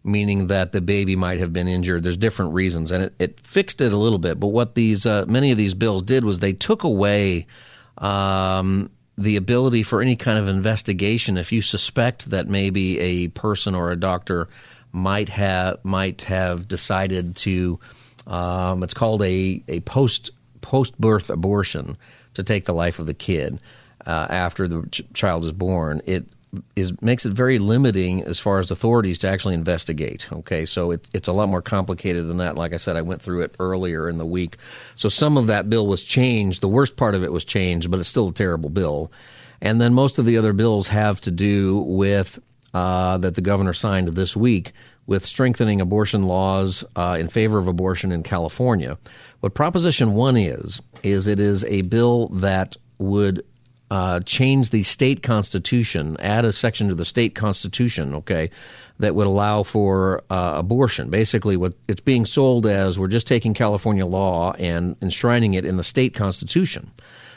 Meaning 0.06 0.48
that 0.48 0.72
the 0.72 0.82
baby 0.82 1.16
might 1.16 1.38
have 1.38 1.54
been 1.54 1.66
injured. 1.66 2.02
There's 2.02 2.18
different 2.18 2.52
reasons, 2.52 2.92
and 2.92 3.04
it, 3.04 3.14
it 3.18 3.40
fixed 3.40 3.80
it 3.80 3.90
a 3.90 3.96
little 3.96 4.18
bit. 4.18 4.38
But 4.38 4.48
what 4.48 4.74
these 4.74 5.06
uh, 5.06 5.24
many 5.26 5.50
of 5.50 5.56
these 5.56 5.72
bills 5.72 6.02
did 6.02 6.26
was 6.26 6.40
they 6.40 6.52
took 6.52 6.82
away 6.82 7.46
um, 7.96 8.90
the 9.16 9.36
ability 9.36 9.82
for 9.82 10.02
any 10.02 10.16
kind 10.16 10.38
of 10.38 10.48
investigation 10.48 11.36
if 11.36 11.52
you 11.52 11.62
suspect 11.62 12.30
that 12.30 12.48
maybe 12.48 12.98
a 12.98 13.28
person 13.28 13.74
or 13.74 13.90
a 13.90 13.96
doctor 13.96 14.48
might 14.92 15.28
have 15.28 15.84
might 15.84 16.22
have 16.22 16.66
decided 16.66 17.36
to 17.36 17.78
um, 18.26 18.82
it's 18.82 18.94
called 18.94 19.22
a, 19.22 19.62
a 19.68 19.80
post 19.80 20.30
post 20.60 20.98
birth 21.00 21.30
abortion 21.30 21.96
to 22.34 22.42
take 22.42 22.64
the 22.64 22.74
life 22.74 22.98
of 22.98 23.06
the 23.06 23.14
kid 23.14 23.60
uh, 24.06 24.26
after 24.30 24.66
the 24.66 24.86
ch- 24.90 25.02
child 25.12 25.44
is 25.44 25.52
born 25.52 26.00
it 26.06 26.26
is 26.76 27.00
makes 27.02 27.24
it 27.26 27.32
very 27.32 27.58
limiting 27.58 28.22
as 28.22 28.40
far 28.40 28.58
as 28.58 28.70
authorities 28.70 29.18
to 29.18 29.28
actually 29.28 29.54
investigate. 29.54 30.28
Okay, 30.32 30.64
so 30.64 30.90
it, 30.90 31.06
it's 31.12 31.28
a 31.28 31.32
lot 31.32 31.48
more 31.48 31.62
complicated 31.62 32.26
than 32.28 32.38
that. 32.38 32.56
Like 32.56 32.72
I 32.72 32.76
said, 32.78 32.96
I 32.96 33.02
went 33.02 33.22
through 33.22 33.42
it 33.42 33.54
earlier 33.58 34.08
in 34.08 34.18
the 34.18 34.26
week. 34.26 34.56
So 34.94 35.08
some 35.08 35.36
of 35.36 35.46
that 35.48 35.68
bill 35.70 35.86
was 35.86 36.02
changed. 36.02 36.60
The 36.60 36.68
worst 36.68 36.96
part 36.96 37.14
of 37.14 37.22
it 37.22 37.32
was 37.32 37.44
changed, 37.44 37.90
but 37.90 38.00
it's 38.00 38.08
still 38.08 38.28
a 38.28 38.32
terrible 38.32 38.70
bill. 38.70 39.10
And 39.60 39.80
then 39.80 39.94
most 39.94 40.18
of 40.18 40.26
the 40.26 40.36
other 40.36 40.52
bills 40.52 40.88
have 40.88 41.20
to 41.22 41.30
do 41.30 41.78
with 41.78 42.38
uh, 42.74 43.18
that 43.18 43.34
the 43.34 43.40
governor 43.40 43.72
signed 43.72 44.08
this 44.08 44.36
week 44.36 44.72
with 45.06 45.24
strengthening 45.24 45.80
abortion 45.80 46.24
laws 46.24 46.84
uh, 46.96 47.16
in 47.18 47.28
favor 47.28 47.58
of 47.58 47.68
abortion 47.68 48.10
in 48.10 48.22
California. 48.22 48.98
What 49.40 49.54
Proposition 49.54 50.14
1 50.14 50.36
is, 50.36 50.80
is 51.02 51.26
it 51.26 51.38
is 51.38 51.64
a 51.64 51.82
bill 51.82 52.28
that 52.28 52.76
would 52.98 53.44
uh, 53.90 54.20
change 54.20 54.70
the 54.70 54.82
state 54.82 55.22
constitution, 55.22 56.16
add 56.20 56.44
a 56.44 56.52
section 56.52 56.88
to 56.88 56.94
the 56.94 57.04
state 57.04 57.34
constitution, 57.34 58.14
okay, 58.14 58.50
that 58.98 59.14
would 59.14 59.26
allow 59.26 59.62
for 59.62 60.22
uh, 60.30 60.54
abortion. 60.56 61.10
Basically, 61.10 61.56
what 61.56 61.74
it's 61.88 62.00
being 62.00 62.24
sold 62.24 62.66
as, 62.66 62.98
we're 62.98 63.08
just 63.08 63.26
taking 63.26 63.54
California 63.54 64.06
law 64.06 64.52
and 64.52 64.96
enshrining 65.02 65.54
it 65.54 65.64
in 65.64 65.76
the 65.76 65.84
state 65.84 66.14
constitution. 66.14 66.90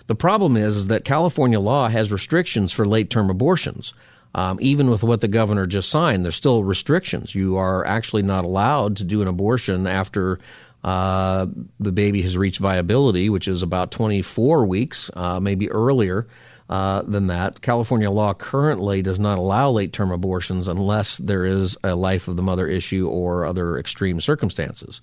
The 0.07 0.15
problem 0.15 0.55
is, 0.55 0.75
is 0.75 0.87
that 0.87 1.03
California 1.03 1.59
law 1.59 1.89
has 1.89 2.11
restrictions 2.11 2.71
for 2.71 2.85
late 2.85 3.09
term 3.09 3.29
abortions. 3.29 3.93
Um, 4.35 4.59
even 4.61 4.89
with 4.89 5.03
what 5.03 5.21
the 5.21 5.27
governor 5.27 5.65
just 5.65 5.89
signed, 5.89 6.23
there's 6.23 6.35
still 6.35 6.63
restrictions. 6.63 7.33
You 7.33 7.57
are 7.57 7.85
actually 7.85 8.21
not 8.21 8.45
allowed 8.45 8.97
to 8.97 9.03
do 9.03 9.21
an 9.21 9.27
abortion 9.27 9.87
after 9.87 10.39
uh, 10.87 11.47
the 11.81 11.91
baby 11.91 12.21
has 12.21 12.37
reached 12.37 12.59
viability, 12.59 13.29
which 13.29 13.49
is 13.49 13.61
about 13.61 13.91
24 13.91 14.65
weeks, 14.65 15.11
uh, 15.15 15.37
maybe 15.37 15.69
earlier 15.69 16.25
uh, 16.69 17.01
than 17.01 17.27
that. 17.27 17.59
California 17.59 18.09
law 18.09 18.33
currently 18.33 19.01
does 19.01 19.19
not 19.19 19.37
allow 19.37 19.69
late 19.69 19.91
term 19.91 20.11
abortions 20.11 20.69
unless 20.69 21.17
there 21.17 21.43
is 21.43 21.77
a 21.83 21.93
life 21.93 22.29
of 22.29 22.37
the 22.37 22.41
mother 22.41 22.65
issue 22.67 23.05
or 23.05 23.43
other 23.43 23.77
extreme 23.77 24.21
circumstances. 24.21 25.01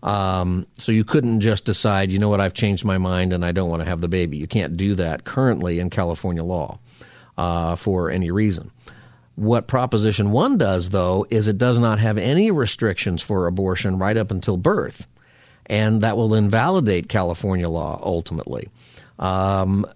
Um, 0.00 0.64
so 0.78 0.92
you 0.92 1.02
couldn't 1.02 1.40
just 1.40 1.64
decide, 1.64 2.12
you 2.12 2.20
know 2.20 2.28
what, 2.28 2.40
I've 2.40 2.54
changed 2.54 2.84
my 2.84 2.98
mind 2.98 3.32
and 3.32 3.44
I 3.44 3.50
don't 3.50 3.68
want 3.68 3.82
to 3.82 3.88
have 3.88 4.00
the 4.00 4.08
baby. 4.08 4.36
You 4.36 4.46
can't 4.46 4.76
do 4.76 4.94
that 4.94 5.24
currently 5.24 5.80
in 5.80 5.90
California 5.90 6.44
law 6.44 6.78
uh, 7.36 7.74
for 7.74 8.12
any 8.12 8.30
reason. 8.30 8.70
What 9.34 9.66
Proposition 9.66 10.30
1 10.30 10.56
does, 10.56 10.90
though, 10.90 11.26
is 11.30 11.48
it 11.48 11.58
does 11.58 11.80
not 11.80 11.98
have 11.98 12.16
any 12.16 12.52
restrictions 12.52 13.22
for 13.22 13.48
abortion 13.48 13.98
right 13.98 14.16
up 14.16 14.30
until 14.30 14.56
birth. 14.56 15.04
And 15.66 16.02
that 16.02 16.16
will 16.16 16.34
invalidate 16.34 17.08
California 17.08 17.68
law 17.68 18.00
ultimately. 18.02 18.68
Um, 19.18 19.86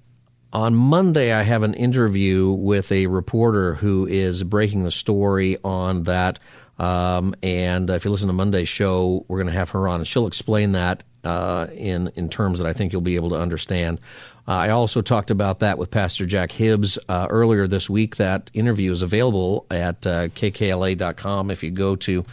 on 0.53 0.75
Monday, 0.75 1.33
I 1.33 1.43
have 1.43 1.63
an 1.63 1.75
interview 1.75 2.51
with 2.51 2.91
a 2.91 3.07
reporter 3.07 3.75
who 3.75 4.07
is 4.07 4.43
breaking 4.43 4.83
the 4.83 4.91
story 4.91 5.59
on 5.63 6.05
that. 6.05 6.41
Um, 6.79 7.35
and 7.43 7.89
if 7.91 8.05
you 8.05 8.11
listen 8.11 8.27
to 8.27 8.33
Monday's 8.33 8.69
show, 8.69 9.25
we're 9.29 9.39
going 9.39 9.53
to 9.53 9.59
have 9.59 9.71
her 9.71 9.87
on, 9.87 10.01
and 10.01 10.07
she'll 10.07 10.27
explain 10.27 10.73
that 10.73 11.05
uh, 11.23 11.67
in 11.75 12.11
in 12.17 12.29
terms 12.29 12.59
that 12.59 12.67
I 12.67 12.73
think 12.73 12.93
you'll 12.93 13.03
be 13.03 13.17
able 13.17 13.31
to 13.31 13.39
understand. 13.39 14.01
Uh, 14.49 14.53
I 14.53 14.71
also 14.71 15.03
talked 15.03 15.31
about 15.31 15.61
that 15.61 15.79
with 15.79 15.91
Pastor 15.91 16.27
Jack 16.27 16.51
Hibbs 16.51 16.99
uh, 17.09 17.27
earlier 17.31 17.67
this 17.67 17.89
week. 17.89 18.17
That 18.17 18.51
interview 18.55 18.91
is 18.91 19.03
available 19.03 19.67
at 19.71 20.07
uh, 20.07 20.29
kkla.com. 20.29 21.51
If 21.51 21.63
you 21.63 21.71
go 21.71 21.97
to 21.97 22.25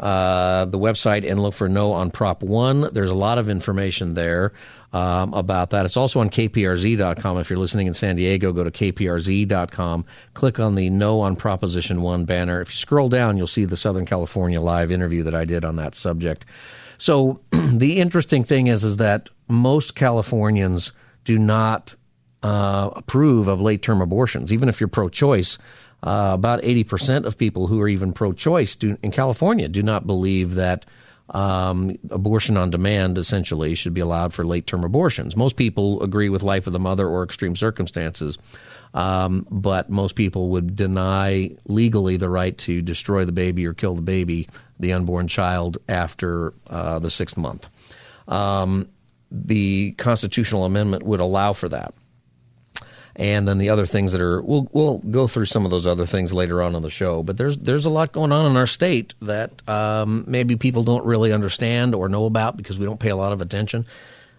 uh, 0.00 0.64
the 0.66 0.78
website 0.78 1.28
and 1.28 1.40
look 1.40 1.54
for 1.54 1.68
No 1.68 1.92
on 1.92 2.10
Prop 2.10 2.42
1, 2.42 2.90
there's 2.92 3.10
a 3.10 3.14
lot 3.14 3.38
of 3.38 3.48
information 3.48 4.14
there 4.14 4.52
um, 4.92 5.34
about 5.34 5.70
that. 5.70 5.84
It's 5.84 5.96
also 5.96 6.20
on 6.20 6.30
kprz.com. 6.30 7.38
If 7.38 7.50
you're 7.50 7.58
listening 7.58 7.86
in 7.86 7.94
San 7.94 8.16
Diego, 8.16 8.52
go 8.52 8.64
to 8.64 8.70
kprz.com. 8.70 10.04
Click 10.34 10.60
on 10.60 10.74
the 10.74 10.90
No 10.90 11.20
on 11.20 11.36
Proposition 11.36 12.02
1 12.02 12.24
banner. 12.24 12.60
If 12.60 12.70
you 12.70 12.76
scroll 12.76 13.08
down, 13.08 13.36
you'll 13.36 13.46
see 13.46 13.64
the 13.64 13.76
Southern 13.76 14.06
California 14.06 14.60
live 14.60 14.90
interview 14.90 15.22
that 15.24 15.34
I 15.34 15.44
did 15.44 15.64
on 15.64 15.76
that 15.76 15.94
subject. 15.94 16.44
So 16.98 17.40
the 17.50 17.98
interesting 17.98 18.44
thing 18.44 18.68
is, 18.68 18.84
is 18.84 18.96
that 18.96 19.28
most 19.48 19.94
Californians 19.94 20.92
do 21.24 21.38
not 21.38 21.94
uh, 22.42 22.90
approve 22.94 23.48
of 23.48 23.60
late 23.60 23.82
term 23.82 24.00
abortions, 24.00 24.52
even 24.52 24.68
if 24.68 24.80
you're 24.80 24.88
pro 24.88 25.08
choice. 25.08 25.58
Uh, 26.00 26.30
about 26.32 26.62
80% 26.62 27.24
of 27.24 27.36
people 27.36 27.66
who 27.66 27.80
are 27.80 27.88
even 27.88 28.12
pro 28.12 28.32
choice 28.32 28.76
in 28.76 29.10
California 29.10 29.66
do 29.66 29.82
not 29.82 30.06
believe 30.06 30.54
that 30.54 30.86
um, 31.30 31.96
abortion 32.10 32.56
on 32.56 32.70
demand 32.70 33.18
essentially 33.18 33.74
should 33.74 33.94
be 33.94 34.00
allowed 34.00 34.32
for 34.32 34.46
late 34.46 34.66
term 34.66 34.84
abortions. 34.84 35.36
Most 35.36 35.56
people 35.56 36.02
agree 36.02 36.28
with 36.28 36.42
life 36.42 36.66
of 36.66 36.72
the 36.72 36.78
mother 36.78 37.06
or 37.06 37.24
extreme 37.24 37.56
circumstances, 37.56 38.38
um, 38.94 39.46
but 39.50 39.90
most 39.90 40.14
people 40.14 40.50
would 40.50 40.76
deny 40.76 41.50
legally 41.66 42.16
the 42.16 42.30
right 42.30 42.56
to 42.58 42.80
destroy 42.80 43.24
the 43.24 43.32
baby 43.32 43.66
or 43.66 43.74
kill 43.74 43.94
the 43.94 44.02
baby, 44.02 44.48
the 44.78 44.92
unborn 44.92 45.26
child, 45.28 45.78
after 45.88 46.54
uh, 46.68 46.98
the 47.00 47.10
sixth 47.10 47.36
month. 47.36 47.68
Um, 48.28 48.88
the 49.30 49.92
constitutional 49.98 50.64
amendment 50.64 51.02
would 51.02 51.20
allow 51.20 51.52
for 51.52 51.68
that 51.68 51.92
and 53.18 53.48
then 53.48 53.58
the 53.58 53.70
other 53.70 53.84
things 53.84 54.12
that 54.12 54.20
are 54.20 54.40
we'll 54.40 54.68
we'll 54.72 54.98
go 54.98 55.26
through 55.26 55.46
some 55.46 55.64
of 55.64 55.72
those 55.72 55.86
other 55.86 56.06
things 56.06 56.32
later 56.32 56.62
on 56.62 56.76
in 56.76 56.82
the 56.82 56.90
show. 56.90 57.24
But 57.24 57.36
there's 57.36 57.58
there's 57.58 57.84
a 57.84 57.90
lot 57.90 58.12
going 58.12 58.30
on 58.30 58.50
in 58.50 58.56
our 58.56 58.66
state 58.66 59.14
that 59.20 59.68
um, 59.68 60.24
maybe 60.28 60.54
people 60.56 60.84
don't 60.84 61.04
really 61.04 61.32
understand 61.32 61.96
or 61.96 62.08
know 62.08 62.26
about 62.26 62.56
because 62.56 62.78
we 62.78 62.86
don't 62.86 63.00
pay 63.00 63.10
a 63.10 63.16
lot 63.16 63.32
of 63.32 63.42
attention. 63.42 63.86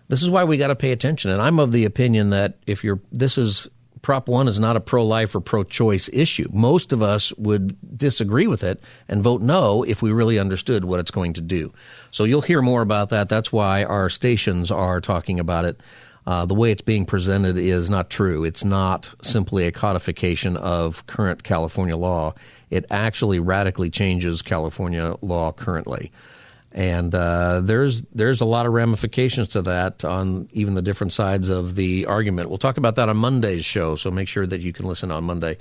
This 0.08 0.24
is 0.24 0.30
why 0.30 0.46
we 0.46 0.58
got 0.58 0.68
to 0.68 0.76
pay 0.76 0.92
attention. 0.92 1.30
And 1.30 1.42
I'm 1.42 1.60
of 1.60 1.74
the 1.74 1.86
opinion 1.86 2.30
that 2.30 2.58
if 2.66 2.86
you're 2.86 3.02
this 3.12 3.38
is 3.38 3.68
Prop 4.02 4.30
1 4.30 4.48
is 4.48 4.62
not 4.62 4.78
a 4.78 4.80
pro 4.80 5.06
life 5.06 5.36
or 5.36 5.42
pro 5.42 5.66
choice 5.66 6.10
issue. 6.14 6.48
Most 6.54 6.94
of 6.94 7.04
us 7.04 7.34
would 7.34 7.78
disagree 7.98 8.48
with 8.48 8.64
it 8.64 8.82
and 9.10 9.22
vote 9.22 9.42
no 9.42 9.84
if 9.84 10.02
we 10.02 10.14
really 10.14 10.40
understood 10.40 10.86
what 10.86 11.02
it's 11.02 11.12
going 11.12 11.34
to 11.34 11.42
do. 11.42 11.74
So 12.12 12.24
you'll 12.24 12.42
hear 12.42 12.62
more 12.62 12.82
about 12.82 13.10
that. 13.10 13.28
That's 13.28 13.52
why 13.52 13.84
our 13.84 14.10
stations 14.10 14.72
are 14.72 15.02
talking 15.02 15.38
about 15.38 15.66
it 15.66 15.82
uh, 16.30 16.46
the 16.46 16.54
way 16.54 16.70
it's 16.70 16.84
being 16.84 17.08
presented 17.08 17.58
is 17.58 17.90
not 17.90 18.12
true. 18.12 18.44
It's 18.44 18.64
not 18.64 19.12
simply 19.24 19.66
a 19.66 19.72
codification 19.72 20.58
of 20.58 21.04
current 21.08 21.42
California 21.42 21.98
law. 21.98 22.36
It 22.70 22.86
actually 22.92 23.40
radically 23.40 23.90
changes 23.90 24.44
California 24.44 25.16
law 25.24 25.52
currently. 25.52 26.12
And 26.72 27.16
uh, 27.16 27.62
there's 27.64 28.04
there's 28.14 28.42
a 28.42 28.46
lot 28.46 28.68
of 28.68 28.74
ramifications 28.74 29.48
to 29.50 29.64
that 29.64 30.06
on 30.06 30.48
even 30.54 30.76
the 30.76 30.84
different 30.84 31.14
sides 31.14 31.50
of 31.50 31.74
the 31.74 32.06
argument. 32.06 32.50
We'll 32.50 32.60
talk 32.60 32.78
about 32.78 32.94
that 32.98 33.10
on 33.10 33.18
Monday's 33.18 33.66
show, 33.66 33.96
so 33.96 34.12
make 34.12 34.28
sure 34.28 34.46
that 34.46 34.62
you 34.62 34.72
can 34.72 34.86
listen 34.86 35.10
on 35.10 35.24
Monday. 35.24 35.58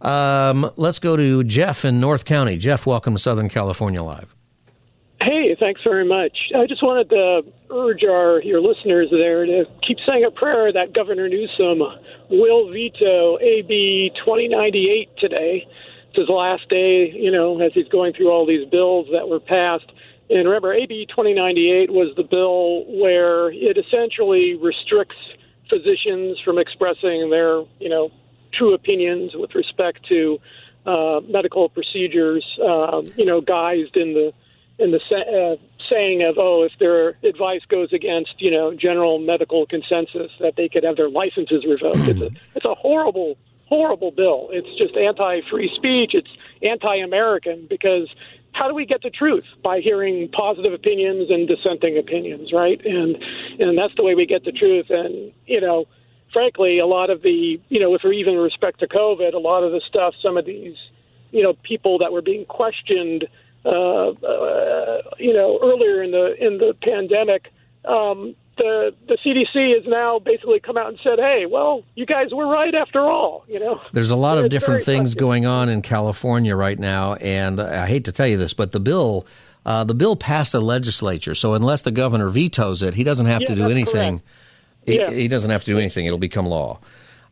Um, 0.00 0.70
let's 0.76 0.98
go 0.98 1.14
to 1.14 1.44
Jeff 1.44 1.84
in 1.84 2.00
North 2.00 2.24
County. 2.24 2.56
Jeff, 2.56 2.86
welcome 2.86 3.12
to 3.12 3.18
Southern 3.18 3.50
California 3.50 4.02
Live. 4.02 4.34
Thanks 5.62 5.80
very 5.84 6.04
much. 6.04 6.50
I 6.56 6.66
just 6.66 6.82
wanted 6.82 7.08
to 7.10 7.42
urge 7.70 8.02
our 8.02 8.42
your 8.42 8.60
listeners 8.60 9.10
there 9.12 9.46
to 9.46 9.64
keep 9.86 9.98
saying 10.04 10.24
a 10.24 10.30
prayer 10.32 10.72
that 10.72 10.92
Governor 10.92 11.28
Newsom 11.28 11.78
will 12.28 12.68
veto 12.68 13.38
AB 13.38 14.10
2098 14.16 15.16
today. 15.18 15.64
It's 16.08 16.18
his 16.18 16.28
last 16.28 16.68
day, 16.68 17.12
you 17.14 17.30
know, 17.30 17.60
as 17.60 17.72
he's 17.74 17.86
going 17.86 18.12
through 18.12 18.28
all 18.28 18.44
these 18.44 18.68
bills 18.70 19.06
that 19.12 19.28
were 19.28 19.38
passed. 19.38 19.86
And 20.28 20.48
remember, 20.48 20.74
AB 20.74 21.06
2098 21.06 21.92
was 21.92 22.12
the 22.16 22.24
bill 22.24 22.84
where 23.00 23.52
it 23.52 23.78
essentially 23.78 24.56
restricts 24.56 25.14
physicians 25.70 26.40
from 26.44 26.58
expressing 26.58 27.30
their, 27.30 27.62
you 27.78 27.88
know, 27.88 28.10
true 28.52 28.74
opinions 28.74 29.30
with 29.36 29.54
respect 29.54 30.04
to 30.08 30.40
uh, 30.86 31.20
medical 31.28 31.68
procedures, 31.68 32.44
um, 32.66 33.06
you 33.16 33.24
know, 33.24 33.40
guised 33.40 33.96
in 33.96 34.12
the 34.12 34.32
in 34.82 34.90
the 34.90 34.98
uh, 34.98 35.56
saying 35.88 36.22
of 36.22 36.36
oh 36.38 36.62
if 36.62 36.72
their 36.78 37.10
advice 37.22 37.62
goes 37.68 37.92
against 37.92 38.34
you 38.38 38.50
know 38.50 38.74
general 38.74 39.18
medical 39.18 39.66
consensus 39.66 40.30
that 40.40 40.54
they 40.56 40.68
could 40.68 40.84
have 40.84 40.96
their 40.96 41.08
licenses 41.08 41.64
revoked. 41.64 42.08
It's 42.08 42.20
a 42.20 42.30
it's 42.54 42.64
a 42.64 42.74
horrible 42.74 43.36
horrible 43.66 44.10
bill. 44.10 44.48
It's 44.50 44.68
just 44.76 44.96
anti 44.96 45.40
free 45.50 45.70
speech. 45.74 46.14
It's 46.14 46.30
anti 46.62 46.96
american 46.96 47.66
because 47.68 48.08
how 48.52 48.68
do 48.68 48.74
we 48.74 48.84
get 48.84 49.02
the 49.02 49.10
truth? 49.10 49.44
By 49.62 49.80
hearing 49.80 50.28
positive 50.28 50.74
opinions 50.74 51.30
and 51.30 51.48
dissenting 51.48 51.96
opinions 51.96 52.52
right? 52.52 52.84
And 52.84 53.16
and 53.60 53.78
that's 53.78 53.94
the 53.96 54.02
way 54.02 54.14
we 54.14 54.26
get 54.26 54.44
the 54.44 54.52
truth. 54.52 54.86
And 54.90 55.32
you 55.46 55.60
know 55.60 55.86
frankly 56.32 56.78
a 56.78 56.86
lot 56.86 57.10
of 57.10 57.22
the 57.22 57.60
you 57.68 57.78
know 57.78 57.90
with 57.90 58.04
even 58.04 58.36
respect 58.36 58.80
to 58.80 58.88
covid 58.88 59.34
a 59.34 59.38
lot 59.38 59.62
of 59.62 59.70
the 59.70 59.82
stuff 59.86 60.14
some 60.22 60.38
of 60.38 60.46
these 60.46 60.74
you 61.30 61.42
know 61.42 61.52
people 61.62 61.98
that 61.98 62.10
were 62.10 62.22
being 62.22 62.46
questioned 62.46 63.28
uh, 63.64 64.08
uh, 64.10 65.02
you 65.18 65.32
know, 65.32 65.58
earlier 65.62 66.02
in 66.02 66.10
the 66.10 66.34
in 66.44 66.58
the 66.58 66.74
pandemic, 66.82 67.52
um, 67.84 68.34
the 68.56 68.94
the 69.08 69.16
CDC 69.24 69.74
has 69.74 69.86
now 69.86 70.18
basically 70.18 70.60
come 70.60 70.76
out 70.76 70.88
and 70.88 70.98
said, 71.02 71.18
"Hey, 71.18 71.46
well, 71.46 71.84
you 71.94 72.06
guys 72.06 72.32
were 72.32 72.46
right 72.46 72.74
after 72.74 73.00
all." 73.00 73.44
You 73.48 73.60
know, 73.60 73.80
there's 73.92 74.10
a 74.10 74.16
lot 74.16 74.38
of 74.38 74.50
different 74.50 74.84
things 74.84 75.14
going 75.14 75.46
on 75.46 75.68
in 75.68 75.82
California 75.82 76.56
right 76.56 76.78
now, 76.78 77.14
and 77.14 77.60
I 77.60 77.86
hate 77.86 78.04
to 78.06 78.12
tell 78.12 78.26
you 78.26 78.36
this, 78.36 78.54
but 78.54 78.72
the 78.72 78.80
bill. 78.80 79.26
Uh, 79.64 79.84
the 79.84 79.94
bill 79.94 80.16
passed 80.16 80.50
the 80.50 80.60
legislature, 80.60 81.36
so 81.36 81.54
unless 81.54 81.82
the 81.82 81.92
governor 81.92 82.28
vetoes 82.28 82.82
it, 82.82 82.94
he 82.94 83.04
doesn't 83.04 83.26
have 83.26 83.42
yeah, 83.42 83.46
to 83.46 83.54
do 83.54 83.68
anything. 83.68 84.20
He, 84.84 84.98
yeah. 84.98 85.08
he, 85.08 85.28
doesn't 85.28 85.50
have 85.50 85.60
to 85.60 85.70
do 85.70 85.78
anything; 85.78 86.04
it'll 86.04 86.18
become 86.18 86.46
law. 86.46 86.80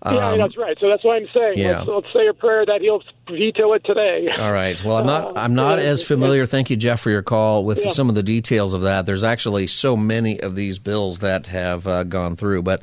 Um, 0.03 0.15
yeah, 0.15 0.37
that's 0.37 0.57
right. 0.57 0.79
So 0.81 0.89
that's 0.89 1.05
why 1.05 1.17
I'm 1.17 1.29
saying. 1.35 1.59
Yeah. 1.59 1.81
Let's, 1.81 1.89
let's, 1.89 2.13
say 2.15 2.27
a 2.27 2.33
prayer 2.33 2.65
that 2.65 2.81
he'll 2.81 3.03
veto 3.29 3.75
it 3.75 3.85
today. 3.85 4.29
All 4.39 4.51
right. 4.51 4.83
Well, 4.83 4.97
I'm 4.97 5.07
not. 5.07 5.37
I'm 5.37 5.55
not 5.55 5.79
uh, 5.79 5.83
as 5.83 6.03
familiar. 6.03 6.47
Thank 6.47 6.71
you, 6.71 6.77
Jeff, 6.77 7.01
for 7.01 7.11
your 7.11 7.23
call 7.23 7.65
with 7.65 7.85
yeah. 7.85 7.91
some 7.91 8.09
of 8.09 8.15
the 8.15 8.23
details 8.23 8.73
of 8.73 8.83
that. 8.83 9.05
There's 9.05 9.25
actually 9.25 9.67
so 9.67 9.97
many 9.97 10.41
of 10.41 10.55
these 10.57 10.79
bills 10.79 11.19
that 11.19 11.49
have 11.49 11.87
uh, 11.87 12.05
gone 12.05 12.35
through, 12.35 12.63
but 12.63 12.83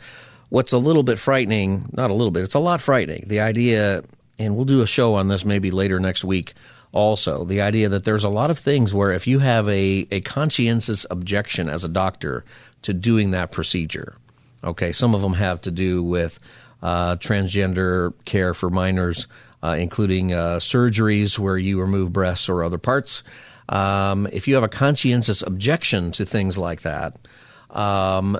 what's 0.50 0.74
a 0.74 0.78
little 0.78 1.04
bit 1.04 1.18
frightening, 1.18 1.90
not 1.94 2.12
a 2.12 2.14
little 2.14 2.32
bit, 2.32 2.44
it's 2.44 2.54
a 2.54 2.60
lot 2.60 2.82
frightening. 2.82 3.26
The 3.28 3.40
idea, 3.40 4.04
and 4.38 4.56
we'll 4.56 4.66
do 4.66 4.82
a 4.82 4.88
show 4.88 5.16
on 5.16 5.28
this 5.28 5.44
maybe 5.44 5.72
later 5.72 6.00
next 6.00 6.24
week. 6.24 6.54
Also, 6.94 7.44
the 7.44 7.62
idea 7.62 7.90
that 7.90 8.06
there's 8.06 8.24
a 8.24 8.30
lot 8.30 8.50
of 8.50 8.58
things 8.58 8.94
where 8.94 9.12
if 9.12 9.28
you 9.28 9.40
have 9.40 9.68
a, 9.68 10.08
a 10.12 10.22
conscientious 10.22 11.06
objection 11.10 11.68
as 11.68 11.84
a 11.84 11.90
doctor 11.90 12.46
to 12.84 12.94
doing 12.94 13.32
that 13.32 13.52
procedure, 13.52 14.16
okay, 14.64 14.92
some 14.92 15.14
of 15.14 15.22
them 15.22 15.34
have 15.34 15.60
to 15.62 15.72
do 15.72 16.02
with 16.02 16.40
transgender 16.84 18.14
care 18.26 18.54
for 18.54 18.70
minors, 18.70 19.28
uh, 19.64 19.76
including 19.80 20.34
uh, 20.34 20.58
surgeries 20.58 21.40
where 21.40 21.58
you 21.58 21.82
remove 21.82 22.14
breasts 22.14 22.50
or 22.50 22.64
other 22.64 22.78
parts. 22.78 23.24
Um, 23.70 24.28
if 24.32 24.48
you 24.48 24.56
have 24.56 24.64
a 24.64 24.70
conscientious 24.70 25.42
objection 25.42 26.12
to 26.14 26.26
things 26.26 26.58
like 26.58 26.82
that, 26.82 27.18
um, 27.72 28.40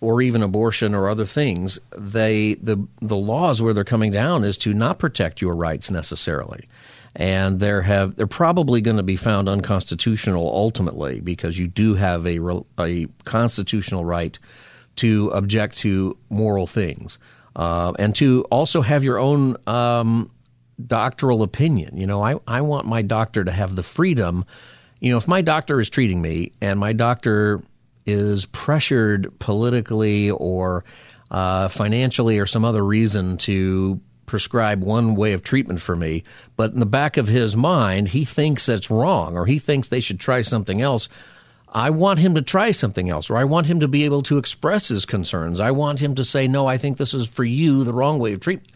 or 0.00 0.20
even 0.20 0.42
abortion 0.42 0.94
or 0.94 1.08
other 1.08 1.24
things, 1.24 1.80
they 1.96 2.54
the 2.54 2.86
the 3.00 3.16
laws 3.16 3.62
where 3.62 3.72
they're 3.72 3.84
coming 3.84 4.12
down 4.12 4.44
is 4.44 4.58
to 4.58 4.74
not 4.74 4.98
protect 4.98 5.40
your 5.40 5.54
rights 5.54 5.90
necessarily, 5.90 6.68
and 7.14 7.60
there 7.60 7.80
have 7.80 8.16
they're 8.16 8.26
probably 8.26 8.82
going 8.82 8.98
to 8.98 9.02
be 9.02 9.16
found 9.16 9.48
unconstitutional 9.48 10.46
ultimately 10.48 11.20
because 11.20 11.58
you 11.58 11.66
do 11.66 11.94
have 11.94 12.26
a 12.26 12.38
a 12.78 13.06
constitutional 13.24 14.04
right 14.04 14.38
to 14.96 15.30
object 15.30 15.78
to 15.78 16.16
moral 16.28 16.66
things 16.66 17.18
uh, 17.56 17.94
and 17.98 18.14
to 18.14 18.44
also 18.50 18.82
have 18.82 19.02
your 19.02 19.18
own 19.18 19.56
um, 19.66 20.30
doctoral 20.84 21.42
opinion. 21.42 21.96
You 21.96 22.06
know, 22.06 22.22
I, 22.22 22.36
I 22.46 22.60
want 22.60 22.86
my 22.86 23.00
doctor 23.00 23.42
to 23.42 23.50
have 23.50 23.74
the 23.74 23.82
freedom. 23.82 24.44
You 25.00 25.10
know, 25.10 25.16
if 25.16 25.26
my 25.26 25.40
doctor 25.40 25.80
is 25.80 25.88
treating 25.88 26.20
me 26.20 26.52
and 26.60 26.78
my 26.78 26.92
doctor 26.92 27.62
is 28.04 28.44
pressured 28.46 29.36
politically 29.38 30.30
or 30.30 30.84
uh, 31.30 31.68
financially 31.68 32.38
or 32.38 32.46
some 32.46 32.64
other 32.64 32.84
reason 32.84 33.38
to 33.38 34.00
prescribe 34.26 34.82
one 34.82 35.14
way 35.14 35.32
of 35.32 35.42
treatment 35.42 35.80
for 35.80 35.96
me, 35.96 36.24
but 36.56 36.72
in 36.72 36.80
the 36.80 36.86
back 36.86 37.16
of 37.16 37.26
his 37.26 37.56
mind, 37.56 38.08
he 38.08 38.26
thinks 38.26 38.66
that's 38.66 38.90
wrong 38.90 39.34
or 39.34 39.46
he 39.46 39.58
thinks 39.58 39.88
they 39.88 40.00
should 40.00 40.20
try 40.20 40.42
something 40.42 40.82
else. 40.82 41.08
I 41.76 41.90
want 41.90 42.18
him 42.18 42.34
to 42.36 42.42
try 42.42 42.70
something 42.70 43.10
else, 43.10 43.28
or 43.28 43.36
I 43.36 43.44
want 43.44 43.66
him 43.66 43.80
to 43.80 43.88
be 43.88 44.06
able 44.06 44.22
to 44.22 44.38
express 44.38 44.88
his 44.88 45.04
concerns. 45.04 45.60
I 45.60 45.72
want 45.72 46.00
him 46.00 46.14
to 46.14 46.24
say, 46.24 46.48
no, 46.48 46.66
I 46.66 46.78
think 46.78 46.96
this 46.96 47.12
is 47.12 47.28
for 47.28 47.44
you 47.44 47.84
the 47.84 47.92
wrong 47.92 48.18
way 48.18 48.32
of 48.32 48.40
treatment. 48.40 48.72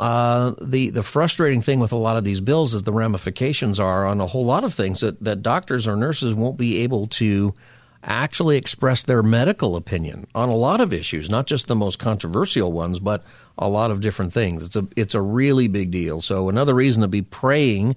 Uh, 0.00 0.52
the 0.60 0.90
the 0.90 1.04
frustrating 1.04 1.62
thing 1.62 1.78
with 1.78 1.92
a 1.92 1.96
lot 1.96 2.16
of 2.16 2.24
these 2.24 2.40
bills 2.40 2.74
is 2.74 2.82
the 2.82 2.92
ramifications 2.92 3.78
are 3.78 4.04
on 4.04 4.20
a 4.20 4.26
whole 4.26 4.44
lot 4.44 4.64
of 4.64 4.74
things 4.74 5.00
that, 5.00 5.22
that 5.22 5.40
doctors 5.40 5.86
or 5.86 5.94
nurses 5.94 6.34
won't 6.34 6.56
be 6.56 6.78
able 6.78 7.06
to 7.06 7.54
actually 8.02 8.56
express 8.56 9.04
their 9.04 9.22
medical 9.22 9.76
opinion 9.76 10.26
on 10.34 10.48
a 10.48 10.54
lot 10.54 10.80
of 10.80 10.92
issues, 10.92 11.30
not 11.30 11.46
just 11.46 11.68
the 11.68 11.76
most 11.76 12.00
controversial 12.00 12.72
ones, 12.72 12.98
but 12.98 13.24
a 13.56 13.68
lot 13.68 13.92
of 13.92 14.00
different 14.00 14.32
things. 14.32 14.66
It's 14.66 14.76
a 14.76 14.86
it's 14.96 15.14
a 15.14 15.22
really 15.22 15.68
big 15.68 15.92
deal. 15.92 16.20
So 16.20 16.48
another 16.48 16.74
reason 16.74 17.02
to 17.02 17.08
be 17.08 17.22
praying 17.22 17.94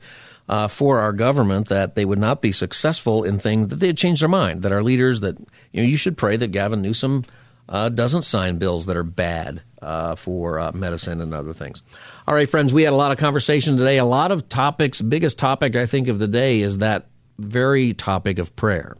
uh, 0.49 0.67
for 0.67 0.99
our 0.99 1.13
government 1.13 1.69
that 1.69 1.93
they 1.93 2.03
would 2.03 2.19
not 2.19 2.41
be 2.41 2.51
successful 2.51 3.23
in 3.23 3.37
things 3.37 3.67
that 3.67 3.75
they'd 3.75 3.95
change 3.95 4.19
their 4.19 4.27
mind. 4.27 4.63
That 4.63 4.71
our 4.71 4.81
leaders 4.81 5.21
that 5.21 5.37
you 5.71 5.81
know 5.81 5.87
you 5.87 5.95
should 5.95 6.17
pray 6.17 6.35
that 6.35 6.47
Gavin 6.47 6.81
Newsom 6.81 7.23
uh, 7.69 7.89
doesn't 7.89 8.23
sign 8.23 8.57
bills 8.57 8.87
that 8.87 8.97
are 8.97 9.03
bad 9.03 9.61
uh, 9.79 10.15
for 10.15 10.59
uh, 10.59 10.71
medicine 10.71 11.21
and 11.21 11.35
other 11.35 11.53
things. 11.53 11.83
All 12.27 12.33
right, 12.33 12.49
friends, 12.49 12.73
we 12.73 12.81
had 12.81 12.93
a 12.93 12.97
lot 12.97 13.11
of 13.11 13.19
conversation 13.19 13.77
today. 13.77 13.99
A 13.99 14.05
lot 14.05 14.31
of 14.31 14.49
topics. 14.49 15.01
Biggest 15.01 15.37
topic 15.37 15.75
I 15.75 15.85
think 15.85 16.07
of 16.07 16.17
the 16.17 16.27
day 16.27 16.61
is 16.61 16.79
that 16.79 17.05
very 17.37 17.93
topic 17.93 18.39
of 18.39 18.55
prayer. 18.55 18.97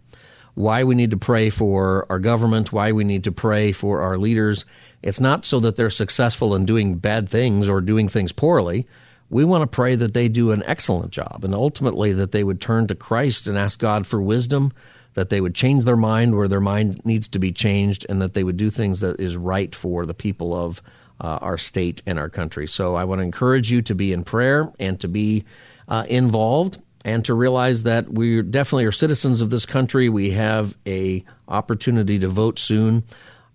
Why 0.54 0.84
we 0.84 0.93
need 0.93 1.12
to 1.12 1.18
pray 1.18 1.50
for 1.50 2.06
our 2.12 2.20
government. 2.20 2.72
Why 2.72 2.91
we 2.91 3.04
need 3.04 3.24
to 3.24 3.32
pray 3.32 3.72
for 3.72 4.02
our 4.02 4.20
leaders. 4.20 4.66
It's 5.02 5.20
not 5.20 5.45
so 5.45 5.60
that 5.62 5.78
they're 5.78 5.89
successful 5.89 6.54
in 6.54 6.66
doing 6.66 6.95
bad 6.95 7.28
things 7.28 7.68
or 7.68 7.82
doing 7.82 8.08
things 8.08 8.32
poorly. 8.32 8.86
We 9.30 9.45
want 9.45 9.61
to 9.61 9.67
pray 9.67 9.95
that 9.95 10.13
they 10.13 10.27
do 10.27 10.51
an 10.51 10.63
excellent 10.65 11.11
job 11.11 11.43
and 11.43 11.53
ultimately 11.53 12.13
that 12.13 12.32
they 12.32 12.43
would 12.43 12.59
turn 12.59 12.88
to 12.88 12.95
Christ 12.95 13.47
and 13.47 13.57
ask 13.57 13.80
God 13.80 14.07
for 14.07 14.21
wisdom 14.21 14.73
that 15.13 15.30
they 15.30 15.41
would 15.41 15.55
change 15.55 15.86
their 15.86 15.97
mind 15.97 16.36
where 16.36 16.47
their 16.47 16.61
mind 16.61 17.01
needs 17.05 17.27
to 17.30 17.39
be 17.39 17.51
changed, 17.51 18.05
and 18.09 18.21
that 18.21 18.34
they 18.34 18.43
would 18.43 18.57
do 18.57 18.69
things 18.69 19.01
that 19.01 19.19
is 19.19 19.36
right 19.36 19.73
for 19.75 20.05
the 20.05 20.13
people 20.13 20.53
of 20.53 20.82
uh, 21.19 21.39
our 21.41 21.57
state 21.57 22.01
and 22.05 22.17
our 22.17 22.30
country. 22.30 22.67
So 22.67 22.95
I 22.95 23.03
want 23.03 23.19
to 23.19 23.23
encourage 23.23 23.69
you 23.71 23.82
to 23.84 23.95
be 23.95 24.13
in 24.13 24.23
prayer 24.23 24.71
and 24.80 24.99
to 25.01 25.07
be 25.07 25.43
uh, 25.88 26.05
involved 26.07 26.80
and 27.03 27.25
to 27.25 27.34
realize 27.34 27.84
that 27.84 28.09
we 28.09 28.41
definitely 28.41 28.86
are 28.86 28.91
citizens 28.91 29.41
of 29.41 29.49
this 29.49 29.65
country. 29.65 30.09
We 30.09 30.32
have 30.32 30.77
a 30.86 31.23
opportunity 31.47 32.19
to 32.19 32.30
vote 32.30 32.59
soon. 32.59 33.03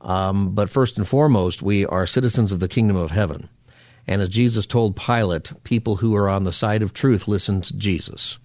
Um, 0.00 0.54
but 0.54 0.68
first 0.68 0.98
and 0.98 1.08
foremost, 1.08 1.62
we 1.62 1.86
are 1.86 2.06
citizens 2.06 2.52
of 2.52 2.60
the 2.60 2.68
kingdom 2.68 2.96
of 2.96 3.10
heaven. 3.10 3.48
And 4.06 4.20
as 4.20 4.28
Jesus 4.28 4.66
told 4.66 4.96
Pilate, 4.96 5.52
people 5.64 5.96
who 5.96 6.14
are 6.14 6.28
on 6.28 6.44
the 6.44 6.52
side 6.52 6.82
of 6.82 6.92
truth 6.92 7.26
listen 7.26 7.60
to 7.62 7.76
Jesus. 7.76 8.38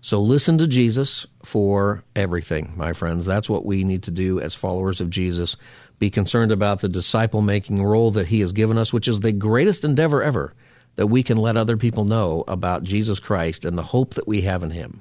So 0.00 0.20
listen 0.20 0.58
to 0.58 0.68
Jesus 0.68 1.26
for 1.44 2.04
everything, 2.14 2.72
my 2.76 2.92
friends. 2.92 3.24
That's 3.24 3.50
what 3.50 3.64
we 3.64 3.84
need 3.84 4.04
to 4.04 4.10
do 4.10 4.40
as 4.40 4.54
followers 4.54 5.00
of 5.00 5.10
Jesus. 5.10 5.56
Be 5.98 6.10
concerned 6.10 6.52
about 6.52 6.80
the 6.80 6.88
disciple 6.88 7.42
making 7.42 7.82
role 7.82 8.12
that 8.12 8.28
he 8.28 8.40
has 8.40 8.52
given 8.52 8.78
us, 8.78 8.92
which 8.92 9.08
is 9.08 9.20
the 9.20 9.32
greatest 9.32 9.84
endeavor 9.84 10.22
ever 10.22 10.54
that 10.94 11.06
we 11.06 11.22
can 11.22 11.36
let 11.36 11.56
other 11.56 11.76
people 11.76 12.04
know 12.04 12.44
about 12.48 12.82
Jesus 12.82 13.18
Christ 13.18 13.64
and 13.64 13.78
the 13.78 13.82
hope 13.82 14.14
that 14.14 14.28
we 14.28 14.42
have 14.42 14.62
in 14.62 14.70
him. 14.70 15.00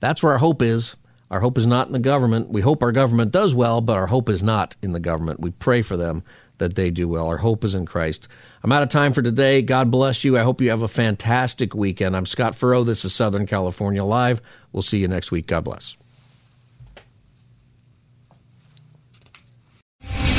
That's 0.00 0.22
where 0.22 0.32
our 0.32 0.38
hope 0.38 0.62
is. 0.62 0.96
Our 1.30 1.40
hope 1.40 1.58
is 1.58 1.66
not 1.66 1.86
in 1.86 1.92
the 1.92 1.98
government. 1.98 2.50
We 2.50 2.60
hope 2.60 2.82
our 2.82 2.92
government 2.92 3.32
does 3.32 3.54
well, 3.54 3.80
but 3.80 3.96
our 3.96 4.06
hope 4.06 4.28
is 4.28 4.42
not 4.42 4.76
in 4.82 4.92
the 4.92 5.00
government. 5.00 5.40
We 5.40 5.50
pray 5.50 5.82
for 5.82 5.96
them 5.96 6.22
that 6.58 6.74
they 6.74 6.90
do 6.90 7.08
well. 7.08 7.28
Our 7.28 7.36
hope 7.36 7.64
is 7.64 7.74
in 7.74 7.86
Christ. 7.86 8.28
I'm 8.62 8.72
out 8.72 8.82
of 8.82 8.88
time 8.88 9.12
for 9.12 9.22
today. 9.22 9.62
God 9.62 9.90
bless 9.90 10.24
you. 10.24 10.38
I 10.38 10.42
hope 10.42 10.60
you 10.60 10.70
have 10.70 10.82
a 10.82 10.88
fantastic 10.88 11.74
weekend. 11.74 12.16
I'm 12.16 12.26
Scott 12.26 12.54
Furrow. 12.54 12.84
This 12.84 13.04
is 13.04 13.14
Southern 13.14 13.46
California 13.46 14.04
Live. 14.04 14.40
We'll 14.72 14.82
see 14.82 14.98
you 14.98 15.08
next 15.08 15.30
week. 15.30 15.46
God 15.46 15.64
bless. 15.64 15.96